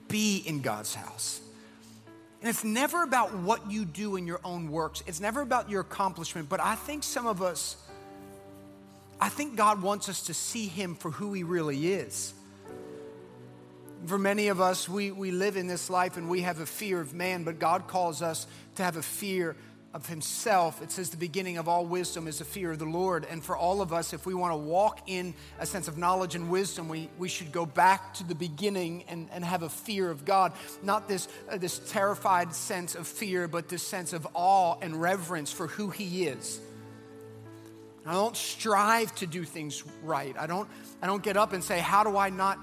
be 0.09 0.39
in 0.47 0.61
God's 0.61 0.95
house. 0.95 1.41
And 2.41 2.51
it's 2.51 2.65
never 2.65 3.03
about 3.03 3.35
what 3.35 3.71
you 3.71 3.85
do 3.85 4.17
in 4.17 4.27
your 4.27 4.41
own 4.45 4.71
works, 4.71 5.03
it's 5.07 5.21
never 5.21 5.41
about 5.41 5.71
your 5.71 5.81
accomplishment. 5.81 6.49
But 6.49 6.61
I 6.61 6.75
think 6.75 7.03
some 7.03 7.27
of 7.27 7.43
us, 7.43 7.77
I 9.21 9.29
think 9.29 9.57
God 9.57 9.83
wants 9.83 10.09
us 10.09 10.23
to 10.25 10.35
see 10.35 10.67
Him 10.67 10.95
for 10.95 11.11
who 11.11 11.33
He 11.33 11.43
really 11.43 11.93
is. 11.93 12.35
For 14.07 14.19
many 14.19 14.49
of 14.49 14.61
us, 14.61 14.89
we, 14.89 15.11
we 15.11 15.31
live 15.31 15.57
in 15.57 15.67
this 15.67 15.89
life 15.89 16.17
and 16.17 16.29
we 16.29 16.43
have 16.43 16.61
a 16.61 16.67
fear 16.67 17.01
of 17.01 17.15
man, 17.15 17.45
but 17.45 17.59
God 17.59 17.89
calls 17.89 18.23
us 18.23 18.47
to 18.77 18.85
have 18.85 18.97
a 18.97 19.03
fear 19.03 19.57
of 19.97 20.07
himself. 20.07 20.83
It 20.83 20.93
says 20.93 21.09
the 21.09 21.17
beginning 21.17 21.57
of 21.57 21.69
all 21.69 21.87
wisdom 21.87 22.29
is 22.29 22.39
the 22.39 22.45
fear 22.45 22.71
of 22.71 22.79
the 22.79 22.85
Lord. 22.85 23.27
And 23.31 23.43
for 23.43 23.57
all 23.57 23.81
of 23.81 23.95
us, 23.95 24.13
if 24.13 24.27
we 24.27 24.35
want 24.35 24.53
to 24.53 24.57
walk 24.59 25.01
in 25.07 25.35
a 25.59 25.65
sense 25.65 25.89
of 25.89 25.97
knowledge 25.97 26.35
and 26.35 26.51
wisdom, 26.51 26.89
we, 26.89 27.09
we 27.19 27.29
should 27.29 27.51
go 27.51 27.65
back 27.65 28.13
to 28.15 28.25
the 28.25 28.35
beginning 28.35 29.05
and, 29.09 29.29
and 29.33 29.43
have 29.43 29.63
a 29.63 29.71
fear 29.71 30.11
of 30.11 30.27
God. 30.27 30.53
Not 30.83 31.09
this, 31.09 31.29
uh, 31.49 31.57
this 31.57 31.79
terrified 31.79 32.55
sense 32.55 32.95
of 32.95 33.09
fear, 33.09 33.49
but 33.49 33.71
this 33.71 33.83
sense 33.83 34.13
of 34.13 34.29
awe 34.35 34.77
and 34.83 35.01
reverence 35.01 35.51
for 35.51 35.67
who 35.67 35.89
he 35.89 36.27
is. 36.27 36.61
I 38.07 38.13
don't 38.13 38.37
strive 38.37 39.15
to 39.17 39.27
do 39.27 39.45
things 39.45 39.83
right. 40.03 40.35
I 40.39 40.47
don't, 40.47 40.69
I 41.03 41.07
don't 41.07 41.23
get 41.23 41.37
up 41.37 41.53
and 41.53 41.63
say, 41.63 41.81
How 41.81 42.05
do 42.05 42.17
I 42.17 42.31
not 42.31 42.59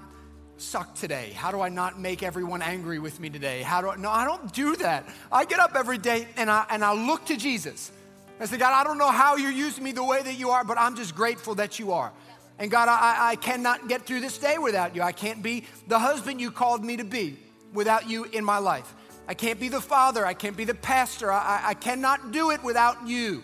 suck 0.56 0.94
today? 0.94 1.32
How 1.34 1.50
do 1.50 1.60
I 1.60 1.68
not 1.68 2.00
make 2.00 2.22
everyone 2.22 2.62
angry 2.62 2.98
with 2.98 3.20
me 3.20 3.28
today? 3.28 3.62
How 3.62 3.82
do 3.82 3.90
I, 3.90 3.96
no, 3.96 4.10
I 4.10 4.24
don't 4.24 4.52
do 4.52 4.76
that. 4.76 5.06
I 5.30 5.44
get 5.44 5.60
up 5.60 5.74
every 5.74 5.98
day 5.98 6.26
and 6.36 6.50
I, 6.50 6.64
and 6.70 6.84
I 6.84 6.94
look 6.94 7.26
to 7.26 7.36
Jesus. 7.36 7.92
I 8.40 8.46
say, 8.46 8.56
God, 8.56 8.72
I 8.72 8.84
don't 8.84 8.98
know 8.98 9.10
how 9.10 9.36
you're 9.36 9.52
using 9.52 9.84
me 9.84 9.92
the 9.92 10.02
way 10.02 10.22
that 10.22 10.38
you 10.38 10.50
are, 10.50 10.64
but 10.64 10.78
I'm 10.78 10.96
just 10.96 11.14
grateful 11.14 11.54
that 11.56 11.78
you 11.78 11.92
are. 11.92 12.12
And 12.58 12.70
God, 12.70 12.88
I, 12.88 13.30
I 13.30 13.36
cannot 13.36 13.88
get 13.88 14.06
through 14.06 14.20
this 14.20 14.38
day 14.38 14.58
without 14.58 14.94
you. 14.94 15.02
I 15.02 15.12
can't 15.12 15.42
be 15.42 15.64
the 15.88 15.98
husband 15.98 16.40
you 16.40 16.50
called 16.50 16.84
me 16.84 16.96
to 16.96 17.04
be 17.04 17.38
without 17.72 18.08
you 18.08 18.24
in 18.24 18.44
my 18.44 18.58
life. 18.58 18.94
I 19.26 19.34
can't 19.34 19.58
be 19.58 19.68
the 19.68 19.80
father. 19.80 20.24
I 20.24 20.34
can't 20.34 20.56
be 20.56 20.64
the 20.64 20.74
pastor. 20.74 21.32
I, 21.32 21.62
I 21.64 21.74
cannot 21.74 22.32
do 22.32 22.50
it 22.50 22.62
without 22.62 23.06
you. 23.06 23.42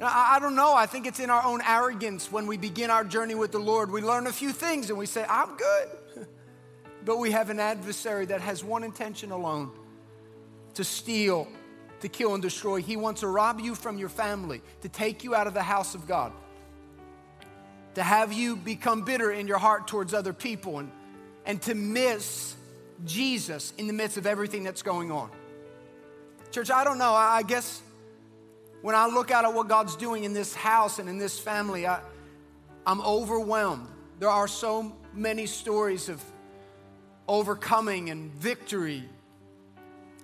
I 0.00 0.38
don't 0.40 0.54
know. 0.54 0.74
I 0.74 0.86
think 0.86 1.06
it's 1.06 1.20
in 1.20 1.30
our 1.30 1.42
own 1.42 1.62
arrogance 1.66 2.30
when 2.30 2.46
we 2.46 2.58
begin 2.58 2.90
our 2.90 3.04
journey 3.04 3.34
with 3.34 3.52
the 3.52 3.58
Lord. 3.58 3.90
We 3.90 4.02
learn 4.02 4.26
a 4.26 4.32
few 4.32 4.52
things 4.52 4.90
and 4.90 4.98
we 4.98 5.06
say, 5.06 5.24
I'm 5.28 5.56
good. 5.56 6.26
but 7.04 7.18
we 7.18 7.30
have 7.30 7.48
an 7.48 7.60
adversary 7.60 8.26
that 8.26 8.42
has 8.42 8.62
one 8.62 8.84
intention 8.84 9.30
alone 9.30 9.70
to 10.74 10.84
steal, 10.84 11.48
to 12.00 12.08
kill, 12.08 12.34
and 12.34 12.42
destroy. 12.42 12.82
He 12.82 12.96
wants 12.96 13.20
to 13.20 13.28
rob 13.28 13.58
you 13.58 13.74
from 13.74 13.96
your 13.96 14.10
family, 14.10 14.60
to 14.82 14.88
take 14.90 15.24
you 15.24 15.34
out 15.34 15.46
of 15.46 15.54
the 15.54 15.62
house 15.62 15.94
of 15.94 16.06
God, 16.06 16.32
to 17.94 18.02
have 18.02 18.34
you 18.34 18.56
become 18.56 19.02
bitter 19.02 19.32
in 19.32 19.46
your 19.46 19.56
heart 19.56 19.88
towards 19.88 20.12
other 20.12 20.34
people, 20.34 20.78
and, 20.78 20.90
and 21.46 21.62
to 21.62 21.74
miss 21.74 22.54
Jesus 23.06 23.72
in 23.78 23.86
the 23.86 23.94
midst 23.94 24.18
of 24.18 24.26
everything 24.26 24.62
that's 24.64 24.82
going 24.82 25.10
on. 25.10 25.30
Church, 26.50 26.70
I 26.70 26.84
don't 26.84 26.98
know. 26.98 27.12
I 27.12 27.42
guess 27.42 27.80
when 28.82 28.94
I 28.94 29.06
look 29.06 29.30
out 29.30 29.44
at 29.44 29.52
what 29.52 29.68
God's 29.68 29.96
doing 29.96 30.24
in 30.24 30.32
this 30.32 30.54
house 30.54 30.98
and 30.98 31.08
in 31.08 31.18
this 31.18 31.38
family, 31.38 31.86
I, 31.86 32.00
I'm 32.86 33.00
overwhelmed. 33.00 33.88
There 34.18 34.30
are 34.30 34.48
so 34.48 34.96
many 35.12 35.46
stories 35.46 36.08
of 36.08 36.22
overcoming 37.28 38.10
and 38.10 38.30
victory, 38.32 39.02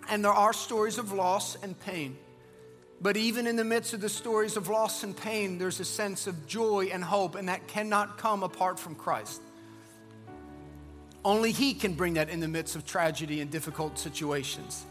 and 0.08 0.24
there 0.24 0.32
are 0.32 0.52
stories 0.52 0.98
of 0.98 1.12
loss 1.12 1.56
and 1.62 1.78
pain. 1.80 2.16
But 3.00 3.16
even 3.16 3.48
in 3.48 3.56
the 3.56 3.64
midst 3.64 3.94
of 3.94 4.00
the 4.00 4.08
stories 4.08 4.56
of 4.56 4.68
loss 4.68 5.02
and 5.02 5.16
pain, 5.16 5.58
there's 5.58 5.80
a 5.80 5.84
sense 5.84 6.28
of 6.28 6.46
joy 6.46 6.90
and 6.92 7.02
hope, 7.02 7.34
and 7.34 7.48
that 7.48 7.66
cannot 7.66 8.16
come 8.16 8.44
apart 8.44 8.78
from 8.78 8.94
Christ. 8.94 9.42
Only 11.24 11.50
He 11.50 11.74
can 11.74 11.94
bring 11.94 12.14
that 12.14 12.28
in 12.28 12.38
the 12.38 12.48
midst 12.48 12.76
of 12.76 12.86
tragedy 12.86 13.40
and 13.40 13.50
difficult 13.50 13.98
situations. 13.98 14.86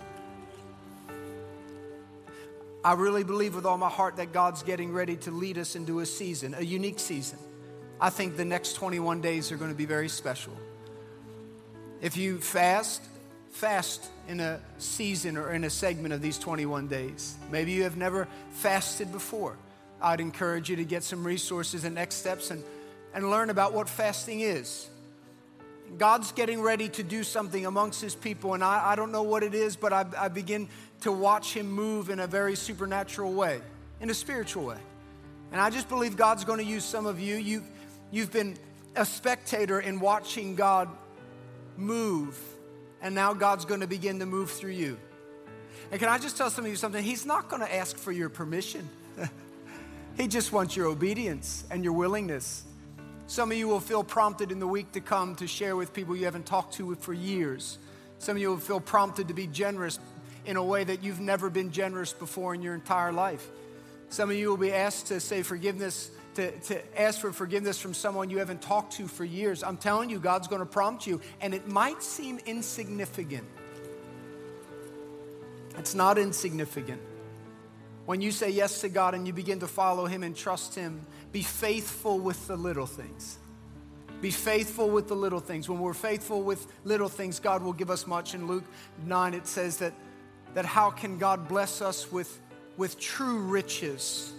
I 2.84 2.94
really 2.94 3.24
believe 3.24 3.56
with 3.56 3.66
all 3.66 3.78
my 3.78 3.90
heart 3.90 4.16
that 4.16 4.34
God's 4.34 4.64
getting 4.64 4.92
ready 4.92 5.16
to 5.18 5.32
lead 5.32 5.58
us 5.58 5.76
into 5.76 6.00
a 6.00 6.06
season, 6.06 6.56
a 6.58 6.64
unique 6.64 7.00
season. 7.00 7.38
I 8.00 8.10
think 8.10 8.38
the 8.38 8.46
next 8.46 8.74
21 8.74 9.22
days 9.22 9.52
are 9.52 9.58
going 9.58 9.70
to 9.70 9.78
be 9.78 9.86
very 9.86 10.10
special. 10.10 10.54
If 12.02 12.18
you 12.18 12.40
fast, 12.40 13.04
fast 13.52 14.10
in 14.28 14.40
a 14.40 14.60
season 14.80 15.38
or 15.38 15.52
in 15.52 15.64
a 15.64 15.70
segment 15.70 16.14
of 16.14 16.22
these 16.22 16.40
21 16.40 16.88
days. 16.88 17.36
Maybe 17.52 17.74
you 17.74 17.84
have 17.84 17.98
never 17.98 18.28
fasted 18.52 19.12
before. 19.12 19.58
I'd 20.02 20.20
encourage 20.20 20.70
you 20.70 20.78
to 20.78 20.86
get 20.86 21.04
some 21.04 21.24
resources 21.24 21.84
and 21.84 21.94
next 21.94 22.16
steps 22.16 22.50
and, 22.50 22.64
and 23.14 23.30
learn 23.30 23.52
about 23.52 23.74
what 23.74 23.88
fasting 23.88 24.42
is. 24.42 24.90
God's 25.98 26.32
getting 26.32 26.62
ready 26.62 26.90
to 26.90 27.04
do 27.04 27.24
something 27.24 27.66
amongst 27.66 28.02
his 28.02 28.16
people, 28.16 28.54
and 28.54 28.64
I, 28.64 28.92
I 28.92 28.96
don't 28.96 29.12
know 29.12 29.24
what 29.24 29.44
it 29.44 29.54
is, 29.54 29.76
but 29.76 29.94
I, 29.94 30.06
I 30.18 30.28
begin 30.30 30.70
to 31.02 31.12
watch 31.12 31.54
him 31.54 31.72
move 31.72 32.10
in 32.10 32.20
a 32.20 32.28
very 32.28 32.56
supernatural 32.56 33.34
way, 33.34 33.62
in 34.00 34.10
a 34.10 34.14
spiritual 34.14 34.66
way. 34.66 34.78
And 35.52 35.60
I 35.60 35.70
just 35.70 35.90
believe 35.90 36.16
God's 36.16 36.46
going 36.46 36.60
to 36.60 36.66
use 36.66 36.86
some 36.86 37.06
of 37.06 37.20
you. 37.20 37.36
you 37.36 37.64
you've 38.10 38.32
been 38.32 38.58
a 38.96 39.06
spectator 39.06 39.80
in 39.80 40.00
watching 40.00 40.56
God 40.56 40.90
move, 41.78 42.40
and 43.02 43.14
now 43.14 43.34
God's 43.34 43.66
going 43.66 43.82
to 43.82 43.88
begin 43.88 44.20
to 44.20 44.26
move 44.26 44.52
through 44.52 44.72
you. 44.72 44.98
And 45.92 46.00
can 46.00 46.10
I 46.10 46.18
just 46.18 46.38
tell 46.38 46.50
some 46.50 46.66
of 46.66 46.72
you 46.72 46.78
something? 46.78 47.04
He's 47.04 47.26
not 47.26 47.50
going 47.50 47.62
to 47.62 47.76
ask 47.76 47.98
for 47.98 48.12
your 48.12 48.30
permission. 48.30 48.88
he 50.18 50.28
just 50.28 50.54
wants 50.54 50.76
your 50.76 50.88
obedience 50.88 51.66
and 51.70 51.84
your 51.84 51.94
willingness. 51.94 52.64
Some 53.32 53.50
of 53.50 53.58
you 53.58 53.70
will 53.70 53.80
feel 53.80 54.04
prompted 54.04 54.52
in 54.52 54.60
the 54.60 54.68
week 54.68 54.92
to 54.92 55.00
come 55.00 55.36
to 55.36 55.48
share 55.48 55.78
with 55.78 55.94
people 55.94 56.18
you 56.18 56.26
haven't 56.26 56.46
talked 56.46 56.74
to 56.74 56.96
for 56.96 57.14
years. 57.14 57.78
Some 58.20 58.36
of 58.36 58.42
you 58.42 58.50
will 58.50 58.58
feel 58.58 58.82
prompted 58.82 59.30
to 59.30 59.34
be 59.34 59.48
generous 59.48 60.00
in 60.46 60.58
a 60.58 60.64
way 60.64 60.84
that 60.84 61.02
you've 61.02 61.22
never 61.22 61.50
been 61.50 61.72
generous 61.72 62.12
before 62.12 62.54
in 62.54 62.62
your 62.62 62.74
entire 62.74 63.14
life. 63.14 63.48
Some 64.10 64.30
of 64.30 64.36
you 64.36 64.50
will 64.50 64.58
be 64.58 64.74
asked 64.74 65.08
to 65.08 65.22
say 65.22 65.44
forgiveness, 65.44 66.12
to, 66.36 66.52
to 66.52 67.02
ask 67.02 67.22
for 67.22 67.32
forgiveness 67.32 67.80
from 67.80 67.94
someone 67.94 68.30
you 68.30 68.40
haven't 68.40 68.62
talked 68.62 68.96
to 68.98 69.08
for 69.08 69.24
years. 69.24 69.64
I'm 69.64 69.78
telling 69.78 70.10
you, 70.10 70.20
God's 70.20 70.50
going 70.50 70.60
to 70.60 70.66
prompt 70.66 71.08
you, 71.08 71.22
and 71.40 71.54
it 71.54 71.70
might 71.70 72.04
seem 72.04 72.38
insignificant. 72.46 73.48
It's 75.78 75.96
not 75.96 76.18
insignificant. 76.18 77.02
When 78.06 78.20
you 78.20 78.32
say 78.32 78.50
yes 78.50 78.82
to 78.82 78.90
God 78.90 79.14
and 79.14 79.26
you 79.26 79.32
begin 79.32 79.62
to 79.62 79.68
follow 79.68 80.06
Him 80.06 80.24
and 80.24 80.36
trust 80.36 80.76
Him, 80.76 81.06
be 81.32 81.44
faithful 81.44 82.20
with 82.20 82.48
the 82.48 82.58
little 82.58 82.86
things. 82.86 83.38
Be 84.22 84.32
faithful 84.32 84.90
with 84.90 85.08
the 85.08 85.16
little 85.16 85.40
things. 85.40 85.68
When 85.68 85.80
we're 85.80 85.94
faithful 85.94 86.44
with 86.44 86.68
little 86.84 87.10
things, 87.10 87.40
God 87.40 87.64
will 87.64 87.74
give 87.74 87.90
us 87.90 88.06
much. 88.06 88.36
In 88.36 88.48
Luke 88.48 88.66
9, 89.06 89.34
it 89.34 89.48
says 89.48 89.78
that, 89.78 89.94
that 90.54 90.66
how 90.66 90.92
can 90.92 91.18
God 91.18 91.48
bless 91.48 91.82
us 91.82 92.12
with, 92.12 92.40
with 92.78 93.00
true 93.00 93.40
riches 93.40 94.32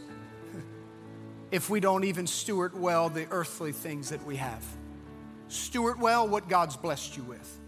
if 1.50 1.68
we 1.68 1.80
don't 1.80 2.04
even 2.04 2.26
steward 2.26 2.78
well 2.78 3.08
the 3.08 3.26
earthly 3.30 3.72
things 3.72 4.10
that 4.10 4.24
we 4.24 4.36
have? 4.36 4.64
Steward 5.48 6.00
well 6.00 6.28
what 6.28 6.48
God's 6.48 6.76
blessed 6.76 7.16
you 7.16 7.24
with. 7.24 7.58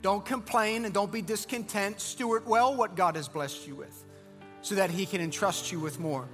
Don't 0.00 0.24
complain 0.24 0.84
and 0.84 0.94
don't 0.94 1.10
be 1.10 1.22
discontent. 1.22 2.00
Steward 2.00 2.46
well 2.46 2.76
what 2.76 2.94
God 2.94 3.16
has 3.16 3.28
blessed 3.28 3.66
you 3.66 3.74
with 3.74 4.04
so 4.60 4.76
that 4.76 4.90
He 4.90 5.06
can 5.06 5.20
entrust 5.20 5.72
you 5.72 5.80
with 5.80 5.98
more. 5.98 6.28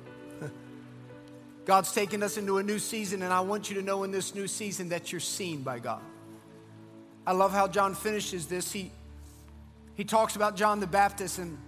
God's 1.64 1.92
taken 1.92 2.22
us 2.22 2.36
into 2.36 2.58
a 2.58 2.62
new 2.62 2.78
season, 2.78 3.22
and 3.22 3.32
I 3.32 3.40
want 3.40 3.68
you 3.70 3.76
to 3.76 3.82
know 3.82 4.02
in 4.04 4.10
this 4.10 4.34
new 4.34 4.48
season 4.48 4.88
that 4.88 5.12
you're 5.12 5.20
seen 5.20 5.62
by 5.62 5.78
God. 5.78 6.02
I 7.26 7.32
love 7.32 7.52
how 7.52 7.68
John 7.68 7.94
finishes 7.94 8.46
this. 8.46 8.72
He, 8.72 8.90
he 9.94 10.04
talks 10.04 10.36
about 10.36 10.56
John 10.56 10.80
the 10.80 10.86
Baptist, 10.86 11.38
and 11.38 11.58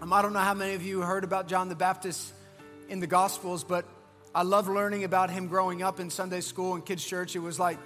um, 0.00 0.12
I 0.12 0.22
don't 0.22 0.32
know 0.32 0.40
how 0.40 0.54
many 0.54 0.74
of 0.74 0.82
you 0.82 1.02
heard 1.02 1.24
about 1.24 1.48
John 1.48 1.68
the 1.68 1.74
Baptist 1.74 2.32
in 2.88 3.00
the 3.00 3.06
Gospels, 3.06 3.62
but 3.62 3.84
I 4.34 4.42
love 4.42 4.68
learning 4.68 5.04
about 5.04 5.30
him 5.30 5.48
growing 5.48 5.82
up 5.82 6.00
in 6.00 6.08
Sunday 6.08 6.40
school 6.40 6.74
and 6.74 6.84
kids' 6.84 7.04
church. 7.04 7.36
It 7.36 7.40
was 7.40 7.58
like 7.58 7.78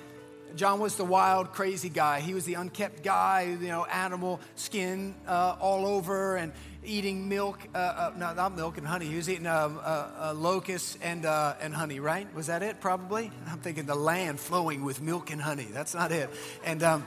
John 0.56 0.78
was 0.78 0.94
the 0.94 1.04
wild, 1.04 1.52
crazy 1.52 1.88
guy. 1.88 2.20
He 2.20 2.32
was 2.32 2.44
the 2.44 2.54
unkept 2.54 3.02
guy, 3.02 3.56
you 3.60 3.68
know, 3.68 3.84
animal 3.86 4.40
skin 4.54 5.14
uh, 5.26 5.56
all 5.60 5.84
over 5.84 6.36
and 6.36 6.52
eating 6.84 7.28
milk. 7.28 7.58
Uh, 7.74 7.78
uh, 7.78 8.12
no, 8.16 8.34
not 8.34 8.56
milk 8.56 8.78
and 8.78 8.86
honey. 8.86 9.06
He 9.06 9.16
was 9.16 9.28
eating 9.28 9.46
um, 9.46 9.78
uh, 9.78 10.08
uh, 10.18 10.34
locusts 10.34 10.98
and, 11.02 11.26
uh, 11.26 11.54
and 11.60 11.74
honey, 11.74 12.00
right? 12.00 12.32
Was 12.34 12.46
that 12.46 12.62
it, 12.62 12.80
probably? 12.80 13.30
I'm 13.48 13.58
thinking 13.58 13.86
the 13.86 13.94
land 13.94 14.40
flowing 14.40 14.84
with 14.84 15.00
milk 15.00 15.30
and 15.30 15.40
honey. 15.40 15.68
That's 15.72 15.94
not 15.94 16.12
it. 16.12 16.30
And, 16.64 16.82
um, 16.82 17.04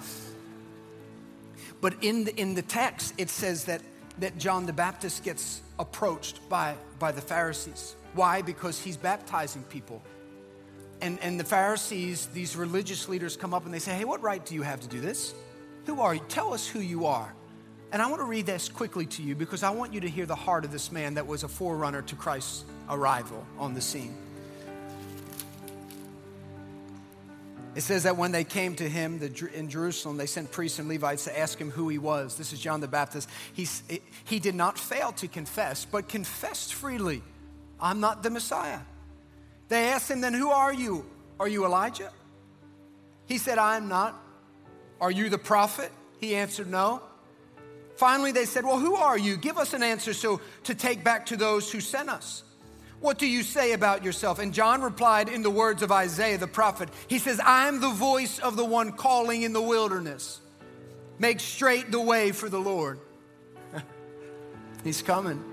but 1.82 1.96
in 2.02 2.26
the, 2.26 2.36
in 2.36 2.56
the 2.56 2.62
text, 2.62 3.13
it 3.18 3.30
says 3.30 3.66
that, 3.66 3.82
that 4.20 4.38
John 4.38 4.66
the 4.66 4.74
Baptist 4.74 5.24
gets 5.24 5.62
approached 5.80 6.48
by, 6.50 6.76
by 7.00 7.12
the 7.12 7.22
Pharisees. 7.22 7.96
Why? 8.13 8.42
Because 8.42 8.80
he's 8.80 8.98
baptizing 8.98 9.63
people 9.63 10.02
and, 11.02 11.20
and 11.22 11.40
the 11.40 11.44
Pharisees, 11.44 12.28
these 12.34 12.56
religious 12.56 13.08
leaders, 13.08 13.38
come 13.38 13.54
up 13.54 13.66
and 13.66 13.74
they 13.74 13.80
say, 13.80 13.94
Hey, 13.94 14.06
what 14.06 14.22
right 14.22 14.44
do 14.44 14.56
you 14.56 14.63
have 14.63 14.82
to 14.82 14.88
do 14.88 15.00
this? 15.00 15.34
Who 15.86 16.02
are 16.02 16.16
you? 16.16 16.22
Tell 16.28 16.54
us 16.54 16.68
who 16.68 16.80
you 16.80 17.06
are. 17.06 17.34
And 17.91 18.02
I 18.02 18.08
want 18.08 18.21
to 18.21 18.26
read 18.26 18.45
this 18.45 18.67
quickly 18.67 19.06
to 19.06 19.23
you 19.23 19.36
because 19.36 19.63
I 19.63 19.69
want 19.69 19.93
you 19.93 20.02
to 20.02 20.10
hear 20.10 20.26
the 20.26 20.36
heart 20.36 20.65
of 20.65 20.71
this 20.71 20.91
man 20.91 21.13
that 21.13 21.26
was 21.26 21.43
a 21.43 21.47
forerunner 21.47 22.02
to 22.02 22.15
Christ's 22.15 22.65
arrival 22.89 23.45
on 23.58 23.73
the 23.73 23.82
scene. 23.82 24.15
It 27.76 27.82
says 27.82 28.04
that 28.04 28.17
when 28.17 28.32
they 28.32 28.43
came 28.43 28.76
to 28.78 28.89
him 28.89 29.21
in 29.54 29.69
Jerusalem, 29.69 30.17
they 30.17 30.26
sent 30.26 30.52
priests 30.52 30.80
and 30.80 30.89
Levites 30.89 31.26
to 31.26 31.39
ask 31.39 31.60
him 31.60 31.69
who 31.69 31.89
he 31.89 32.00
was. 32.00 32.36
This 32.36 32.52
is 32.52 32.60
John 32.60 32.82
the 32.82 32.88
Baptist. 32.88 33.30
He, 33.54 33.67
he 34.26 34.39
did 34.39 34.56
not 34.56 34.80
fail 34.80 35.12
to 35.13 35.28
confess, 35.28 35.86
but 35.86 36.10
confessed 36.10 36.73
freely 36.73 37.21
I'm 37.80 38.00
not 38.00 38.23
the 38.23 38.32
Messiah. 38.32 38.80
They 39.69 39.89
asked 39.89 40.10
him, 40.10 40.21
Then 40.21 40.34
who 40.34 40.50
are 40.50 40.73
you? 40.73 41.06
Are 41.39 41.47
you 41.47 41.65
Elijah? 41.65 42.12
He 43.28 43.38
said, 43.38 43.60
I 43.60 43.78
am 43.78 43.88
not. 43.88 44.19
Are 45.00 45.12
you 45.12 45.30
the 45.30 45.38
prophet? 45.38 45.91
He 46.19 46.36
answered, 46.36 46.67
No. 46.67 47.02
Finally, 47.98 48.32
they 48.32 48.46
said, 48.46 48.64
Well, 48.64 48.80
who 48.80 48.96
are 48.96 49.18
you? 49.18 49.38
Give 49.38 49.58
us 49.58 49.74
an 49.74 49.84
answer 49.84 50.14
so 50.14 50.40
to 50.64 50.76
take 50.76 51.04
back 51.04 51.26
to 51.28 51.38
those 51.38 51.72
who 51.72 51.82
sent 51.82 52.10
us. 52.10 52.44
What 53.00 53.18
do 53.18 53.28
you 53.28 53.44
say 53.44 53.74
about 53.74 54.04
yourself? 54.04 54.40
And 54.40 54.54
John 54.54 54.82
replied 54.82 55.30
in 55.30 55.44
the 55.44 55.50
words 55.50 55.84
of 55.84 55.92
Isaiah 55.92 56.38
the 56.38 56.48
prophet. 56.48 56.90
He 57.08 57.20
says, 57.20 57.40
I'm 57.44 57.80
the 57.80 57.92
voice 57.92 58.40
of 58.40 58.56
the 58.56 58.66
one 58.66 58.92
calling 58.92 59.44
in 59.44 59.54
the 59.54 59.62
wilderness. 59.62 60.40
Make 61.20 61.40
straight 61.40 61.92
the 61.92 62.00
way 62.00 62.32
for 62.32 62.50
the 62.50 62.60
Lord. 62.60 63.00
He's 64.84 65.02
coming 65.02 65.44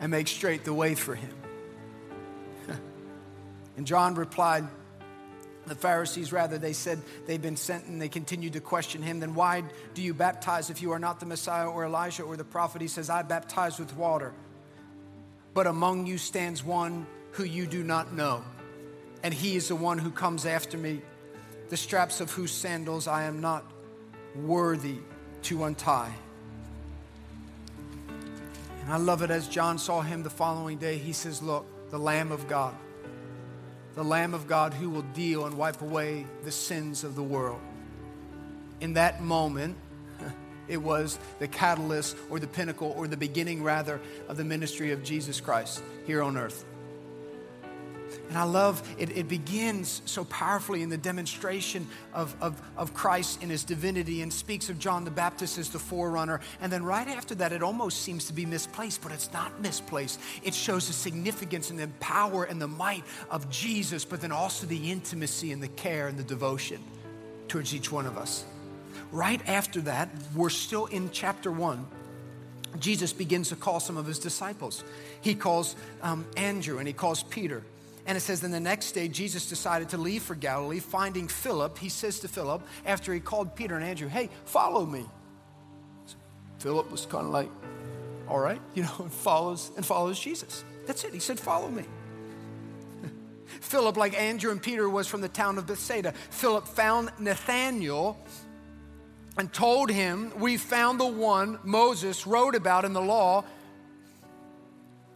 and 0.00 0.10
make 0.10 0.28
straight 0.28 0.64
the 0.64 0.74
way 0.74 0.94
for 0.94 1.14
him. 1.14 1.34
And 3.74 3.86
John 3.86 4.14
replied, 4.16 4.68
the 5.66 5.74
Pharisees, 5.74 6.32
rather, 6.32 6.58
they 6.58 6.72
said 6.72 7.00
they've 7.26 7.40
been 7.40 7.56
sent 7.56 7.86
and 7.86 8.02
they 8.02 8.08
continued 8.08 8.54
to 8.54 8.60
question 8.60 9.02
him. 9.02 9.20
Then 9.20 9.34
why 9.34 9.62
do 9.94 10.02
you 10.02 10.12
baptize 10.12 10.70
if 10.70 10.82
you 10.82 10.90
are 10.92 10.98
not 10.98 11.20
the 11.20 11.26
Messiah 11.26 11.68
or 11.68 11.84
Elijah 11.84 12.24
or 12.24 12.36
the 12.36 12.44
prophet? 12.44 12.82
He 12.82 12.88
says, 12.88 13.08
I 13.08 13.22
baptize 13.22 13.78
with 13.78 13.94
water. 13.96 14.32
But 15.54 15.66
among 15.66 16.06
you 16.06 16.18
stands 16.18 16.64
one 16.64 17.06
who 17.32 17.44
you 17.44 17.66
do 17.66 17.84
not 17.84 18.12
know. 18.12 18.42
And 19.22 19.32
he 19.32 19.54
is 19.54 19.68
the 19.68 19.76
one 19.76 19.98
who 19.98 20.10
comes 20.10 20.46
after 20.46 20.76
me, 20.76 21.00
the 21.68 21.76
straps 21.76 22.20
of 22.20 22.32
whose 22.32 22.50
sandals 22.50 23.06
I 23.06 23.24
am 23.24 23.40
not 23.40 23.64
worthy 24.34 24.98
to 25.42 25.64
untie. 25.64 26.12
And 28.80 28.92
I 28.92 28.96
love 28.96 29.22
it 29.22 29.30
as 29.30 29.46
John 29.46 29.78
saw 29.78 30.00
him 30.00 30.24
the 30.24 30.30
following 30.30 30.78
day. 30.78 30.98
He 30.98 31.12
says, 31.12 31.40
Look, 31.40 31.66
the 31.90 31.98
Lamb 31.98 32.32
of 32.32 32.48
God 32.48 32.74
the 33.94 34.04
Lamb 34.04 34.34
of 34.34 34.46
God 34.46 34.72
who 34.74 34.90
will 34.90 35.02
deal 35.02 35.44
and 35.46 35.56
wipe 35.56 35.82
away 35.82 36.26
the 36.44 36.50
sins 36.50 37.04
of 37.04 37.14
the 37.14 37.22
world. 37.22 37.60
In 38.80 38.94
that 38.94 39.22
moment, 39.22 39.76
it 40.68 40.78
was 40.78 41.18
the 41.38 41.48
catalyst 41.48 42.16
or 42.30 42.38
the 42.38 42.46
pinnacle 42.46 42.94
or 42.96 43.06
the 43.06 43.16
beginning, 43.16 43.62
rather, 43.62 44.00
of 44.28 44.36
the 44.36 44.44
ministry 44.44 44.92
of 44.92 45.02
Jesus 45.02 45.40
Christ 45.40 45.82
here 46.06 46.22
on 46.22 46.36
earth. 46.36 46.64
And 48.28 48.38
I 48.38 48.44
love 48.44 48.82
it, 48.98 49.14
it 49.16 49.28
begins 49.28 50.00
so 50.06 50.24
powerfully 50.24 50.82
in 50.82 50.88
the 50.88 50.96
demonstration 50.96 51.86
of, 52.14 52.34
of, 52.40 52.62
of 52.78 52.94
Christ 52.94 53.42
in 53.42 53.50
his 53.50 53.62
divinity 53.62 54.22
and 54.22 54.32
speaks 54.32 54.70
of 54.70 54.78
John 54.78 55.04
the 55.04 55.10
Baptist 55.10 55.58
as 55.58 55.68
the 55.68 55.78
forerunner. 55.78 56.40
And 56.60 56.72
then 56.72 56.82
right 56.82 57.08
after 57.08 57.34
that, 57.34 57.52
it 57.52 57.62
almost 57.62 58.00
seems 58.00 58.26
to 58.28 58.32
be 58.32 58.46
misplaced, 58.46 59.02
but 59.02 59.12
it's 59.12 59.32
not 59.32 59.60
misplaced. 59.60 60.18
It 60.42 60.54
shows 60.54 60.86
the 60.86 60.94
significance 60.94 61.68
and 61.68 61.78
the 61.78 61.88
power 62.00 62.44
and 62.44 62.60
the 62.60 62.68
might 62.68 63.04
of 63.30 63.50
Jesus, 63.50 64.04
but 64.04 64.22
then 64.22 64.32
also 64.32 64.66
the 64.66 64.90
intimacy 64.90 65.52
and 65.52 65.62
the 65.62 65.68
care 65.68 66.08
and 66.08 66.18
the 66.18 66.24
devotion 66.24 66.82
towards 67.48 67.74
each 67.74 67.92
one 67.92 68.06
of 68.06 68.16
us. 68.16 68.46
Right 69.10 69.46
after 69.46 69.82
that, 69.82 70.08
we're 70.34 70.48
still 70.48 70.86
in 70.86 71.10
chapter 71.10 71.52
one. 71.52 71.86
Jesus 72.78 73.12
begins 73.12 73.50
to 73.50 73.56
call 73.56 73.80
some 73.80 73.98
of 73.98 74.06
his 74.06 74.18
disciples. 74.18 74.84
He 75.20 75.34
calls 75.34 75.76
um, 76.00 76.24
Andrew 76.38 76.78
and 76.78 76.88
he 76.88 76.94
calls 76.94 77.22
Peter. 77.22 77.62
And 78.06 78.16
it 78.16 78.20
says, 78.20 78.40
then 78.40 78.50
the 78.50 78.60
next 78.60 78.92
day, 78.92 79.08
Jesus 79.08 79.48
decided 79.48 79.90
to 79.90 79.98
leave 79.98 80.22
for 80.22 80.34
Galilee. 80.34 80.80
Finding 80.80 81.28
Philip, 81.28 81.78
he 81.78 81.88
says 81.88 82.18
to 82.20 82.28
Philip, 82.28 82.66
after 82.84 83.14
he 83.14 83.20
called 83.20 83.54
Peter 83.54 83.76
and 83.76 83.84
Andrew, 83.84 84.08
hey, 84.08 84.28
follow 84.44 84.84
me. 84.84 85.06
So 86.06 86.16
Philip 86.58 86.90
was 86.90 87.06
kind 87.06 87.26
of 87.26 87.32
like, 87.32 87.48
all 88.28 88.40
right, 88.40 88.60
you 88.74 88.82
know, 88.82 88.94
and 88.98 89.12
follows 89.12 89.70
and 89.76 89.86
follows 89.86 90.18
Jesus. 90.18 90.64
That's 90.86 91.04
it. 91.04 91.12
He 91.12 91.20
said, 91.20 91.38
follow 91.38 91.68
me. 91.68 91.84
Philip, 93.60 93.96
like 93.96 94.18
Andrew 94.18 94.50
and 94.50 94.60
Peter, 94.60 94.88
was 94.88 95.06
from 95.06 95.20
the 95.20 95.28
town 95.28 95.58
of 95.58 95.66
Bethsaida. 95.66 96.12
Philip 96.30 96.66
found 96.66 97.12
Nathanael 97.20 98.18
and 99.38 99.52
told 99.52 99.90
him, 99.90 100.32
We 100.38 100.56
found 100.56 101.00
the 101.00 101.06
one 101.06 101.58
Moses 101.62 102.26
wrote 102.26 102.54
about 102.54 102.84
in 102.84 102.92
the 102.92 103.00
law 103.00 103.44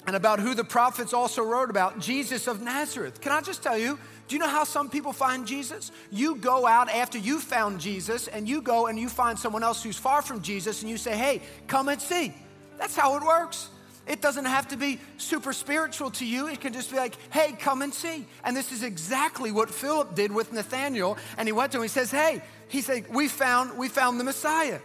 and 0.06 0.14
about 0.14 0.38
who 0.38 0.54
the 0.54 0.64
prophets 0.64 1.12
also 1.12 1.42
wrote 1.42 1.70
about 1.70 1.98
Jesus 1.98 2.46
of 2.46 2.62
Nazareth. 2.62 3.20
Can 3.20 3.32
I 3.32 3.40
just 3.40 3.62
tell 3.62 3.76
you? 3.76 3.98
Do 4.28 4.34
you 4.34 4.40
know 4.40 4.48
how 4.48 4.64
some 4.64 4.88
people 4.88 5.12
find 5.12 5.46
Jesus? 5.46 5.92
You 6.10 6.36
go 6.36 6.66
out 6.66 6.88
after 6.88 7.18
you 7.18 7.38
found 7.40 7.80
Jesus 7.80 8.28
and 8.28 8.48
you 8.48 8.60
go 8.60 8.86
and 8.86 8.98
you 8.98 9.08
find 9.08 9.38
someone 9.38 9.62
else 9.62 9.82
who's 9.82 9.98
far 9.98 10.22
from 10.22 10.42
Jesus 10.42 10.82
and 10.82 10.90
you 10.90 10.96
say, 10.96 11.16
hey, 11.16 11.42
come 11.68 11.88
and 11.88 12.00
see. 12.00 12.34
That's 12.78 12.96
how 12.96 13.16
it 13.16 13.22
works. 13.22 13.68
It 14.06 14.22
doesn't 14.22 14.44
have 14.44 14.68
to 14.68 14.76
be 14.76 15.00
super 15.16 15.52
spiritual 15.52 16.10
to 16.12 16.26
you. 16.26 16.46
It 16.46 16.60
can 16.60 16.72
just 16.72 16.90
be 16.90 16.96
like, 16.96 17.16
hey, 17.32 17.52
come 17.58 17.82
and 17.82 17.92
see. 17.92 18.24
And 18.44 18.56
this 18.56 18.70
is 18.70 18.82
exactly 18.84 19.50
what 19.50 19.68
Philip 19.68 20.14
did 20.14 20.32
with 20.32 20.52
Nathanael. 20.52 21.18
And 21.38 21.48
he 21.48 21.52
went 21.52 21.72
to 21.72 21.78
him, 21.78 21.82
he 21.82 21.88
says, 21.88 22.10
hey, 22.10 22.42
he's 22.68 22.88
like, 22.88 23.12
we 23.12 23.26
found, 23.26 23.76
we 23.76 23.88
found 23.88 24.20
the 24.20 24.24
Messiah. 24.24 24.78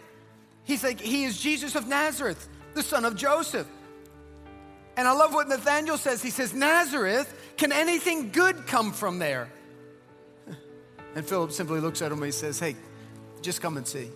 He's 0.64 0.82
like, 0.82 1.00
he 1.00 1.24
is 1.24 1.38
Jesus 1.40 1.76
of 1.76 1.86
Nazareth, 1.86 2.48
the 2.74 2.82
son 2.82 3.04
of 3.04 3.16
Joseph. 3.16 3.66
And 4.96 5.08
I 5.08 5.12
love 5.12 5.32
what 5.32 5.48
Nathanael 5.48 5.98
says. 5.98 6.22
He 6.22 6.30
says, 6.30 6.52
Nazareth, 6.52 7.32
can 7.56 7.72
anything 7.72 8.30
good 8.30 8.66
come 8.66 8.92
from 8.92 9.18
there? 9.18 9.48
And 11.14 11.26
Philip 11.26 11.52
simply 11.52 11.80
looks 11.80 12.00
at 12.00 12.10
him 12.10 12.18
and 12.18 12.26
he 12.26 12.32
says, 12.32 12.58
Hey, 12.58 12.74
just 13.42 13.60
come 13.60 13.76
and 13.76 13.86
see. 13.86 14.08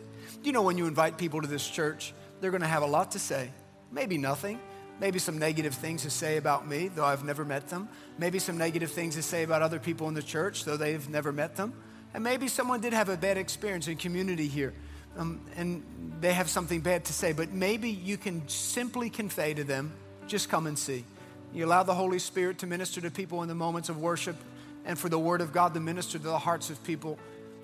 You 0.43 0.53
know, 0.53 0.63
when 0.63 0.79
you 0.79 0.87
invite 0.87 1.19
people 1.19 1.43
to 1.43 1.47
this 1.47 1.69
church, 1.69 2.15
they're 2.41 2.51
going 2.51 2.63
to 2.63 2.67
have 2.69 2.83
a 2.83 2.87
lot 2.87 3.11
to 3.13 3.19
say. 3.19 3.51
Maybe 3.93 4.17
nothing. 4.17 4.61
Maybe 4.99 5.19
some 5.19 5.39
negative 5.39 5.75
things 5.75 6.03
to 6.05 6.11
say 6.11 6.39
about 6.39 6.67
me, 6.67 6.89
though 6.89 7.05
I've 7.05 7.25
never 7.25 7.45
met 7.45 7.69
them. 7.69 7.89
Maybe 8.19 8.39
some 8.39 8.57
negative 8.57 8.91
things 8.91 9.15
to 9.17 9.23
say 9.23 9.43
about 9.43 9.61
other 9.61 9.79
people 9.79 10.09
in 10.09 10.15
the 10.15 10.23
church, 10.23 10.65
though 10.65 10.79
they've 10.79 11.07
never 11.09 11.33
met 11.33 11.57
them. 11.57 11.75
And 12.15 12.25
maybe 12.25 12.49
someone 12.49 12.81
did 12.81 12.95
have 12.95 13.11
a 13.11 13.17
bad 13.17 13.37
experience 13.37 13.89
in 13.89 13.99
community 13.99 14.47
here, 14.47 14.73
um, 15.19 15.43
and 15.55 15.83
they 16.21 16.33
have 16.33 16.49
something 16.49 16.81
bad 16.81 17.05
to 17.07 17.13
say. 17.13 17.33
But 17.33 17.53
maybe 17.53 17.91
you 17.91 18.17
can 18.17 18.49
simply 18.49 19.11
convey 19.11 19.53
to 19.53 19.65
them, 19.65 19.93
just 20.27 20.49
come 20.49 20.67
and 20.67 20.79
see. 20.79 21.05
You 21.53 21.67
allow 21.67 21.83
the 21.83 21.95
Holy 21.95 22.19
Spirit 22.19 22.59
to 22.59 22.67
minister 22.67 23.01
to 23.01 23.11
people 23.11 23.43
in 23.43 23.49
the 23.49 23.55
moments 23.55 23.89
of 23.89 23.99
worship 23.99 24.37
and 24.85 24.99
for 24.99 25.09
the 25.09 25.19
Word 25.19 25.41
of 25.41 25.53
God 25.53 25.75
to 25.75 25.81
minister 25.81 26.19
to 26.19 26.25
the 26.25 26.39
hearts 26.39 26.71
of 26.71 26.83
people. 26.85 27.19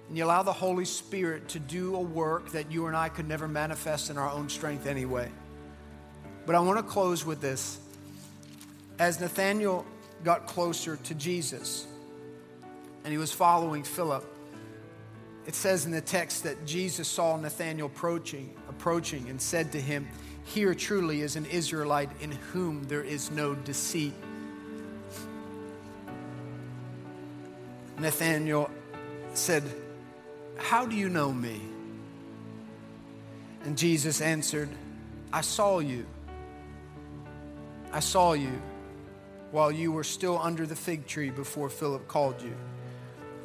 And 0.08 0.16
you 0.16 0.24
allow 0.24 0.42
the 0.42 0.52
Holy 0.52 0.84
Spirit 0.84 1.48
to 1.50 1.58
do 1.58 1.94
a 1.96 2.00
work 2.00 2.50
that 2.52 2.70
you 2.70 2.86
and 2.86 2.96
I 2.96 3.08
could 3.08 3.28
never 3.28 3.46
manifest 3.46 4.10
in 4.10 4.18
our 4.18 4.30
own 4.30 4.48
strength 4.48 4.86
anyway. 4.86 5.30
But 6.46 6.54
I 6.54 6.60
want 6.60 6.78
to 6.78 6.82
close 6.82 7.24
with 7.24 7.40
this. 7.40 7.78
As 8.98 9.20
Nathanael 9.20 9.86
got 10.24 10.46
closer 10.46 10.96
to 10.96 11.14
Jesus 11.14 11.86
and 13.04 13.12
he 13.12 13.18
was 13.18 13.32
following 13.32 13.82
Philip, 13.82 14.24
it 15.46 15.54
says 15.54 15.86
in 15.86 15.92
the 15.92 16.00
text 16.00 16.44
that 16.44 16.64
Jesus 16.66 17.08
saw 17.08 17.36
Nathanael 17.36 17.86
approaching, 17.86 18.54
approaching 18.68 19.28
and 19.28 19.40
said 19.40 19.72
to 19.72 19.80
him, 19.80 20.08
Here 20.44 20.74
truly 20.74 21.22
is 21.22 21.36
an 21.36 21.46
Israelite 21.46 22.10
in 22.20 22.32
whom 22.32 22.84
there 22.84 23.02
is 23.02 23.30
no 23.30 23.54
deceit. 23.54 24.14
Nathanael 27.98 28.70
said, 29.34 29.62
How 30.56 30.86
do 30.86 30.96
you 30.96 31.08
know 31.08 31.32
me? 31.32 31.60
And 33.64 33.78
Jesus 33.78 34.20
answered, 34.20 34.68
I 35.32 35.40
saw 35.40 35.78
you. 35.78 36.04
I 37.92 38.00
saw 38.00 38.32
you 38.32 38.60
while 39.52 39.70
you 39.70 39.92
were 39.92 40.04
still 40.04 40.38
under 40.38 40.66
the 40.66 40.74
fig 40.74 41.06
tree 41.06 41.30
before 41.30 41.68
Philip 41.68 42.08
called 42.08 42.42
you. 42.42 42.54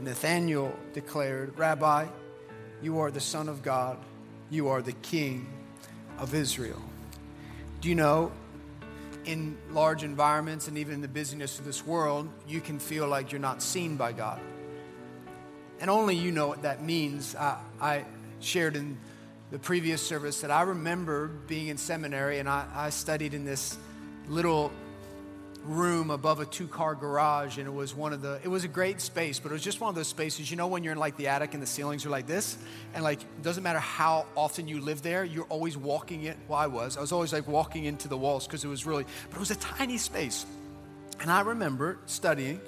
Nathanael 0.01 0.73
declared, 0.93 1.57
Rabbi, 1.57 2.07
you 2.81 2.99
are 2.99 3.11
the 3.11 3.19
Son 3.19 3.49
of 3.49 3.61
God, 3.61 3.97
you 4.49 4.69
are 4.69 4.81
the 4.81 4.93
King 4.93 5.47
of 6.17 6.33
Israel. 6.33 6.81
Do 7.81 7.89
you 7.89 7.95
know, 7.95 8.31
in 9.25 9.57
large 9.71 10.03
environments 10.03 10.67
and 10.67 10.77
even 10.77 10.95
in 10.95 11.01
the 11.01 11.07
busyness 11.07 11.59
of 11.59 11.65
this 11.65 11.85
world, 11.85 12.29
you 12.47 12.61
can 12.61 12.79
feel 12.79 13.07
like 13.07 13.31
you're 13.31 13.41
not 13.41 13.61
seen 13.61 13.97
by 13.97 14.13
God. 14.13 14.39
And 15.79 15.89
only 15.89 16.15
you 16.15 16.31
know 16.31 16.47
what 16.47 16.63
that 16.63 16.81
means. 16.81 17.35
I, 17.35 17.57
I 17.79 18.05
shared 18.39 18.75
in 18.75 18.97
the 19.51 19.59
previous 19.59 20.01
service 20.01 20.41
that 20.41 20.51
I 20.51 20.61
remember 20.61 21.27
being 21.27 21.67
in 21.67 21.77
seminary 21.77 22.39
and 22.39 22.49
I, 22.49 22.65
I 22.73 22.89
studied 22.89 23.33
in 23.33 23.45
this 23.45 23.77
little 24.27 24.71
room 25.67 26.09
above 26.09 26.39
a 26.39 26.45
two 26.45 26.67
car 26.67 26.95
garage 26.95 27.57
and 27.57 27.67
it 27.67 27.73
was 27.73 27.93
one 27.93 28.13
of 28.13 28.21
the 28.21 28.39
it 28.43 28.47
was 28.47 28.63
a 28.63 28.67
great 28.67 29.01
space 29.01 29.39
but 29.39 29.51
it 29.51 29.53
was 29.53 29.63
just 29.63 29.81
one 29.81 29.89
of 29.89 29.95
those 29.95 30.07
spaces 30.07 30.49
you 30.49 30.57
know 30.57 30.67
when 30.67 30.83
you're 30.83 30.93
in 30.93 30.99
like 30.99 31.17
the 31.17 31.27
attic 31.27 31.53
and 31.53 31.61
the 31.61 31.67
ceilings 31.67 32.05
are 32.05 32.09
like 32.09 32.25
this 32.25 32.57
and 32.93 33.03
like 33.03 33.21
it 33.21 33.43
doesn't 33.43 33.63
matter 33.63 33.79
how 33.79 34.25
often 34.35 34.67
you 34.67 34.79
live 34.81 35.01
there 35.01 35.23
you're 35.25 35.45
always 35.45 35.77
walking 35.77 36.23
it 36.23 36.37
well 36.47 36.57
i 36.57 36.67
was 36.67 36.97
i 36.97 37.01
was 37.01 37.11
always 37.11 37.33
like 37.33 37.47
walking 37.47 37.85
into 37.85 38.07
the 38.07 38.17
walls 38.17 38.47
because 38.47 38.63
it 38.63 38.67
was 38.67 38.85
really 38.85 39.05
but 39.29 39.35
it 39.35 39.39
was 39.39 39.51
a 39.51 39.55
tiny 39.55 39.97
space. 39.97 40.45
And 41.19 41.31
i 41.31 41.41
remember 41.41 41.97
studying 42.05 42.61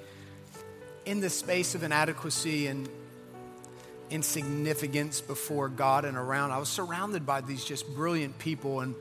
in 1.04 1.20
the 1.20 1.30
space 1.30 1.74
of 1.74 1.82
inadequacy 1.82 2.66
and 2.66 2.88
insignificance 4.10 5.20
before 5.20 5.68
god 5.68 6.04
and 6.04 6.16
around. 6.16 6.50
I 6.50 6.58
was 6.58 6.68
surrounded 6.68 7.24
by 7.24 7.40
these 7.42 7.64
just 7.64 7.88
brilliant 7.94 8.38
people 8.38 8.80
and 8.80 8.94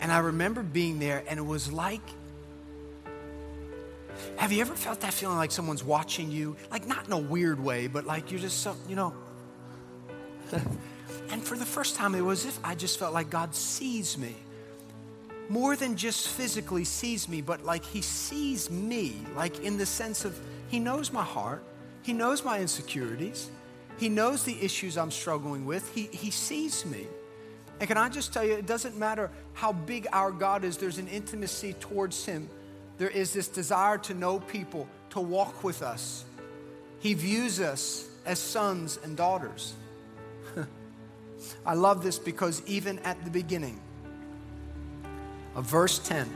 and 0.00 0.10
I 0.10 0.20
remember 0.20 0.62
being 0.62 0.98
there, 0.98 1.22
and 1.28 1.38
it 1.38 1.44
was 1.44 1.70
like 1.70 2.00
have 4.36 4.52
you 4.52 4.60
ever 4.60 4.74
felt 4.74 5.00
that 5.00 5.12
feeling 5.12 5.36
like 5.36 5.50
someone's 5.50 5.84
watching 5.84 6.30
you? 6.30 6.56
Like, 6.70 6.86
not 6.86 7.06
in 7.06 7.12
a 7.12 7.18
weird 7.18 7.62
way, 7.62 7.86
but 7.86 8.06
like 8.06 8.30
you're 8.30 8.40
just 8.40 8.60
so, 8.60 8.76
you 8.88 8.96
know. 8.96 9.12
and 11.30 11.42
for 11.42 11.56
the 11.56 11.64
first 11.64 11.96
time, 11.96 12.14
it 12.14 12.22
was 12.22 12.44
as 12.44 12.56
if 12.56 12.64
I 12.64 12.74
just 12.74 12.98
felt 12.98 13.14
like 13.14 13.30
God 13.30 13.54
sees 13.54 14.18
me. 14.18 14.34
More 15.48 15.74
than 15.74 15.96
just 15.96 16.28
physically 16.28 16.84
sees 16.84 17.28
me, 17.28 17.40
but 17.40 17.64
like 17.64 17.84
He 17.84 18.02
sees 18.02 18.70
me, 18.70 19.16
like 19.36 19.60
in 19.60 19.78
the 19.78 19.86
sense 19.86 20.24
of 20.24 20.38
He 20.68 20.78
knows 20.78 21.12
my 21.12 21.24
heart, 21.24 21.62
He 22.02 22.12
knows 22.12 22.44
my 22.44 22.60
insecurities, 22.60 23.50
He 23.98 24.08
knows 24.08 24.44
the 24.44 24.62
issues 24.62 24.96
I'm 24.96 25.10
struggling 25.10 25.66
with, 25.66 25.92
He, 25.92 26.04
he 26.12 26.30
sees 26.30 26.86
me. 26.86 27.06
And 27.80 27.88
can 27.88 27.96
I 27.96 28.08
just 28.08 28.32
tell 28.32 28.44
you, 28.44 28.52
it 28.52 28.66
doesn't 28.66 28.96
matter 28.96 29.30
how 29.54 29.72
big 29.72 30.06
our 30.12 30.30
God 30.30 30.64
is, 30.64 30.76
there's 30.76 30.98
an 30.98 31.08
intimacy 31.08 31.74
towards 31.74 32.24
Him. 32.24 32.48
There 33.00 33.08
is 33.08 33.32
this 33.32 33.48
desire 33.48 33.96
to 33.96 34.12
know 34.12 34.40
people, 34.40 34.86
to 35.10 35.20
walk 35.20 35.64
with 35.64 35.80
us. 35.80 36.26
He 36.98 37.14
views 37.14 37.58
us 37.58 38.06
as 38.26 38.38
sons 38.38 38.98
and 39.02 39.16
daughters. 39.16 39.72
I 41.64 41.72
love 41.72 42.02
this 42.02 42.18
because 42.18 42.62
even 42.66 42.98
at 42.98 43.24
the 43.24 43.30
beginning 43.30 43.80
of 45.54 45.64
verse 45.64 45.98
10, 46.00 46.28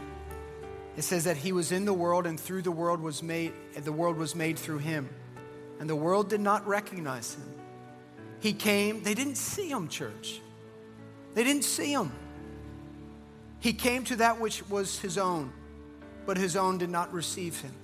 it 0.96 1.02
says 1.02 1.24
that 1.24 1.36
he 1.36 1.52
was 1.52 1.70
in 1.70 1.84
the 1.84 1.92
world 1.92 2.26
and 2.26 2.40
through 2.40 2.62
the 2.62 2.72
world 2.72 3.00
was 3.00 3.22
made 3.22 3.52
the 3.76 3.92
world 3.92 4.16
was 4.16 4.34
made 4.34 4.58
through 4.58 4.78
him 4.78 5.10
and 5.80 5.90
the 5.90 5.96
world 5.96 6.30
did 6.30 6.40
not 6.40 6.64
recognize 6.66 7.34
him 7.34 7.52
he 8.38 8.52
came 8.52 9.02
they 9.02 9.12
didn't 9.12 9.34
see 9.34 9.68
him 9.68 9.88
church 9.88 10.40
they 11.34 11.42
didn't 11.42 11.64
see 11.64 11.92
him. 11.92 12.12
He 13.60 13.72
came 13.72 14.04
to 14.04 14.16
that 14.16 14.40
which 14.40 14.68
was 14.68 15.00
his 15.00 15.18
own, 15.18 15.52
but 16.26 16.36
his 16.36 16.56
own 16.56 16.78
did 16.78 16.90
not 16.90 17.12
receive 17.12 17.60
him. 17.60 17.74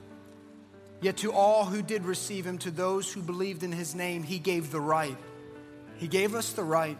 Yet 1.00 1.18
to 1.18 1.32
all 1.32 1.64
who 1.64 1.82
did 1.82 2.04
receive 2.04 2.46
him, 2.46 2.58
to 2.58 2.70
those 2.70 3.10
who 3.12 3.22
believed 3.22 3.62
in 3.62 3.72
his 3.72 3.94
name, 3.94 4.22
he 4.22 4.38
gave 4.38 4.70
the 4.70 4.80
right. 4.80 5.16
He 5.96 6.08
gave 6.08 6.34
us 6.34 6.52
the 6.52 6.64
right 6.64 6.98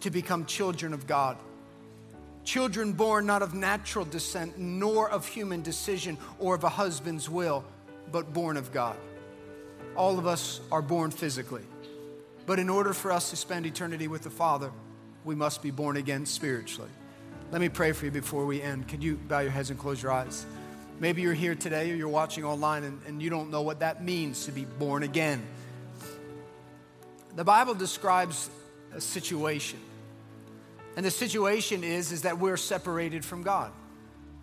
to 0.00 0.10
become 0.10 0.44
children 0.44 0.92
of 0.92 1.06
God. 1.06 1.38
Children 2.44 2.92
born 2.92 3.26
not 3.26 3.42
of 3.42 3.54
natural 3.54 4.04
descent, 4.04 4.58
nor 4.58 5.10
of 5.10 5.26
human 5.26 5.62
decision 5.62 6.18
or 6.38 6.54
of 6.54 6.64
a 6.64 6.68
husband's 6.68 7.28
will, 7.28 7.64
but 8.10 8.32
born 8.32 8.56
of 8.56 8.72
God. 8.72 8.96
All 9.96 10.18
of 10.18 10.26
us 10.26 10.60
are 10.70 10.82
born 10.82 11.10
physically. 11.10 11.62
But 12.46 12.58
in 12.58 12.68
order 12.68 12.92
for 12.92 13.12
us 13.12 13.30
to 13.30 13.36
spend 13.36 13.66
eternity 13.66 14.08
with 14.08 14.22
the 14.22 14.30
Father, 14.30 14.70
we 15.24 15.34
must 15.34 15.62
be 15.62 15.70
born 15.70 15.96
again 15.96 16.26
spiritually. 16.26 16.90
Let 17.52 17.60
me 17.60 17.68
pray 17.68 17.92
for 17.92 18.06
you 18.06 18.10
before 18.10 18.46
we 18.46 18.62
end. 18.62 18.88
Could 18.88 19.02
you 19.02 19.16
bow 19.16 19.40
your 19.40 19.50
heads 19.50 19.70
and 19.70 19.78
close 19.78 20.02
your 20.02 20.12
eyes? 20.12 20.46
Maybe 21.00 21.22
you're 21.22 21.32
here 21.32 21.54
today 21.54 21.90
or 21.90 21.94
you're 21.94 22.08
watching 22.08 22.44
online 22.44 22.84
and, 22.84 23.00
and 23.06 23.22
you 23.22 23.30
don't 23.30 23.50
know 23.50 23.62
what 23.62 23.80
that 23.80 24.04
means 24.04 24.44
to 24.44 24.52
be 24.52 24.66
born 24.66 25.02
again. 25.02 25.42
The 27.34 27.44
Bible 27.44 27.74
describes 27.74 28.50
a 28.94 29.00
situation. 29.00 29.78
And 30.96 31.06
the 31.06 31.10
situation 31.10 31.84
is, 31.84 32.12
is 32.12 32.22
that 32.22 32.38
we're 32.38 32.58
separated 32.58 33.24
from 33.24 33.42
God. 33.42 33.72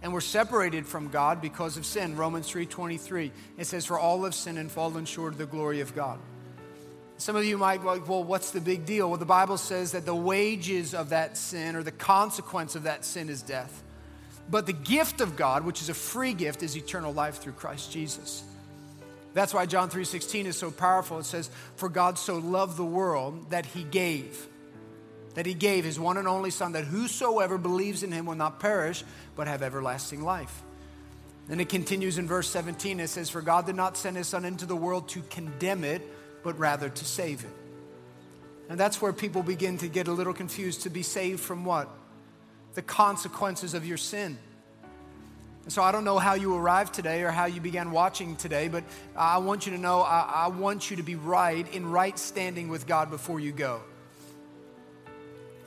And 0.01 0.13
we're 0.13 0.21
separated 0.21 0.87
from 0.87 1.09
God 1.09 1.41
because 1.41 1.77
of 1.77 1.85
sin. 1.85 2.17
Romans 2.17 2.49
3:23. 2.49 3.31
It 3.57 3.65
says, 3.65 3.85
For 3.85 3.99
all 3.99 4.23
have 4.23 4.33
sinned 4.33 4.57
and 4.57 4.71
fallen 4.71 5.05
short 5.05 5.33
of 5.33 5.37
the 5.37 5.45
glory 5.45 5.81
of 5.81 5.95
God. 5.95 6.19
Some 7.17 7.35
of 7.35 7.45
you 7.45 7.57
might 7.57 7.83
like, 7.83 8.07
well, 8.07 8.23
what's 8.23 8.51
the 8.51 8.61
big 8.61 8.85
deal? 8.85 9.09
Well, 9.09 9.17
the 9.17 9.25
Bible 9.25 9.57
says 9.57 9.91
that 9.93 10.05
the 10.05 10.15
wages 10.15 10.93
of 10.93 11.09
that 11.09 11.35
sin 11.35 11.75
or 11.75 11.81
the 11.81 11.91
consequence 11.91 12.75
of 12.75 12.83
that 12.83 13.03
sin 13.05 13.27
is 13.29 13.41
death. 13.41 13.83
But 14.49 14.65
the 14.65 14.73
gift 14.73 15.21
of 15.21 15.35
God, 15.35 15.65
which 15.65 15.81
is 15.81 15.89
a 15.89 15.93
free 15.93 16.33
gift, 16.33 16.63
is 16.63 16.77
eternal 16.77 17.13
life 17.13 17.39
through 17.39 17.53
Christ 17.53 17.91
Jesus. 17.91 18.43
That's 19.33 19.53
why 19.53 19.65
John 19.65 19.89
3:16 19.89 20.45
is 20.45 20.57
so 20.57 20.71
powerful. 20.71 21.19
It 21.19 21.25
says, 21.25 21.49
"For 21.75 21.89
God 21.89 22.17
so 22.17 22.37
loved 22.37 22.77
the 22.77 22.85
world 22.85 23.49
that 23.49 23.65
he 23.67 23.83
gave 23.83 24.47
that 25.35 25.45
he 25.45 25.53
gave 25.53 25.85
his 25.85 25.99
one 25.99 26.17
and 26.17 26.27
only 26.27 26.49
son 26.49 26.71
that 26.71 26.85
whosoever 26.85 27.59
believes 27.59 28.01
in 28.01 28.11
him 28.11 28.25
will 28.25 28.33
not 28.33 28.59
perish 28.59 29.03
but 29.35 29.47
have 29.47 29.61
everlasting 29.61 30.23
life." 30.23 30.63
Then 31.47 31.59
it 31.59 31.69
continues 31.69 32.17
in 32.17 32.27
verse 32.27 32.49
17. 32.49 32.99
It 32.99 33.09
says, 33.09 33.29
"For 33.29 33.41
God 33.41 33.67
did 33.67 33.75
not 33.75 33.95
send 33.95 34.17
his 34.17 34.27
son 34.27 34.43
into 34.43 34.65
the 34.65 34.75
world 34.75 35.07
to 35.09 35.21
condemn 35.29 35.83
it, 35.83 36.01
but 36.43 36.57
rather 36.57 36.89
to 36.89 37.05
save 37.05 37.43
it. 37.43 37.51
And 38.69 38.79
that's 38.79 39.01
where 39.01 39.13
people 39.13 39.43
begin 39.43 39.77
to 39.79 39.87
get 39.87 40.07
a 40.07 40.11
little 40.11 40.33
confused 40.33 40.81
to 40.83 40.89
be 40.89 41.03
saved 41.03 41.39
from 41.39 41.65
what? 41.65 41.89
The 42.77 42.83
consequences 42.83 43.73
of 43.73 43.87
your 43.87 43.97
sin. 43.97 44.37
And 45.63 45.73
So 45.73 45.81
I 45.81 45.91
don't 45.91 46.03
know 46.03 46.19
how 46.19 46.35
you 46.35 46.55
arrived 46.55 46.93
today 46.93 47.23
or 47.23 47.31
how 47.31 47.45
you 47.45 47.59
began 47.59 47.89
watching 47.89 48.35
today, 48.35 48.67
but 48.67 48.83
I 49.15 49.39
want 49.39 49.65
you 49.65 49.71
to 49.71 49.79
know 49.79 50.01
I, 50.01 50.43
I, 50.45 50.47
want 50.49 50.91
you 50.91 50.97
to 50.97 51.01
be 51.01 51.15
right 51.15 51.67
in 51.73 51.89
right 51.89 52.17
standing 52.19 52.69
with 52.69 52.85
God 52.85 53.09
before 53.09 53.39
you 53.39 53.51
go. 53.51 53.81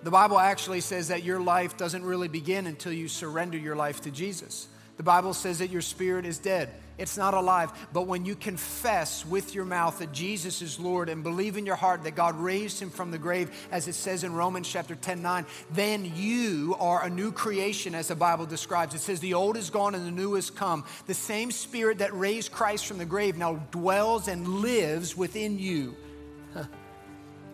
The 0.04 0.10
Bible 0.12 0.38
actually 0.38 0.82
says 0.82 1.08
that 1.08 1.24
your 1.24 1.40
life 1.40 1.76
doesn't 1.76 2.04
really 2.04 2.28
begin 2.28 2.68
until 2.68 2.92
you 2.92 3.08
surrender 3.08 3.58
your 3.58 3.74
life 3.74 4.02
to 4.02 4.12
Jesus. 4.12 4.68
The 5.00 5.04
Bible 5.04 5.32
says 5.32 5.60
that 5.60 5.70
your 5.70 5.80
spirit 5.80 6.26
is 6.26 6.36
dead. 6.36 6.68
It's 6.98 7.16
not 7.16 7.32
alive. 7.32 7.72
But 7.90 8.06
when 8.06 8.26
you 8.26 8.34
confess 8.34 9.24
with 9.24 9.54
your 9.54 9.64
mouth 9.64 9.98
that 10.00 10.12
Jesus 10.12 10.60
is 10.60 10.78
Lord 10.78 11.08
and 11.08 11.22
believe 11.22 11.56
in 11.56 11.64
your 11.64 11.76
heart 11.76 12.04
that 12.04 12.14
God 12.14 12.38
raised 12.38 12.82
him 12.82 12.90
from 12.90 13.10
the 13.10 13.16
grave, 13.16 13.50
as 13.72 13.88
it 13.88 13.94
says 13.94 14.24
in 14.24 14.34
Romans 14.34 14.68
chapter 14.68 14.94
10 14.94 15.22
9, 15.22 15.46
then 15.70 16.12
you 16.14 16.76
are 16.78 17.02
a 17.02 17.08
new 17.08 17.32
creation, 17.32 17.94
as 17.94 18.08
the 18.08 18.14
Bible 18.14 18.44
describes. 18.44 18.94
It 18.94 18.98
says, 18.98 19.20
The 19.20 19.32
old 19.32 19.56
is 19.56 19.70
gone 19.70 19.94
and 19.94 20.06
the 20.06 20.10
new 20.10 20.34
has 20.34 20.50
come. 20.50 20.84
The 21.06 21.14
same 21.14 21.50
spirit 21.50 22.00
that 22.00 22.12
raised 22.12 22.52
Christ 22.52 22.84
from 22.84 22.98
the 22.98 23.06
grave 23.06 23.38
now 23.38 23.54
dwells 23.70 24.28
and 24.28 24.46
lives 24.46 25.16
within 25.16 25.58
you. 25.58 25.96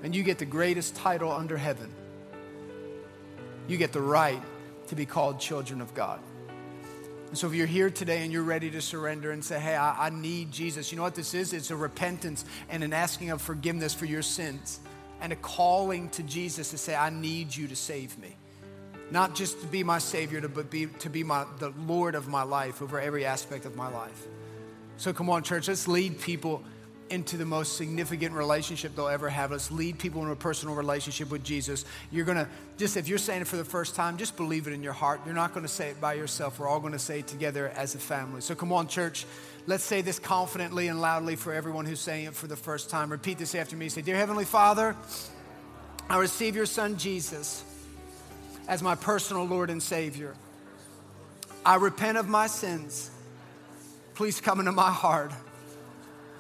And 0.03 0.17
you 0.17 0.25
get 0.25 0.39
the 0.39 0.47
greatest 0.47 0.97
title 0.97 1.31
under 1.31 1.57
heaven. 1.57 1.93
You 3.69 3.77
get 3.77 3.93
the 3.93 4.03
right 4.03 4.43
to 4.89 4.97
be 4.97 5.07
called 5.07 5.39
children 5.39 5.81
of 5.81 5.95
God. 5.95 6.19
And 7.29 7.37
so 7.37 7.49
if 7.49 7.55
you're 7.55 7.67
here 7.67 7.91
today 7.91 8.23
and 8.23 8.33
you're 8.33 8.43
ready 8.43 8.71
to 8.71 8.81
surrender 8.81 9.33
and 9.33 9.45
say, 9.45 9.59
hey, 9.59 9.75
I, 9.75 10.07
I, 10.07 10.11
need 10.11 10.53
Jesus, 10.53 10.93
you 10.93 10.97
know 10.97 11.03
what 11.03 11.15
this 11.15 11.35
is? 11.35 11.53
It's 11.53 11.71
a 11.71 11.77
repentance 11.77 12.45
and 12.69 12.85
an 12.85 12.93
asking 12.93 13.31
of 13.31 13.43
forgiveness 13.43 13.93
for 13.95 14.05
your 14.05 14.23
sins 14.23 14.81
and 15.21 15.33
a 15.33 15.37
calling 15.37 16.09
to 16.11 16.23
Jesus 16.23 16.71
to 16.71 16.79
say, 16.79 16.95
I 16.95 17.11
need 17.11 17.55
you 17.55 17.67
to 17.69 17.77
save 17.77 18.17
me. 18.19 18.37
Not 19.11 19.35
just 19.35 19.61
to 19.61 19.67
be 19.67 19.83
my 19.83 19.99
Savior, 19.99 20.47
but 20.49 20.71
be, 20.71 20.87
to 20.87 21.11
be 21.11 21.23
my, 21.25 21.47
the 21.59 21.73
Lord 21.87 22.15
of 22.15 22.29
my 22.29 22.43
life 22.43 22.83
over 22.83 23.01
every 23.01 23.25
aspect 23.25 23.65
of 23.65 23.77
my 23.77 23.89
life. 23.89 24.27
So 24.97 25.13
come 25.13 25.29
on, 25.29 25.43
church, 25.43 25.69
let's 25.69 25.87
lead 25.89 26.21
people 26.21 26.63
into 27.11 27.37
the 27.37 27.45
most 27.45 27.77
significant 27.77 28.35
relationship 28.35 28.97
they'll 28.97 29.09
ever 29.09 29.29
have. 29.29 29.51
Let's 29.51 29.71
lead 29.71 29.99
people 29.99 30.23
into 30.23 30.33
a 30.33 30.37
personal 30.37 30.75
relationship 30.75 31.31
with 31.31 31.45
Jesus. 31.45 31.85
You're 32.11 32.25
going 32.25 32.39
to, 32.39 32.49
just 32.79 32.97
if 32.97 33.09
you're 33.09 33.19
saying 33.19 33.43
it 33.43 33.47
for 33.47 33.57
the 33.57 33.65
first 33.65 33.95
time, 33.95 34.17
just 34.17 34.37
believe 34.37 34.67
it 34.67 34.73
in 34.73 34.83
your 34.83 34.93
heart. 34.93 35.21
You're 35.25 35.35
not 35.35 35.53
going 35.53 35.65
to 35.65 35.73
say 35.73 35.91
it 35.91 36.01
by 36.01 36.15
yourself. 36.15 36.59
We're 36.59 36.69
all 36.69 36.81
going 36.81 36.93
to 36.93 36.99
say 36.99 37.21
it 37.21 37.27
together 37.27 37.69
as 37.69 37.95
a 37.95 37.99
family. 37.99 38.41
So 38.41 38.55
come 38.55 38.73
on, 38.73 38.89
church. 38.89 39.25
Let's 39.67 39.85
say 39.85 40.03
this 40.03 40.19
confidently 40.19 40.89
and 40.89 41.01
loudly 41.01 41.37
for 41.37 41.53
everyone 41.53 41.87
who's 41.87 42.01
saying 42.01 42.27
it 42.27 42.35
for 42.35 42.47
the 42.47 42.57
first 42.57 42.91
time. 42.91 43.11
Repeat 43.11 43.39
this 43.39 43.55
after 43.55 43.77
me. 43.77 43.89
Say, 43.89 44.03
Dear 44.03 44.17
Heavenly 44.17 44.45
Father, 44.45 44.97
I 46.09 46.19
receive 46.19 46.57
your 46.57 46.67
Son 46.67 46.99
Jesus 46.99 47.65
as 48.69 48.83
my 48.83 48.95
personal 48.95 49.45
Lord 49.45 49.71
and 49.71 49.83
Savior. 49.83 50.35
I 51.65 51.77
repent 51.77 52.17
of 52.19 52.29
my 52.29 52.47
sins. 52.47 53.11
Please 54.15 54.41
come 54.41 54.61
into 54.61 54.73
my 54.73 54.91
heart 54.91 55.33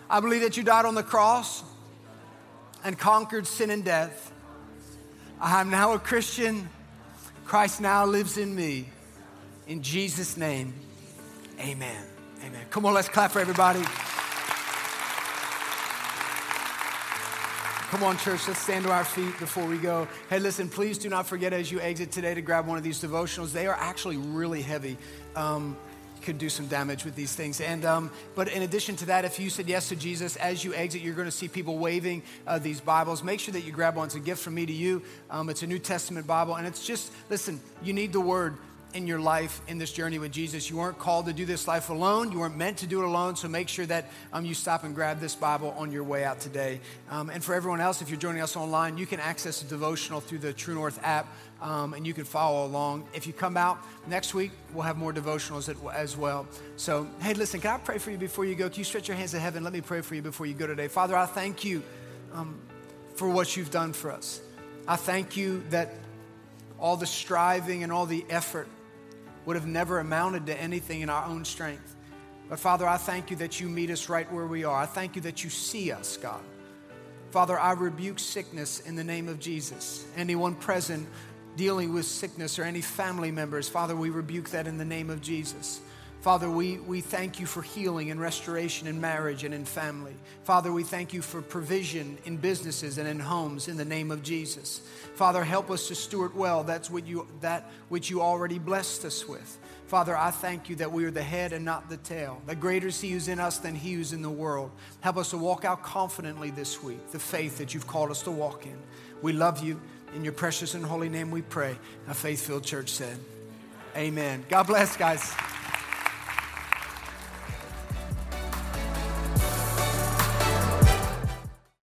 I 0.09 0.21
believe 0.21 0.43
that 0.43 0.57
you 0.57 0.63
died 0.63 0.85
on 0.85 0.95
the 0.95 1.03
cross 1.03 1.65
and 2.85 2.99
conquered 2.99 3.47
sin 3.47 3.71
and 3.71 3.85
death. 3.85 4.33
I 5.41 5.61
am 5.61 5.71
now 5.71 5.93
a 5.95 5.99
Christian. 5.99 6.69
Christ 7.45 7.81
now 7.81 8.07
lives 8.07 8.39
in 8.39 8.55
me. 8.55 8.89
In 9.67 9.83
Jesus' 9.83 10.37
name, 10.37 10.75
amen. 11.59 12.05
Amen. 12.45 12.67
Come 12.71 12.87
on, 12.87 12.95
let's 12.95 13.09
clap 13.09 13.33
for 13.33 13.41
everybody. 13.41 13.83
Come 17.91 18.03
on, 18.03 18.19
church, 18.19 18.47
let's 18.47 18.61
stand 18.61 18.85
to 18.85 18.93
our 18.93 19.05
feet 19.05 19.39
before 19.39 19.65
we 19.65 19.79
go. 19.79 20.07
Hey, 20.29 20.39
listen, 20.39 20.69
please 20.69 20.99
do 20.99 21.09
not 21.09 21.27
forget 21.27 21.53
as 21.53 21.73
you 21.73 21.81
exit 21.81 22.13
today 22.13 22.35
to 22.35 22.43
grab 22.43 22.67
one 22.67 22.79
of 22.79 22.85
these 22.85 23.01
devotionals. 23.01 23.53
They 23.53 23.67
are 23.67 23.77
actually 23.79 24.17
really 24.17 24.61
heavy. 24.61 24.99
Um, 25.35 25.77
could 26.27 26.39
do 26.39 26.51
some 26.51 26.66
damage 26.66 27.05
with 27.05 27.14
these 27.14 27.35
things. 27.35 27.61
And 27.61 27.85
um, 27.85 28.11
but 28.35 28.49
in 28.49 28.62
addition 28.62 28.97
to 28.97 29.07
that, 29.07 29.24
if 29.24 29.39
you 29.39 29.49
said 29.49 29.68
yes 29.68 29.89
to 29.89 29.97
Jesus 29.97 30.37
as 30.37 30.64
you 30.64 30.74
exit, 30.74 31.01
you're 31.01 31.14
going 31.14 31.29
to 31.29 31.33
see 31.33 31.49
people 31.49 31.79
waving 31.79 32.22
uh, 32.47 32.59
these 32.59 32.81
Bibles. 32.81 33.22
Make 33.22 33.41
sure 33.41 33.53
that 33.53 33.62
you 33.62 33.72
grab 33.72 33.97
one. 33.97 34.07
It's 34.07 34.16
a 34.16 34.20
gift 34.20 34.43
from 34.43 34.55
me 34.55 34.66
to 34.66 34.72
you. 34.72 35.03
Um, 35.31 35.49
it's 35.49 35.62
a 35.62 35.66
New 35.66 35.79
Testament 35.79 36.27
Bible, 36.27 36.57
and 36.57 36.66
it's 36.66 36.85
just 36.85 37.12
listen. 37.31 37.61
You 37.83 37.93
need 37.93 38.12
the 38.12 38.20
Word 38.20 38.59
in 38.97 39.07
your 39.07 39.21
life 39.21 39.61
in 39.69 39.77
this 39.77 39.93
journey 39.93 40.19
with 40.19 40.33
Jesus. 40.33 40.71
You 40.71 40.79
weren't 40.79 40.99
called 40.99 41.27
to 41.27 41.33
do 41.33 41.45
this 41.45 41.69
life 41.69 41.91
alone. 41.91 42.33
You 42.33 42.41
weren't 42.41 42.57
meant 42.57 42.79
to 42.79 42.87
do 42.87 43.03
it 43.03 43.05
alone. 43.05 43.37
So 43.37 43.47
make 43.47 43.69
sure 43.69 43.85
that 43.87 44.11
um, 44.33 44.47
you 44.47 44.55
stop 44.55 44.85
and 44.85 44.95
grab 44.95 45.21
this 45.21 45.35
Bible 45.35 45.75
on 45.77 45.93
your 45.93 46.03
way 46.03 46.25
out 46.25 46.41
today. 46.41 46.81
Um, 47.11 47.29
and 47.29 47.45
for 47.45 47.55
everyone 47.55 47.81
else, 47.81 48.01
if 48.01 48.09
you're 48.09 48.19
joining 48.19 48.43
us 48.43 48.57
online, 48.57 48.97
you 48.97 49.07
can 49.07 49.21
access 49.21 49.63
a 49.63 49.67
devotional 49.67 50.21
through 50.21 50.39
the 50.39 50.53
True 50.53 50.75
North 50.75 50.99
app 51.03 51.29
um, 51.61 51.93
and 51.93 52.07
you 52.07 52.15
can 52.15 52.25
follow 52.25 52.67
along. 52.67 53.07
If 53.13 53.27
you 53.27 53.33
come 53.33 53.57
out 53.57 53.79
next 54.07 54.35
week, 54.35 54.51
we'll 54.73 54.85
have 54.85 54.97
more 54.97 55.13
devotionals 55.13 55.75
as 55.93 56.17
well. 56.17 56.47
So, 56.77 57.07
hey, 57.21 57.35
listen, 57.35 57.61
can 57.61 57.73
I 57.73 57.79
pray 57.79 57.99
for 57.99 58.11
you 58.11 58.19
before 58.19 58.47
you 58.47 58.55
go? 58.55 58.69
Can 58.71 58.79
you 58.79 58.85
stretch 58.85 59.09
your 59.09 59.17
hands 59.17 59.33
to 59.33 59.39
heaven? 59.39 59.63
Let 59.63 59.73
me 59.73 59.83
pray 59.83 60.01
for 60.01 60.15
you 60.15 60.23
before 60.23 60.47
you 60.47 60.55
go 60.55 60.67
today. 60.67 60.89
Father, 60.89 61.17
I 61.17 61.27
thank 61.27 61.65
you 61.65 61.83
um, 62.33 62.59
for 63.15 63.29
what 63.29 63.57
you've 63.57 63.71
done 63.71 63.93
for 63.93 64.11
us. 64.11 64.41
I 64.89 64.97
thank 64.97 65.37
you 65.37 65.63
that 65.71 65.93
all 66.79 66.97
the 66.97 67.07
striving 67.07 67.83
and 67.83 67.91
all 67.91 68.07
the 68.07 68.25
effort 68.29 68.69
would 69.47 69.57
have 69.57 69.67
never 69.67 70.01
amounted 70.01 70.47
to 70.47 70.61
anything 70.61 71.01
in 71.01 71.09
our 71.09 71.25
own 71.25 71.45
strength. 71.45 71.97
But 72.49 72.59
Father, 72.59 72.87
I 72.87 72.97
thank 72.97 73.31
you 73.31 73.37
that 73.39 73.61
you 73.61 73.69
meet 73.69 73.91
us 73.91 74.09
right 74.09 74.31
where 74.33 74.47
we 74.47 74.65
are. 74.65 74.77
I 74.77 74.87
thank 74.87 75.17
you 75.17 75.23
that 75.23 75.43
you 75.43 75.51
see 75.51 75.91
us, 75.91 76.17
God. 76.17 76.43
Father, 77.31 77.59
I 77.59 77.73
rebuke 77.73 78.19
sickness 78.19 78.81
in 78.81 78.95
the 78.95 79.05
name 79.05 79.29
of 79.29 79.41
Jesus. 79.41 80.05
Anyone 80.17 80.55
present 80.55 81.09
dealing 81.57 81.93
with 81.93 82.05
sickness 82.05 82.59
or 82.59 82.65
any 82.65 82.81
family 82.81 83.31
members, 83.31 83.69
Father, 83.69 83.97
we 83.97 84.11
rebuke 84.11 84.51
that 84.51 84.67
in 84.67 84.79
the 84.79 84.85
name 84.85 85.11
of 85.11 85.21
Jesus. 85.23 85.81
Father, 86.27 86.51
we, 86.51 86.79
we 86.79 87.03
thank 87.03 87.39
you 87.39 87.47
for 87.47 87.62
healing 87.62 88.11
and 88.11 88.20
restoration 88.20 88.89
in 88.89 89.01
marriage 89.01 89.45
and 89.45 89.55
in 89.55 89.64
family. 89.64 90.16
Father, 90.43 90.72
we 90.72 90.83
thank 90.83 91.12
you 91.12 91.22
for 91.22 91.41
provision 91.41 92.18
in 92.24 92.37
businesses 92.37 92.99
and 92.99 93.07
in 93.07 93.20
homes 93.20 93.68
in 93.68 93.77
the 93.77 93.85
name 93.85 94.11
of 94.11 94.24
Jesus. 94.24 94.81
Father, 95.14 95.45
help 95.45 95.70
us 95.70 95.87
to 95.87 95.95
steward 95.95 96.35
well 96.35 96.64
that's 96.64 96.91
what 96.91 97.07
you, 97.07 97.29
that 97.43 97.70
which 97.91 98.11
you 98.11 98.22
already 98.22 98.59
blessed 98.59 99.05
us 99.05 99.29
with. 99.29 99.57
Father, 99.87 100.16
I 100.16 100.33
thank 100.33 100.68
you 100.68 100.74
that 100.74 100.91
we 100.91 101.05
are 101.05 101.12
the 101.12 101.22
head 101.22 101.53
and 101.53 101.64
not 101.64 101.89
the 101.89 101.99
tail. 101.99 102.43
That 102.47 102.59
greater 102.59 102.89
is 102.89 103.01
He 103.01 103.12
who's 103.12 103.29
in 103.29 103.39
us 103.39 103.59
than 103.59 103.77
He 103.77 103.93
who's 103.93 104.12
in 104.12 104.22
the 104.22 104.29
world. 104.29 104.72
Help 105.03 105.18
us 105.18 105.31
to 105.31 105.39
walk 105.39 105.64
out 105.64 105.85
confidently 105.85 106.51
this 106.51 106.83
week, 106.83 107.12
the 107.12 107.20
faith 107.20 107.57
that 107.59 107.72
you've 107.72 107.87
called 107.87 108.11
us 108.11 108.22
to 108.22 108.33
walk 108.33 108.66
in. 108.66 108.77
We 109.22 109.33
love 109.33 109.62
you. 109.62 109.81
In 110.16 110.24
your 110.24 110.33
precious 110.33 110.74
and 110.74 110.85
holy 110.85 111.09
name 111.09 111.31
we 111.31 111.43
pray. 111.43 111.79
A 112.09 112.14
faith 112.14 112.45
filled 112.45 112.64
church 112.64 112.89
said, 112.89 113.16
Amen. 113.97 114.45
God 114.49 114.66
bless, 114.66 114.97
guys. 114.97 115.33